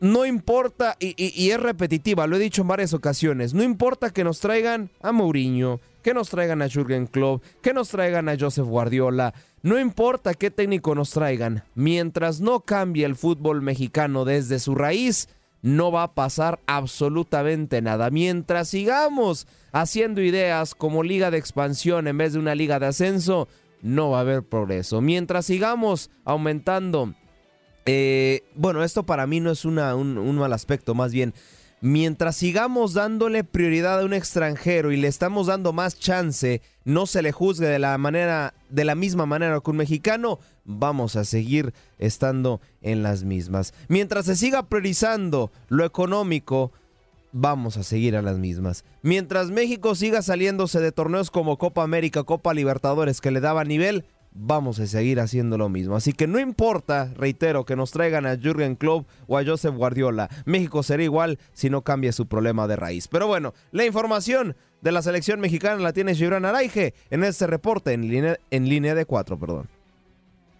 No 0.00 0.24
importa, 0.24 0.96
y, 1.00 1.50
es 1.50 1.60
repetitiva, 1.60 2.26
lo 2.26 2.36
he 2.36 2.40
dicho 2.40 2.62
en 2.62 2.68
varias 2.68 2.94
ocasiones, 2.94 3.54
no 3.54 3.62
importa 3.62 4.10
que 4.10 4.24
nos 4.24 4.40
traigan 4.40 4.90
a 5.00 5.12
Mourinho, 5.12 5.80
que 6.02 6.14
nos 6.14 6.28
traigan 6.28 6.62
a 6.62 6.68
Jürgen 6.68 7.06
Klopp, 7.06 7.42
que 7.62 7.74
nos 7.74 7.88
traigan 7.88 8.28
a 8.28 8.36
Joseph 8.38 8.66
Guardiola, 8.66 9.34
no 9.62 9.78
importa 9.78 10.34
qué 10.34 10.50
técnico 10.50 10.94
nos 10.94 11.10
traigan, 11.10 11.64
mientras 11.74 12.40
no 12.40 12.60
cambie 12.60 13.04
el 13.04 13.16
fútbol 13.16 13.60
mexicano 13.60 14.24
desde 14.24 14.60
su 14.60 14.74
raíz, 14.74 15.28
no 15.62 15.90
va 15.90 16.04
a 16.04 16.14
pasar 16.14 16.60
absolutamente 16.66 17.82
nada. 17.82 18.10
Mientras 18.10 18.68
sigamos 18.68 19.48
haciendo 19.72 20.22
ideas 20.22 20.76
como 20.76 21.02
liga 21.02 21.32
de 21.32 21.38
expansión 21.38 22.06
en 22.06 22.16
vez 22.16 22.32
de 22.32 22.38
una 22.38 22.54
liga 22.54 22.78
de 22.78 22.86
ascenso, 22.86 23.48
no 23.82 24.10
va 24.10 24.18
a 24.18 24.20
haber 24.22 24.44
progreso. 24.44 25.00
Mientras 25.00 25.46
sigamos 25.46 26.10
aumentando 26.24 27.14
eh, 27.90 28.44
bueno, 28.54 28.84
esto 28.84 29.04
para 29.04 29.26
mí 29.26 29.40
no 29.40 29.50
es 29.50 29.64
una, 29.64 29.94
un, 29.96 30.36
mal 30.36 30.52
aspecto, 30.52 30.94
más 30.94 31.10
bien, 31.10 31.32
mientras 31.80 32.36
sigamos 32.36 32.92
dándole 32.92 33.44
prioridad 33.44 34.00
a 34.00 34.04
un 34.04 34.12
extranjero 34.12 34.92
y 34.92 34.98
le 34.98 35.08
estamos 35.08 35.46
dando 35.46 35.72
más 35.72 35.98
chance, 35.98 36.60
no 36.84 37.06
se 37.06 37.22
le 37.22 37.32
juzgue 37.32 37.66
de 37.66 37.78
la 37.78 37.96
manera, 37.96 38.52
de 38.68 38.84
la 38.84 38.94
misma 38.94 39.24
manera 39.24 39.58
que 39.60 39.70
un 39.70 39.78
mexicano, 39.78 40.38
vamos 40.66 41.16
a 41.16 41.24
seguir 41.24 41.72
estando 41.98 42.60
en 42.82 43.02
las 43.02 43.24
mismas. 43.24 43.72
Mientras 43.88 44.26
se 44.26 44.36
siga 44.36 44.68
priorizando 44.68 45.50
lo 45.70 45.86
económico, 45.86 46.72
vamos 47.32 47.78
a 47.78 47.84
seguir 47.84 48.16
a 48.16 48.22
las 48.22 48.36
mismas. 48.36 48.84
Mientras 49.00 49.50
México 49.50 49.94
siga 49.94 50.20
saliéndose 50.20 50.78
de 50.80 50.92
torneos 50.92 51.30
como 51.30 51.56
Copa 51.56 51.84
América, 51.84 52.24
Copa 52.24 52.52
Libertadores 52.52 53.22
que 53.22 53.30
le 53.30 53.40
daba 53.40 53.64
nivel, 53.64 54.04
vamos 54.32 54.78
a 54.80 54.86
seguir 54.86 55.20
haciendo 55.20 55.58
lo 55.58 55.68
mismo. 55.68 55.96
Así 55.96 56.12
que 56.12 56.26
no 56.26 56.38
importa, 56.38 57.12
reitero, 57.16 57.64
que 57.64 57.76
nos 57.76 57.90
traigan 57.90 58.26
a 58.26 58.36
Jürgen 58.36 58.76
Klopp 58.76 59.08
o 59.26 59.38
a 59.38 59.44
Joseph 59.44 59.74
Guardiola. 59.74 60.28
México 60.44 60.82
será 60.82 61.02
igual 61.02 61.38
si 61.52 61.70
no 61.70 61.82
cambia 61.82 62.12
su 62.12 62.26
problema 62.26 62.66
de 62.66 62.76
raíz. 62.76 63.08
Pero 63.08 63.26
bueno, 63.26 63.54
la 63.72 63.84
información 63.84 64.56
de 64.80 64.92
la 64.92 65.02
selección 65.02 65.40
mexicana 65.40 65.82
la 65.82 65.92
tiene 65.92 66.14
Gibran 66.14 66.44
Araige 66.44 66.94
en 67.10 67.24
este 67.24 67.46
reporte 67.46 67.92
en 67.92 68.08
línea, 68.08 68.38
en 68.50 68.68
línea 68.68 68.94
de 68.94 69.04
cuatro, 69.04 69.38
perdón 69.38 69.68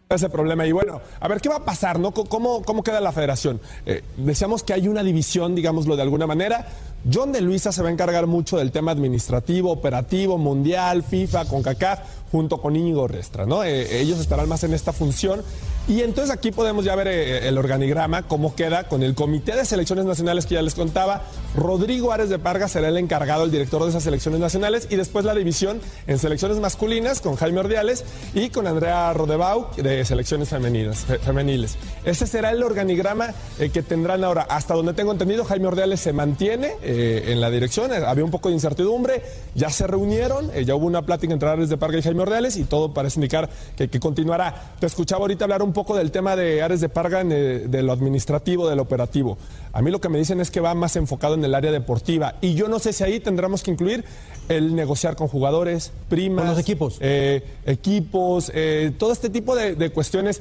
ese 0.09 0.31
problema. 0.31 0.67
Y 0.67 0.73
bueno, 0.73 1.01
a 1.21 1.29
ver 1.29 1.41
qué 1.41 1.49
va 1.49 1.57
a 1.57 1.65
pasar, 1.65 1.99
¿no? 1.99 2.13
¿Cómo, 2.13 2.63
cómo 2.63 2.83
queda 2.83 3.01
la 3.01 3.13
federación? 3.13 3.61
Eh, 3.85 4.03
decíamos 4.17 4.63
que 4.63 4.73
hay 4.73 4.89
una 4.89 5.03
división, 5.03 5.55
digámoslo 5.55 5.97
de 5.97 6.03
alguna 6.03 6.27
manera. 6.27 6.67
John 7.11 7.33
de 7.33 7.41
Luisa 7.41 7.73
se 7.73 7.83
va 7.83 7.89
a 7.89 7.93
encargar 7.93 8.27
mucho 8.27 8.59
del 8.59 8.73
tema 8.73 8.91
administrativo, 8.91 9.71
operativo, 9.71 10.37
mundial, 10.37 11.03
FIFA, 11.03 11.45
CONCACAF 11.47 12.01
junto 12.31 12.61
con 12.61 12.77
Íñigo 12.77 13.09
Restra, 13.09 13.47
¿no? 13.47 13.65
Eh, 13.65 14.01
ellos 14.01 14.19
estarán 14.19 14.49
más 14.49 14.65
en 14.65 14.75
esta 14.75 14.93
función. 14.93 15.43
Y 15.89 16.03
entonces 16.03 16.31
aquí 16.31 16.51
podemos 16.51 16.85
ya 16.85 16.95
ver 16.95 17.09
eh, 17.09 17.49
el 17.49 17.57
organigrama, 17.57 18.25
cómo 18.25 18.55
queda 18.55 18.85
con 18.89 19.03
el 19.03 19.15
Comité 19.15 19.57
de 19.57 19.65
Selecciones 19.65 20.05
Nacionales 20.05 20.45
que 20.45 20.55
ya 20.55 20.61
les 20.61 20.75
contaba. 20.75 21.23
Rodrigo 21.57 22.13
Ares 22.13 22.29
de 22.29 22.39
Parga 22.39 22.69
será 22.69 22.89
el 22.89 22.99
encargado, 22.99 23.45
el 23.45 23.51
director 23.51 23.83
de 23.83 23.89
esas 23.89 24.03
selecciones 24.03 24.39
nacionales. 24.39 24.87
Y 24.91 24.97
después 24.97 25.25
la 25.25 25.35
división 25.35 25.81
en 26.07 26.19
selecciones 26.19 26.59
masculinas 26.59 27.23
con 27.23 27.37
Jaime 27.37 27.61
Ordiales 27.61 28.05
y 28.35 28.51
con 28.51 28.67
Andrea 28.67 29.15
Rodebau 29.15 29.71
de 29.77 30.05
selecciones 30.05 30.51
femeninas, 30.51 31.07
femeniles. 31.23 31.79
Ese 32.05 32.27
será 32.27 32.51
el 32.51 32.63
organigrama 32.63 33.33
eh, 33.59 33.71
que 33.71 33.83
tendrán 33.83 34.25
ahora. 34.25 34.43
Hasta 34.43 34.75
donde 34.75 34.93
tengo 34.93 35.13
entendido, 35.13 35.47
Jaime 35.47 35.69
Ordiales 35.69 36.01
se 36.01 36.13
mantiene 36.13 36.75
en 36.89 37.41
la 37.41 37.51
dirección. 37.51 37.93
Había 37.93 38.25
un 38.25 38.31
poco 38.31 38.49
de 38.49 38.55
incertidumbre. 38.55 39.23
Ya 39.55 39.71
se 39.71 39.87
reunieron, 39.87 40.51
ya 40.53 40.75
hubo 40.75 40.87
una 40.87 41.03
plática 41.03 41.33
entre 41.33 41.49
Ares 41.49 41.69
de 41.69 41.77
Parga 41.77 41.99
y 41.99 42.03
Jaime 42.03 42.19
Jaime 42.19 42.49
y 42.57 42.65
todo 42.65 42.93
parece 42.93 43.19
indicar 43.19 43.49
que, 43.77 43.89
continuará. 44.01 44.75
Te 44.79 44.87
escuchaba 44.87 45.23
ahorita 45.23 45.45
hablar 45.45 45.63
un 45.63 45.73
poco 45.73 45.97
del 45.97 46.11
tema 46.11 46.37
de 46.37 46.63
Ares 46.63 46.81
de 46.81 46.89
Parga, 46.89 47.23
eh, 47.23 47.67
de 47.69 47.83
lo 47.83 47.93
administrativo, 47.93 48.69
del 48.69 48.81
operativo. 48.81 49.39
A 49.73 49.83
mí 49.83 49.91
lo 49.91 50.01
que 50.01 50.09
me 50.09 50.19
dicen 50.19 50.41
es 50.41 50.51
que 50.51 50.61
va 50.61 50.75
más 50.75 50.97
enfocado 50.97 51.35
en 51.35 51.45
el 51.45 51.55
área 51.55 51.71
deportiva 51.71 52.37
y 52.41 52.55
yo 52.55 52.69
no 52.69 52.79
sé 52.79 52.93
si 52.93 53.05
ahí 53.05 53.21
tendremos 53.21 53.63
que 53.63 53.71
incluir 53.71 54.05
el 54.49 54.75
negociar 54.75 55.15
con 55.15 55.29
jugadores, 55.29 55.93
primas, 56.09 56.45
con 56.45 56.51
los 56.53 56.61
equipos, 56.61 56.97
eh, 57.01 57.43
equipos, 57.67 58.51
eh, 58.55 58.93
todo 58.99 59.13
este 59.13 59.29
tipo 59.29 59.55
de 59.55 59.91
cuestiones 59.91 60.41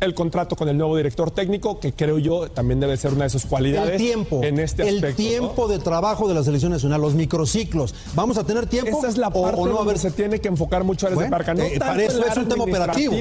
el 0.00 0.14
contrato 0.14 0.56
con 0.56 0.68
el 0.68 0.76
nuevo 0.76 0.96
director 0.96 1.30
técnico, 1.30 1.80
que 1.80 1.92
creo 1.92 2.18
yo 2.18 2.50
también 2.50 2.80
debe 2.80 2.96
ser 2.96 3.12
una 3.12 3.24
de 3.24 3.30
sus 3.30 3.46
cualidades. 3.46 3.92
El 3.92 3.98
tiempo. 3.98 4.42
En 4.42 4.58
este 4.58 4.88
El 4.88 5.14
tiempo 5.14 5.68
de 5.68 5.78
trabajo 5.78 6.28
de 6.28 6.34
la 6.34 6.42
selección 6.42 6.72
nacional, 6.72 7.00
los 7.00 7.14
microciclos. 7.14 7.94
¿Vamos 8.14 8.38
a 8.38 8.44
tener 8.44 8.66
tiempo? 8.66 8.98
Esa 8.98 9.08
es 9.08 9.16
la 9.16 9.30
parte 9.30 9.60
o, 9.60 9.66
no? 9.66 9.80
a 9.80 9.84
ver, 9.84 9.98
se 9.98 10.10
tiene 10.10 10.40
que 10.40 10.48
enfocar 10.48 10.84
mucho 10.84 11.06
a 11.06 11.10
bueno, 11.10 11.30
Parca. 11.30 11.54
No 11.54 11.64
eh, 11.64 11.78
para 11.78 12.02
eso 12.02 12.24
es 12.24 12.36
un 12.36 12.48
tema 12.48 12.64
operativo. 12.64 13.14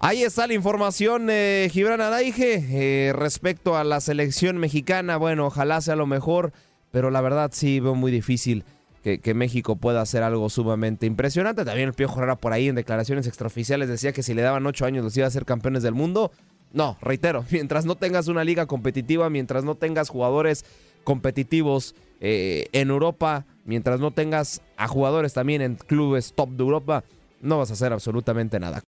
Ahí 0.00 0.22
está 0.22 0.46
la 0.46 0.54
información, 0.54 1.26
eh, 1.28 1.68
Gibran 1.72 2.00
Araige, 2.00 2.64
eh, 2.70 3.12
respecto 3.12 3.76
a 3.76 3.82
la 3.82 4.00
selección 4.00 4.56
mexicana. 4.56 5.16
Bueno, 5.16 5.46
ojalá 5.46 5.80
sea 5.80 5.96
lo 5.96 6.06
mejor, 6.06 6.52
pero 6.92 7.10
la 7.10 7.20
verdad 7.20 7.50
sí 7.52 7.80
veo 7.80 7.96
muy 7.96 8.12
difícil 8.12 8.64
que, 9.02 9.34
México 9.34 9.76
pueda 9.76 10.00
hacer 10.00 10.22
algo 10.22 10.48
sumamente 10.50 11.06
impresionante. 11.06 11.64
También 11.64 11.88
el 11.88 11.94
Piojo 11.94 12.18
Herrera 12.18 12.36
por 12.36 12.52
ahí 12.52 12.68
en 12.68 12.74
declaraciones 12.74 13.26
extraoficiales 13.26 13.88
decía 13.88 14.12
que 14.12 14.22
si 14.22 14.34
le 14.34 14.42
daban 14.42 14.66
ocho 14.66 14.84
años 14.84 15.04
los 15.04 15.16
iba 15.16 15.26
a 15.26 15.30
ser 15.30 15.44
campeones 15.44 15.82
del 15.82 15.94
mundo. 15.94 16.32
No, 16.72 16.98
reitero, 17.00 17.44
mientras 17.50 17.84
no 17.84 17.94
tengas 17.94 18.28
una 18.28 18.44
liga 18.44 18.66
competitiva, 18.66 19.30
mientras 19.30 19.64
no 19.64 19.74
tengas 19.74 20.08
jugadores 20.08 20.64
competitivos 21.04 21.94
eh, 22.20 22.66
en 22.72 22.90
Europa, 22.90 23.46
mientras 23.64 24.00
no 24.00 24.10
tengas 24.10 24.60
a 24.76 24.88
jugadores 24.88 25.32
también 25.32 25.62
en 25.62 25.76
clubes 25.76 26.32
top 26.34 26.50
de 26.50 26.62
Europa, 26.62 27.04
no 27.40 27.58
vas 27.58 27.70
a 27.70 27.74
hacer 27.74 27.92
absolutamente 27.92 28.58
nada. 28.58 28.82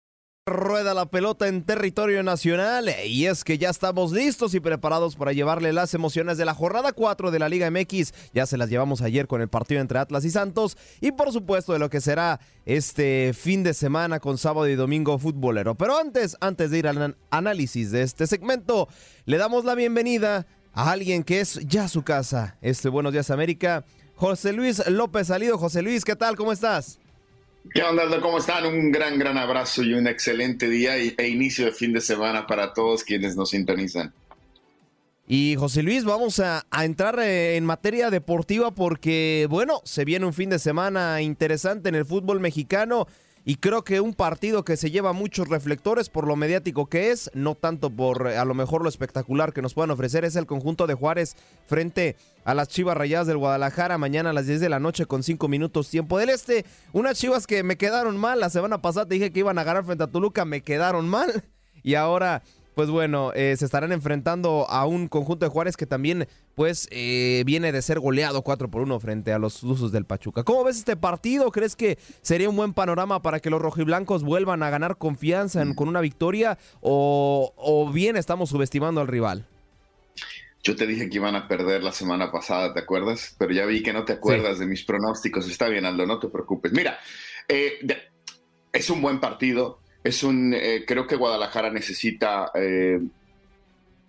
Rueda 0.49 0.95
la 0.95 1.07
pelota 1.07 1.49
en 1.49 1.65
territorio 1.65 2.23
nacional 2.23 2.89
y 3.05 3.27
es 3.27 3.43
que 3.43 3.59
ya 3.59 3.69
estamos 3.69 4.13
listos 4.13 4.55
y 4.55 4.61
preparados 4.61 5.17
para 5.17 5.33
llevarle 5.33 5.73
las 5.73 5.93
emociones 5.93 6.39
de 6.39 6.45
la 6.45 6.55
jornada 6.55 6.93
4 6.93 7.33
de 7.33 7.41
la 7.41 7.49
Liga 7.49 7.69
MX. 7.69 8.15
Ya 8.33 8.47
se 8.47 8.57
las 8.57 8.71
llevamos 8.71 9.03
ayer 9.03 9.27
con 9.27 9.41
el 9.41 9.49
partido 9.49 9.81
entre 9.81 9.99
Atlas 9.99 10.25
y 10.25 10.31
Santos 10.31 10.79
y 11.01 11.11
por 11.11 11.33
supuesto 11.33 11.73
de 11.73 11.81
lo 11.81 11.91
que 11.91 12.01
será 12.01 12.39
este 12.65 13.33
fin 13.35 13.65
de 13.65 13.75
semana 13.75 14.21
con 14.21 14.39
sábado 14.39 14.69
y 14.69 14.77
domingo 14.77 15.19
futbolero. 15.19 15.75
Pero 15.75 15.99
antes, 15.99 16.37
antes 16.41 16.71
de 16.71 16.79
ir 16.79 16.87
al 16.87 17.17
análisis 17.31 17.91
de 17.91 18.03
este 18.03 18.29
segmento, 18.29 18.87
le 19.25 19.39
damos 19.39 19.65
la 19.65 19.75
bienvenida 19.75 20.47
a 20.75 20.93
alguien 20.93 21.25
que 21.25 21.41
es 21.41 21.59
ya 21.67 21.89
su 21.89 22.05
casa. 22.05 22.57
Este 22.61 22.89
Buenos 22.89 23.13
Días 23.13 23.33
América, 23.33 23.85
José 24.15 24.53
Luis 24.53 24.89
López 24.89 25.27
Salido. 25.27 25.59
José 25.59 25.83
Luis, 25.83 26.05
¿qué 26.05 26.15
tal? 26.15 26.37
¿Cómo 26.37 26.53
estás? 26.53 27.01
¿Qué 27.73 27.83
onda? 27.83 28.21
¿Cómo 28.21 28.39
están? 28.39 28.67
Un 28.67 28.91
gran, 28.91 29.19
gran 29.19 29.39
abrazo 29.39 29.83
y 29.83 29.95
un 29.95 30.07
excelente 30.07 30.69
día 30.69 30.97
e 30.97 31.29
inicio 31.29 31.67
de 31.67 31.73
fin 31.73 31.93
de 31.93 32.01
semana 32.01 32.47
para 32.47 32.73
todos 32.73 33.05
quienes 33.05 33.37
nos 33.37 33.51
sintonizan. 33.51 34.13
Y 35.29 35.57
José 35.59 35.83
Luis, 35.83 36.05
vamos 36.05 36.39
a, 36.39 36.67
a, 36.71 36.85
entrar 36.85 37.19
eh, 37.19 37.57
en 37.57 37.65
materia 37.65 38.11
deportiva 38.11 38.71
porque, 38.71 39.47
bueno, 39.51 39.81
se 39.85 40.05
viene 40.05 40.25
un 40.25 40.33
fin 40.33 40.51
de 40.51 40.61
semana 40.61 41.21
interesante 41.21 41.89
en 41.89 41.97
el 41.97 42.07
fútbol 42.07 42.39
mexicano 42.39 43.09
y 43.49 43.57
creo 43.57 43.85
que 43.85 44.01
un 44.01 44.13
partido 44.13 44.65
que 44.65 44.77
se 44.77 44.91
lleva 44.91 45.13
muchos 45.13 45.49
reflectores 45.49 46.09
por 46.09 46.27
lo 46.27 46.35
mediático 46.35 46.87
que 46.87 47.13
es, 47.13 47.31
no 47.33 47.55
tanto 47.55 47.91
por 47.91 48.27
a 48.27 48.45
lo 48.45 48.55
mejor 48.55 48.83
lo 48.83 48.89
espectacular 48.89 49.53
que 49.53 49.63
nos 49.63 49.73
puedan 49.73 49.93
ofrecer, 49.93 50.25
es 50.25 50.35
el 50.35 50.47
conjunto 50.47 50.89
de 50.89 50.95
Juárez 50.95 51.37
frente 51.65 52.17
a 52.45 52.55
las 52.55 52.67
Chivas 52.67 52.97
Rayadas 52.97 53.29
del 53.29 53.37
Guadalajara 53.37 53.99
mañana 53.99 54.31
a 54.31 54.33
las 54.33 54.49
10 54.49 54.59
de 54.59 54.69
la 54.69 54.81
noche 54.81 55.07
con 55.07 55.23
5 55.23 55.47
minutos 55.47 55.89
tiempo 55.89 56.19
del 56.19 56.31
este. 56.31 56.67
Unas 56.93 57.21
Chivas 57.21 57.47
que 57.47 57.63
me 57.63 57.77
quedaron 57.77 58.17
mal, 58.17 58.41
la 58.41 58.51
semana 58.51 58.83
pasada 58.83 59.07
te 59.07 59.15
dije 59.15 59.31
que 59.31 59.39
iban 59.39 59.59
a 59.59 59.65
ganar 59.65 59.85
frente 59.85 60.03
a 60.03 60.09
Toluca, 60.09 60.45
me 60.45 60.63
quedaron 60.63 61.09
mal 61.09 61.45
y 61.85 61.95
ahora 61.95 62.43
pues 62.77 62.91
bueno, 62.91 63.33
eh, 63.35 63.57
se 63.57 63.65
estarán 63.65 63.91
enfrentando 63.91 64.67
a 64.69 64.85
un 64.85 65.09
conjunto 65.09 65.47
de 65.47 65.51
Juárez 65.51 65.79
que 65.79 65.87
también, 65.87 66.29
pues, 66.55 66.89
eh, 66.91 67.43
viene 67.47 67.73
de 67.73 67.81
ser 67.81 68.01
goleado 68.01 68.43
4 68.43 68.71
por 68.71 68.83
1 68.83 69.01
frente 69.01 69.33
a 69.33 69.39
los 69.39 69.63
usos 69.63 69.93
del 69.93 70.05
Pachuca. 70.05 70.45
¿Cómo 70.45 70.63
ves 70.63 70.77
este 70.77 70.95
partido? 70.95 71.51
¿Crees 71.51 71.75
que 71.75 71.97
sería 72.21 72.51
un 72.51 72.57
buen 72.57 72.75
panorama 72.75 73.23
para 73.23 73.41
que 73.41 73.49
los 73.49 73.63
rojiblancos 73.63 74.25
vuelvan 74.25 74.63
a 74.63 74.69
ganar 74.69 74.99
confianza 74.99 75.65
con 75.75 75.89
una 75.89 76.03
victoria? 76.03 76.59
O, 76.83 77.55
¿O 77.57 77.91
bien 77.91 78.19
estamos 78.19 78.51
subestimando 78.51 79.01
al 79.01 79.09
rival? 79.09 79.47
Yo 80.63 80.77
te 80.77 80.87
dije 80.87 81.09
que 81.09 81.17
iban 81.17 81.35
a 81.35 81.49
perder 81.49 81.83
la 81.83 81.93
semana 81.93 82.31
pasada, 82.31 82.75
¿te 82.75 82.81
acuerdas? 82.81 83.37
Pero 83.39 83.55
ya 83.55 83.65
vi 83.65 83.83
que 83.83 83.95
no 83.95 84.05
te 84.05 84.13
acuerdas 84.13 84.59
de 84.59 84.67
mis 84.67 84.85
pronósticos. 84.85 85.49
Está 85.49 85.71
bien, 85.71 85.87
Aldo, 85.87 86.05
no 86.05 86.19
te 86.19 86.29
preocupes. 86.29 86.73
Mira, 86.73 86.99
eh, 87.49 87.79
es 88.71 88.91
un 88.91 89.01
buen 89.01 89.19
partido 89.19 89.81
es 90.07 90.23
un, 90.23 90.55
eh, 90.55 90.85
creo 90.87 91.07
que 91.07 91.17
Guadalajara 91.17 91.71
necesita 91.71 92.53
eh, 92.55 93.01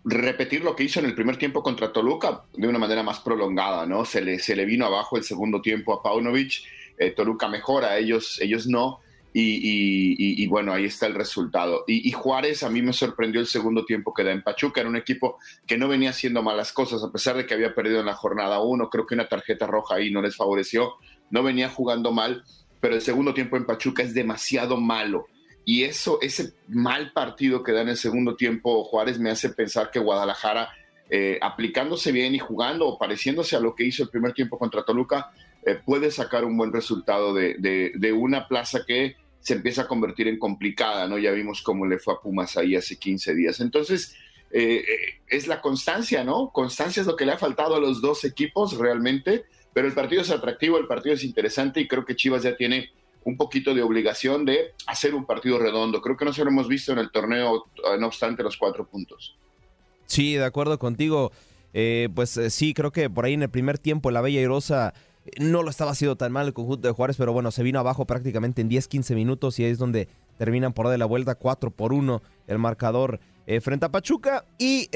repetir 0.03 0.63
lo 0.63 0.75
que 0.75 0.83
hizo 0.83 0.99
en 0.99 1.07
el 1.07 1.15
primer 1.15 1.37
tiempo 1.37 1.63
contra 1.63 1.91
Toluca 1.91 2.43
de 2.53 2.67
una 2.67 2.77
manera 2.77 3.01
más 3.01 3.19
prolongada, 3.19 3.85
¿no? 3.87 4.05
Se 4.05 4.21
le, 4.21 4.37
se 4.37 4.55
le 4.55 4.65
vino 4.65 4.85
abajo 4.85 5.17
el 5.17 5.23
segundo 5.23 5.59
tiempo 5.59 5.93
a 5.93 6.03
Paunovic, 6.03 6.63
eh, 6.99 7.11
Toluca 7.11 7.47
mejora, 7.47 7.97
ellos, 7.97 8.39
ellos 8.41 8.67
no, 8.67 8.99
y, 9.39 10.47
bueno, 10.47 10.73
ahí 10.73 10.85
está 10.85 11.05
el 11.05 11.13
resultado. 11.13 11.83
Y, 11.85 12.11
Juárez 12.11 12.63
a 12.63 12.69
mí 12.69 12.81
me 12.81 12.91
sorprendió 12.91 13.39
el 13.39 13.45
segundo 13.45 13.85
tiempo 13.85 14.11
que 14.11 14.23
da 14.23 14.31
en 14.31 14.41
Pachuca, 14.41 14.81
era 14.81 14.89
un 14.89 14.95
equipo 14.95 15.37
que 15.67 15.77
no 15.77 15.87
venía 15.87 16.09
haciendo 16.09 16.41
malas 16.41 16.73
cosas, 16.73 17.03
a 17.03 17.11
pesar 17.11 17.37
de 17.37 17.45
que 17.45 17.53
había 17.53 17.75
perdido 17.75 17.99
en 17.99 18.07
la 18.07 18.15
jornada 18.15 18.61
uno, 18.61 18.89
creo 18.89 19.05
que 19.05 19.13
una 19.13 19.27
tarjeta 19.27 19.67
roja 19.67 19.95
ahí 19.95 20.09
no 20.09 20.23
les 20.23 20.35
favoreció, 20.35 20.93
no 21.29 21.43
venía 21.43 21.69
jugando 21.69 22.11
mal, 22.11 22.43
pero 22.79 22.95
el 22.95 23.01
segundo 23.01 23.33
tiempo 23.35 23.57
en 23.57 23.65
Pachuca 23.65 24.01
es 24.01 24.15
demasiado 24.15 24.77
malo 24.77 25.27
y 25.67 25.83
eso, 25.83 26.19
ese 26.21 26.53
mal 26.69 27.11
partido 27.11 27.61
que 27.61 27.73
da 27.73 27.81
en 27.81 27.89
el 27.89 27.97
segundo 27.97 28.37
tiempo 28.37 28.85
Juárez 28.85 29.19
me 29.19 29.31
hace 29.31 29.49
pensar 29.49 29.91
que 29.91 29.99
Guadalajara, 29.99 30.69
eh, 31.09 31.37
aplicándose 31.41 32.13
bien 32.13 32.33
y 32.33 32.39
jugando 32.39 32.87
o 32.87 32.97
pareciéndose 32.97 33.57
a 33.57 33.59
lo 33.59 33.75
que 33.75 33.83
hizo 33.83 34.01
el 34.01 34.07
primer 34.07 34.31
tiempo 34.31 34.57
contra 34.57 34.85
Toluca, 34.85 35.29
eh, 35.65 35.75
puede 35.75 36.09
sacar 36.09 36.45
un 36.45 36.55
buen 36.55 36.71
resultado 36.71 37.33
de, 37.33 37.55
de, 37.93 38.13
una 38.13 38.47
plaza 38.47 38.85
que 38.87 39.17
se 39.41 39.55
empieza 39.55 39.81
a 39.81 39.87
convertir 39.89 40.29
en 40.29 40.39
complicada, 40.39 41.05
¿no? 41.05 41.17
Ya 41.17 41.31
vimos 41.31 41.61
cómo 41.61 41.85
le 41.85 41.99
fue 41.99 42.13
a 42.13 42.21
Pumas 42.21 42.55
ahí 42.55 42.73
hace 42.73 42.97
15 42.97 43.35
días. 43.35 43.59
Entonces, 43.59 44.15
eh, 44.51 44.85
es 45.27 45.47
la 45.47 45.59
constancia, 45.59 46.23
¿no? 46.23 46.49
Constancia 46.53 47.01
es 47.01 47.07
lo 47.07 47.17
que 47.17 47.25
le 47.25 47.33
ha 47.33 47.37
faltado 47.37 47.75
a 47.75 47.81
los 47.81 47.99
dos 47.99 48.23
equipos 48.23 48.77
realmente, 48.77 49.43
pero 49.73 49.85
el 49.85 49.93
partido 49.93 50.21
es 50.21 50.31
atractivo, 50.31 50.77
el 50.77 50.87
partido 50.87 51.13
es 51.13 51.25
interesante 51.25 51.81
y 51.81 51.89
creo 51.89 52.05
que 52.05 52.15
Chivas 52.15 52.43
ya 52.43 52.55
tiene 52.55 52.89
un 53.27 53.35
poquito 53.35 53.75
de 53.75 53.83
obligación 53.83 54.45
de 54.45 54.73
hacer 54.85 55.13
un 55.13 55.25
partido 55.25 55.59
redondo. 55.59 56.01
Creo 56.01 56.15
que 56.15 56.23
no 56.23 56.31
se 56.31 56.45
lo 56.45 56.49
hemos 56.49 56.69
visto 56.69 56.93
en 56.93 56.99
el 56.99 57.11
torneo, 57.11 57.65
no 57.99 58.07
obstante 58.07 58.41
los 58.41 58.55
cuatro 58.55 58.87
puntos. 58.87 59.35
Sí, 60.05 60.35
de 60.35 60.45
acuerdo 60.45 60.79
contigo. 60.79 61.33
Eh, 61.73 62.07
pues 62.15 62.37
eh, 62.37 62.49
sí, 62.49 62.73
creo 62.73 62.91
que 62.91 63.09
por 63.09 63.25
ahí 63.25 63.33
en 63.33 63.43
el 63.43 63.49
primer 63.49 63.79
tiempo 63.79 64.11
la 64.11 64.21
Bella 64.21 64.39
Irosa 64.39 64.93
eh, 65.25 65.31
no 65.41 65.61
lo 65.61 65.69
estaba 65.69 65.91
haciendo 65.91 66.15
tan 66.15 66.31
mal 66.31 66.47
el 66.47 66.53
conjunto 66.53 66.87
de 66.87 66.93
Juárez, 66.93 67.17
pero 67.17 67.33
bueno, 67.33 67.51
se 67.51 67.63
vino 67.63 67.79
abajo 67.79 68.05
prácticamente 68.05 68.61
en 68.61 68.69
10-15 68.69 69.13
minutos 69.13 69.59
y 69.59 69.65
ahí 69.65 69.71
es 69.71 69.77
donde 69.77 70.07
terminan 70.37 70.71
por 70.71 70.87
de 70.87 70.97
la 70.97 71.05
vuelta 71.05 71.35
4 71.35 71.69
por 71.71 71.91
1 71.91 72.21
el 72.47 72.59
marcador 72.59 73.19
frente 73.61 73.85
a 73.85 73.89
Pachuca. 73.89 74.45
Y 74.57 74.89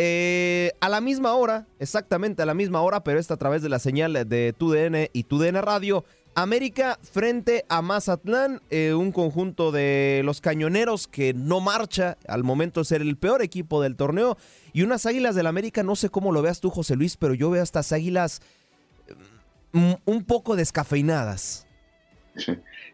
a 0.79 0.89
la 0.89 1.01
misma 1.01 1.33
hora, 1.33 1.67
exactamente 1.79 2.41
a 2.41 2.45
la 2.45 2.53
misma 2.53 2.81
hora, 2.81 3.03
pero 3.03 3.19
esta 3.19 3.33
a 3.33 3.37
través 3.37 3.61
de 3.61 3.69
la 3.69 3.79
señal 3.79 4.13
de 4.13 4.53
TUDN 4.53 5.09
y 5.13 5.23
TUDN 5.23 5.61
Radio, 5.61 6.05
América 6.33 6.97
frente 7.03 7.65
a 7.67 7.81
Mazatlán, 7.81 8.61
eh, 8.69 8.93
un 8.93 9.11
conjunto 9.11 9.71
de 9.71 10.21
los 10.23 10.39
cañoneros 10.39 11.07
que 11.07 11.33
no 11.33 11.59
marcha 11.59 12.17
al 12.27 12.43
momento 12.43 12.79
de 12.81 12.85
ser 12.85 13.01
el 13.01 13.17
peor 13.17 13.41
equipo 13.41 13.81
del 13.81 13.97
torneo. 13.97 14.37
Y 14.71 14.83
unas 14.83 15.05
águilas 15.05 15.35
del 15.35 15.47
América, 15.47 15.83
no 15.83 15.95
sé 15.95 16.09
cómo 16.09 16.31
lo 16.31 16.41
veas 16.41 16.61
tú, 16.61 16.69
José 16.69 16.95
Luis, 16.95 17.17
pero 17.17 17.33
yo 17.33 17.49
veo 17.49 17.61
estas 17.61 17.91
águilas 17.91 18.41
mm, 19.73 19.93
un 20.05 20.23
poco 20.23 20.55
descafeinadas. 20.55 21.67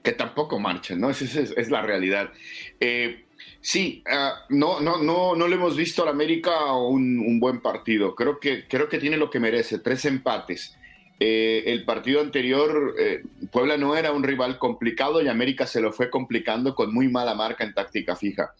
que 0.04 0.14
tampoco 0.14 0.60
marchan, 0.60 1.00
¿no? 1.00 1.12
Esa 1.12 1.26
es, 1.42 1.70
la 1.70 1.84
realidad. 1.84 2.32
Eh, 2.80 3.26
sí, 3.62 4.04
ah, 4.10 4.34
no, 4.50 4.80
no, 4.80 4.98
no, 4.98 5.36
no 5.36 5.48
le 5.48 5.56
hemos 5.56 5.76
visto 5.76 6.02
al 6.02 6.10
América 6.10 6.74
un, 6.74 7.20
un, 7.20 7.40
buen 7.40 7.62
partido. 7.62 8.16
Creo 8.16 8.40
que, 8.40 8.68
creo 8.68 8.90
que 8.90 8.98
tiene 8.98 9.18
lo 9.18 9.30
que 9.30 9.40
merece, 9.40 9.78
tres 9.78 10.06
empates. 10.06 10.76
Eh, 11.20 11.64
el 11.68 11.84
partido 11.84 12.22
anterior, 12.22 12.94
eh, 13.00 13.24
Puebla 13.52 13.78
no 13.78 13.96
era 13.96 14.12
un 14.12 14.24
rival 14.24 14.60
complicado 14.60 15.22
y 15.22 15.28
América 15.28 15.66
se 15.66 15.82
lo 15.82 15.92
fue 15.92 16.10
complicando 16.10 16.76
con 16.76 16.94
muy 16.94 17.08
mala 17.08 17.34
marca 17.34 17.64
en 17.64 17.74
táctica 17.74 18.16
fija. 18.16 18.54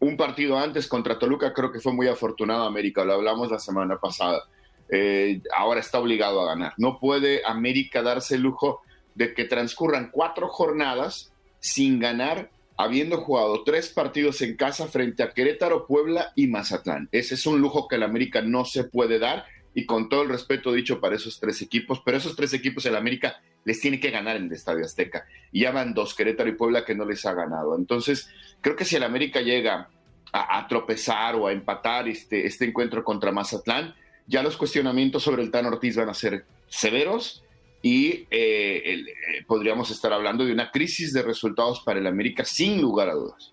Un 0.00 0.16
partido 0.16 0.58
antes 0.58 0.88
contra 0.88 1.18
Toluca 1.18 1.52
creo 1.52 1.70
que 1.70 1.80
fue 1.80 1.92
muy 1.92 2.08
afortunado 2.08 2.64
América, 2.64 3.04
lo 3.04 3.12
hablamos 3.14 3.50
la 3.50 3.60
semana 3.60 3.98
pasada. 3.98 4.42
Eh, 4.90 5.40
ahora 5.56 5.80
está 5.80 6.00
obligado 6.00 6.42
a 6.42 6.46
ganar. 6.46 6.74
No 6.78 6.98
puede 6.98 7.42
América 7.46 8.02
darse 8.02 8.34
el 8.34 8.42
lujo 8.42 8.82
de 9.14 9.32
que 9.32 9.44
transcurran 9.44 10.10
cuatro 10.12 10.48
jornadas 10.48 11.32
sin 11.60 12.00
ganar, 12.00 12.50
habiendo 12.76 13.18
jugado 13.18 13.62
tres 13.62 13.88
partidos 13.88 14.42
en 14.42 14.56
casa 14.56 14.88
frente 14.88 15.22
a 15.22 15.30
Querétaro, 15.30 15.86
Puebla 15.86 16.32
y 16.34 16.48
Mazatlán. 16.48 17.08
Ese 17.12 17.36
es 17.36 17.46
un 17.46 17.60
lujo 17.60 17.86
que 17.86 17.96
el 17.96 18.02
América 18.02 18.42
no 18.42 18.64
se 18.64 18.84
puede 18.84 19.20
dar 19.20 19.46
y 19.74 19.86
con 19.86 20.08
todo 20.08 20.22
el 20.22 20.28
respeto 20.28 20.72
dicho 20.72 21.00
para 21.00 21.16
esos 21.16 21.40
tres 21.40 21.60
equipos, 21.60 22.00
pero 22.04 22.16
esos 22.16 22.36
tres 22.36 22.52
equipos 22.52 22.86
en 22.86 22.94
América 22.94 23.40
les 23.64 23.80
tiene 23.80 23.98
que 23.98 24.10
ganar 24.10 24.36
en 24.36 24.44
el 24.44 24.52
Estadio 24.52 24.84
Azteca. 24.84 25.26
Y 25.50 25.62
ya 25.62 25.72
van 25.72 25.94
dos, 25.94 26.14
Querétaro 26.14 26.48
y 26.48 26.54
Puebla, 26.54 26.84
que 26.84 26.94
no 26.94 27.04
les 27.04 27.26
ha 27.26 27.34
ganado. 27.34 27.76
Entonces, 27.76 28.28
creo 28.60 28.76
que 28.76 28.84
si 28.84 28.96
el 28.96 29.02
América 29.02 29.40
llega 29.40 29.88
a, 30.32 30.66
tropezar 30.68 31.36
o 31.36 31.46
a 31.46 31.52
empatar 31.52 32.08
este, 32.08 32.46
este 32.46 32.66
encuentro 32.66 33.04
contra 33.04 33.32
Mazatlán, 33.32 33.94
ya 34.26 34.42
los 34.42 34.56
cuestionamientos 34.56 35.22
sobre 35.22 35.42
el 35.42 35.50
Tan 35.50 35.66
Ortiz 35.66 35.96
van 35.96 36.08
a 36.08 36.14
ser 36.14 36.44
severos 36.68 37.44
y 37.82 38.26
eh, 38.30 38.30
eh, 38.30 39.04
podríamos 39.46 39.90
estar 39.90 40.12
hablando 40.12 40.44
de 40.44 40.52
una 40.52 40.70
crisis 40.70 41.12
de 41.12 41.22
resultados 41.22 41.80
para 41.80 41.98
el 41.98 42.06
América 42.06 42.44
sin 42.44 42.80
lugar 42.80 43.10
a 43.10 43.14
dudas. 43.14 43.52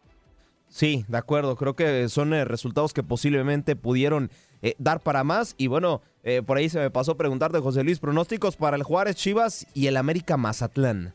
Sí, 0.70 1.04
de 1.10 1.18
acuerdo. 1.18 1.58
Creo 1.58 1.76
que 1.76 2.08
son 2.08 2.34
eh, 2.34 2.46
resultados 2.46 2.94
que 2.94 3.04
posiblemente 3.04 3.76
pudieron 3.76 4.32
dar 4.78 5.02
para 5.02 5.24
más. 5.24 5.56
Y 5.58 5.68
bueno, 5.68 6.02
eh, 6.24 6.42
por 6.46 6.58
ahí 6.58 6.70
se 6.70 6.80
me 6.80 6.90
pasó 6.90 7.18
preguntarte, 7.18 7.60
José 7.60 7.84
Luis, 7.84 8.00
pronósticos 8.00 8.56
para 8.56 8.78
el 8.78 8.84
Juárez 8.84 9.16
Chivas 9.16 9.66
y 9.74 9.88
el 9.88 9.98
América 9.98 10.38
Mazatlán. 10.38 11.14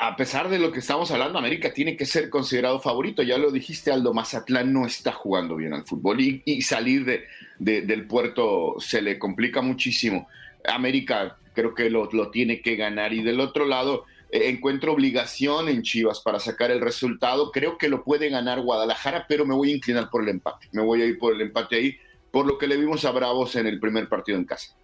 A 0.00 0.16
pesar 0.16 0.48
de 0.48 0.58
lo 0.58 0.72
que 0.72 0.78
estamos 0.78 1.10
hablando, 1.10 1.38
América 1.38 1.72
tiene 1.72 1.96
que 1.96 2.06
ser 2.06 2.30
considerado 2.30 2.80
favorito. 2.80 3.22
Ya 3.22 3.36
lo 3.36 3.50
dijiste, 3.50 3.92
Aldo, 3.92 4.14
Mazatlán 4.14 4.72
no 4.72 4.86
está 4.86 5.12
jugando 5.12 5.56
bien 5.56 5.74
al 5.74 5.84
fútbol 5.84 6.20
y, 6.20 6.62
salir 6.62 7.04
de, 7.04 7.26
del 7.58 8.06
puerto 8.06 8.76
se 8.78 9.02
le 9.02 9.18
complica 9.18 9.60
muchísimo. 9.60 10.28
América 10.66 11.36
creo 11.54 11.74
que 11.74 11.90
lo, 11.90 12.08
tiene 12.30 12.60
que 12.60 12.76
ganar 12.76 13.12
y 13.12 13.22
del 13.22 13.40
otro 13.40 13.66
lado 13.66 14.04
eh, 14.30 14.48
encuentro 14.48 14.92
obligación 14.92 15.68
en 15.68 15.82
Chivas 15.82 16.20
para 16.20 16.40
sacar 16.40 16.70
el 16.70 16.80
resultado. 16.80 17.50
Creo 17.50 17.76
que 17.76 17.88
lo 17.88 18.02
puede 18.02 18.30
ganar 18.30 18.60
Guadalajara, 18.60 19.26
pero 19.28 19.44
me 19.44 19.54
voy 19.54 19.72
a 19.72 19.76
inclinar 19.76 20.08
por 20.10 20.22
el 20.22 20.30
empate. 20.30 20.68
Me 20.72 20.82
voy 20.82 21.02
a 21.02 21.06
ir 21.06 21.18
por 21.18 21.34
el 21.34 21.40
empate 21.42 21.76
ahí 21.76 21.98
por 22.30 22.46
lo 22.46 22.58
que 22.58 22.66
le 22.66 22.76
vimos 22.76 23.04
a 23.04 23.10
Bravos 23.10 23.56
en 23.56 23.66
el 23.66 23.80
primer 23.80 24.08
partido 24.08 24.38
en 24.38 24.44
casa. 24.44 24.74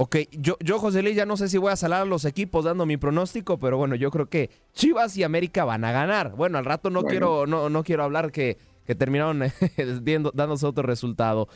Ok, 0.00 0.16
yo, 0.30 0.56
yo 0.60 0.78
José 0.78 1.02
Luis, 1.02 1.16
ya 1.16 1.26
no 1.26 1.36
sé 1.36 1.48
si 1.48 1.58
voy 1.58 1.72
a 1.72 1.76
salar 1.76 2.02
a 2.02 2.04
los 2.04 2.24
equipos 2.24 2.64
dando 2.64 2.86
mi 2.86 2.96
pronóstico, 2.96 3.58
pero 3.58 3.76
bueno, 3.78 3.96
yo 3.96 4.12
creo 4.12 4.26
que 4.26 4.48
Chivas 4.72 5.16
y 5.16 5.24
América 5.24 5.64
van 5.64 5.84
a 5.84 5.90
ganar. 5.90 6.36
Bueno, 6.36 6.56
al 6.58 6.64
rato 6.64 6.88
no 6.88 7.02
quiero, 7.02 7.48
no, 7.48 7.68
no 7.68 7.82
quiero 7.82 8.04
hablar 8.04 8.30
que, 8.30 8.58
que 8.86 8.94
terminaron 8.94 9.42
dándose 10.34 10.66
otro 10.66 10.84
resultado. 10.84 11.48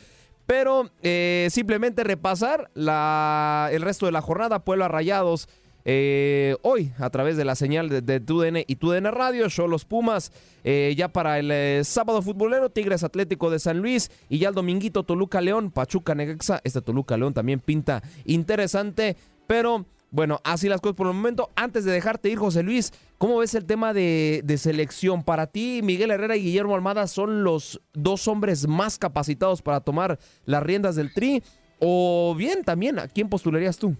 Pero 0.45 0.89
eh, 1.01 1.47
simplemente 1.51 2.03
repasar 2.03 2.69
la, 2.73 3.69
el 3.71 3.81
resto 3.81 4.05
de 4.05 4.11
la 4.11 4.21
jornada, 4.21 4.65
Puebla 4.65 4.89
Rayados. 4.89 5.47
Eh, 5.85 6.55
hoy, 6.61 6.93
a 6.97 7.09
través 7.09 7.35
de 7.35 7.45
la 7.45 7.55
señal 7.55 7.89
de, 7.89 8.01
de 8.01 8.19
TUDN 8.19 8.63
y 8.67 8.75
TUDN 8.75 9.05
Radio, 9.11 9.49
show 9.49 9.67
Los 9.67 9.85
Pumas, 9.85 10.31
eh, 10.63 10.93
ya 10.97 11.09
para 11.09 11.39
el 11.39 11.83
sábado 11.85 12.21
futbolero, 12.21 12.69
Tigres 12.69 13.03
Atlético 13.03 13.49
de 13.49 13.59
San 13.59 13.79
Luis 13.79 14.09
y 14.29 14.39
ya 14.39 14.49
el 14.49 14.55
dominguito 14.55 15.03
Toluca 15.03 15.41
León, 15.41 15.71
Pachuca 15.71 16.15
Negexa, 16.15 16.61
este 16.63 16.81
Toluca 16.81 17.17
León 17.17 17.33
también 17.33 17.59
pinta 17.59 18.01
interesante, 18.25 19.17
pero 19.47 19.85
bueno, 20.09 20.39
así 20.43 20.69
las 20.69 20.79
cosas 20.79 20.95
por 20.95 21.07
el 21.07 21.13
momento. 21.13 21.49
Antes 21.55 21.85
de 21.85 21.91
dejarte 21.91 22.29
ir, 22.29 22.37
José 22.37 22.61
Luis, 22.61 22.93
¿cómo 23.17 23.39
ves 23.39 23.55
el 23.55 23.65
tema 23.65 23.93
de, 23.93 24.41
de, 24.45 24.57
selección? 24.59 25.23
Para 25.23 25.47
ti, 25.47 25.81
Miguel 25.83 26.11
Herrera 26.11 26.37
y 26.37 26.43
Guillermo 26.43 26.75
Almada 26.75 27.07
son 27.07 27.43
los 27.43 27.81
dos 27.93 28.27
hombres 28.27 28.67
más 28.67 28.99
capacitados 28.99 29.63
para 29.63 29.79
tomar 29.79 30.19
las 30.45 30.61
riendas 30.61 30.95
del 30.95 31.11
tri. 31.11 31.41
O 31.79 32.35
bien, 32.37 32.63
también, 32.63 32.99
¿a 32.99 33.07
quién 33.07 33.27
postularías 33.27 33.79
tú? 33.79 33.97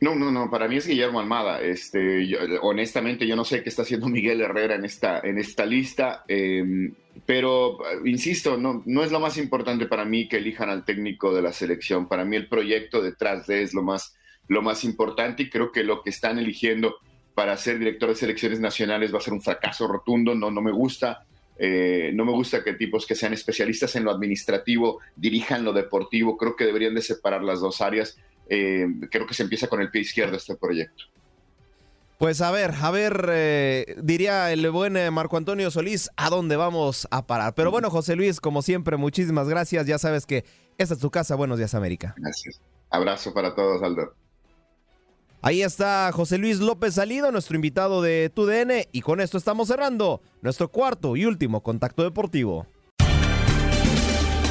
No, 0.00 0.14
no, 0.14 0.30
no, 0.30 0.50
para 0.50 0.68
mí 0.68 0.76
es 0.76 0.86
Guillermo 0.86 1.20
Almada. 1.20 1.60
Este, 1.62 2.28
honestamente, 2.60 3.26
yo 3.26 3.34
no 3.34 3.44
sé 3.44 3.62
qué 3.62 3.70
está 3.70 3.82
haciendo 3.82 4.08
Miguel 4.10 4.40
Herrera 4.40 4.74
en 4.74 4.84
esta, 4.84 5.20
en 5.20 5.38
esta 5.38 5.64
lista, 5.64 6.24
eh, 6.28 6.92
pero 7.24 7.78
insisto, 8.04 8.56
no, 8.56 8.82
no 8.84 9.02
es 9.02 9.10
lo 9.10 9.20
más 9.20 9.38
importante 9.38 9.86
para 9.86 10.04
mí 10.04 10.28
que 10.28 10.36
elijan 10.36 10.68
al 10.68 10.84
técnico 10.84 11.34
de 11.34 11.42
la 11.42 11.52
selección. 11.52 12.08
Para 12.08 12.24
mí 12.24 12.36
el 12.36 12.48
proyecto 12.48 13.02
detrás 13.02 13.46
de 13.46 13.62
es 13.62 13.72
lo 13.72 13.82
más, 13.82 14.14
lo 14.48 14.60
más 14.60 14.84
importante 14.84 15.44
y 15.44 15.50
creo 15.50 15.72
que 15.72 15.82
lo 15.82 16.02
que 16.02 16.10
están 16.10 16.38
eligiendo 16.38 16.96
para 17.34 17.56
ser 17.56 17.78
director 17.78 18.10
de 18.10 18.14
selecciones 18.16 18.60
nacionales 18.60 19.12
va 19.12 19.18
a 19.18 19.22
ser 19.22 19.32
un 19.32 19.42
fracaso 19.42 19.86
rotundo. 19.86 20.34
No, 20.34 20.50
no 20.50 20.60
me 20.60 20.72
gusta. 20.72 21.24
Eh, 21.58 22.10
no 22.14 22.26
me 22.26 22.32
gusta 22.32 22.62
que 22.62 22.74
tipos 22.74 23.06
que 23.06 23.14
sean 23.14 23.32
especialistas 23.32 23.96
en 23.96 24.04
lo 24.04 24.10
administrativo 24.10 25.00
dirijan 25.16 25.64
lo 25.64 25.72
deportivo. 25.72 26.36
Creo 26.36 26.54
que 26.54 26.66
deberían 26.66 26.94
de 26.94 27.02
separar 27.02 27.42
las 27.42 27.60
dos 27.60 27.80
áreas 27.80 28.18
eh, 28.48 28.86
creo 29.10 29.26
que 29.26 29.34
se 29.34 29.42
empieza 29.42 29.68
con 29.68 29.80
el 29.80 29.90
pie 29.90 30.02
izquierdo 30.02 30.36
este 30.36 30.56
proyecto. 30.56 31.04
Pues 32.18 32.40
a 32.40 32.50
ver, 32.50 32.72
a 32.80 32.90
ver, 32.90 33.28
eh, 33.30 33.96
diría 34.02 34.50
el 34.50 34.70
buen 34.70 34.96
eh, 34.96 35.10
Marco 35.10 35.36
Antonio 35.36 35.70
Solís, 35.70 36.08
¿a 36.16 36.30
dónde 36.30 36.56
vamos 36.56 37.06
a 37.10 37.26
parar? 37.26 37.54
Pero 37.54 37.70
bueno, 37.70 37.90
José 37.90 38.16
Luis, 38.16 38.40
como 38.40 38.62
siempre, 38.62 38.96
muchísimas 38.96 39.50
gracias. 39.50 39.86
Ya 39.86 39.98
sabes 39.98 40.24
que 40.24 40.46
esta 40.78 40.94
es 40.94 41.00
tu 41.00 41.10
casa. 41.10 41.34
Buenos 41.34 41.58
días, 41.58 41.74
América. 41.74 42.14
Gracias. 42.16 42.60
Abrazo 42.88 43.34
para 43.34 43.54
todos, 43.54 43.82
Aldo. 43.82 44.14
Ahí 45.42 45.62
está 45.62 46.10
José 46.12 46.38
Luis 46.38 46.58
López 46.58 46.94
Salido, 46.94 47.30
nuestro 47.30 47.54
invitado 47.54 48.00
de 48.00 48.32
TUDN, 48.34 48.88
y 48.92 49.02
con 49.02 49.20
esto 49.20 49.36
estamos 49.36 49.68
cerrando 49.68 50.22
nuestro 50.40 50.68
cuarto 50.68 51.16
y 51.16 51.26
último 51.26 51.62
contacto 51.62 52.02
deportivo. 52.02 52.66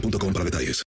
boostmobile.com 0.00 0.32
para 0.32 0.44
detalles. 0.44 0.84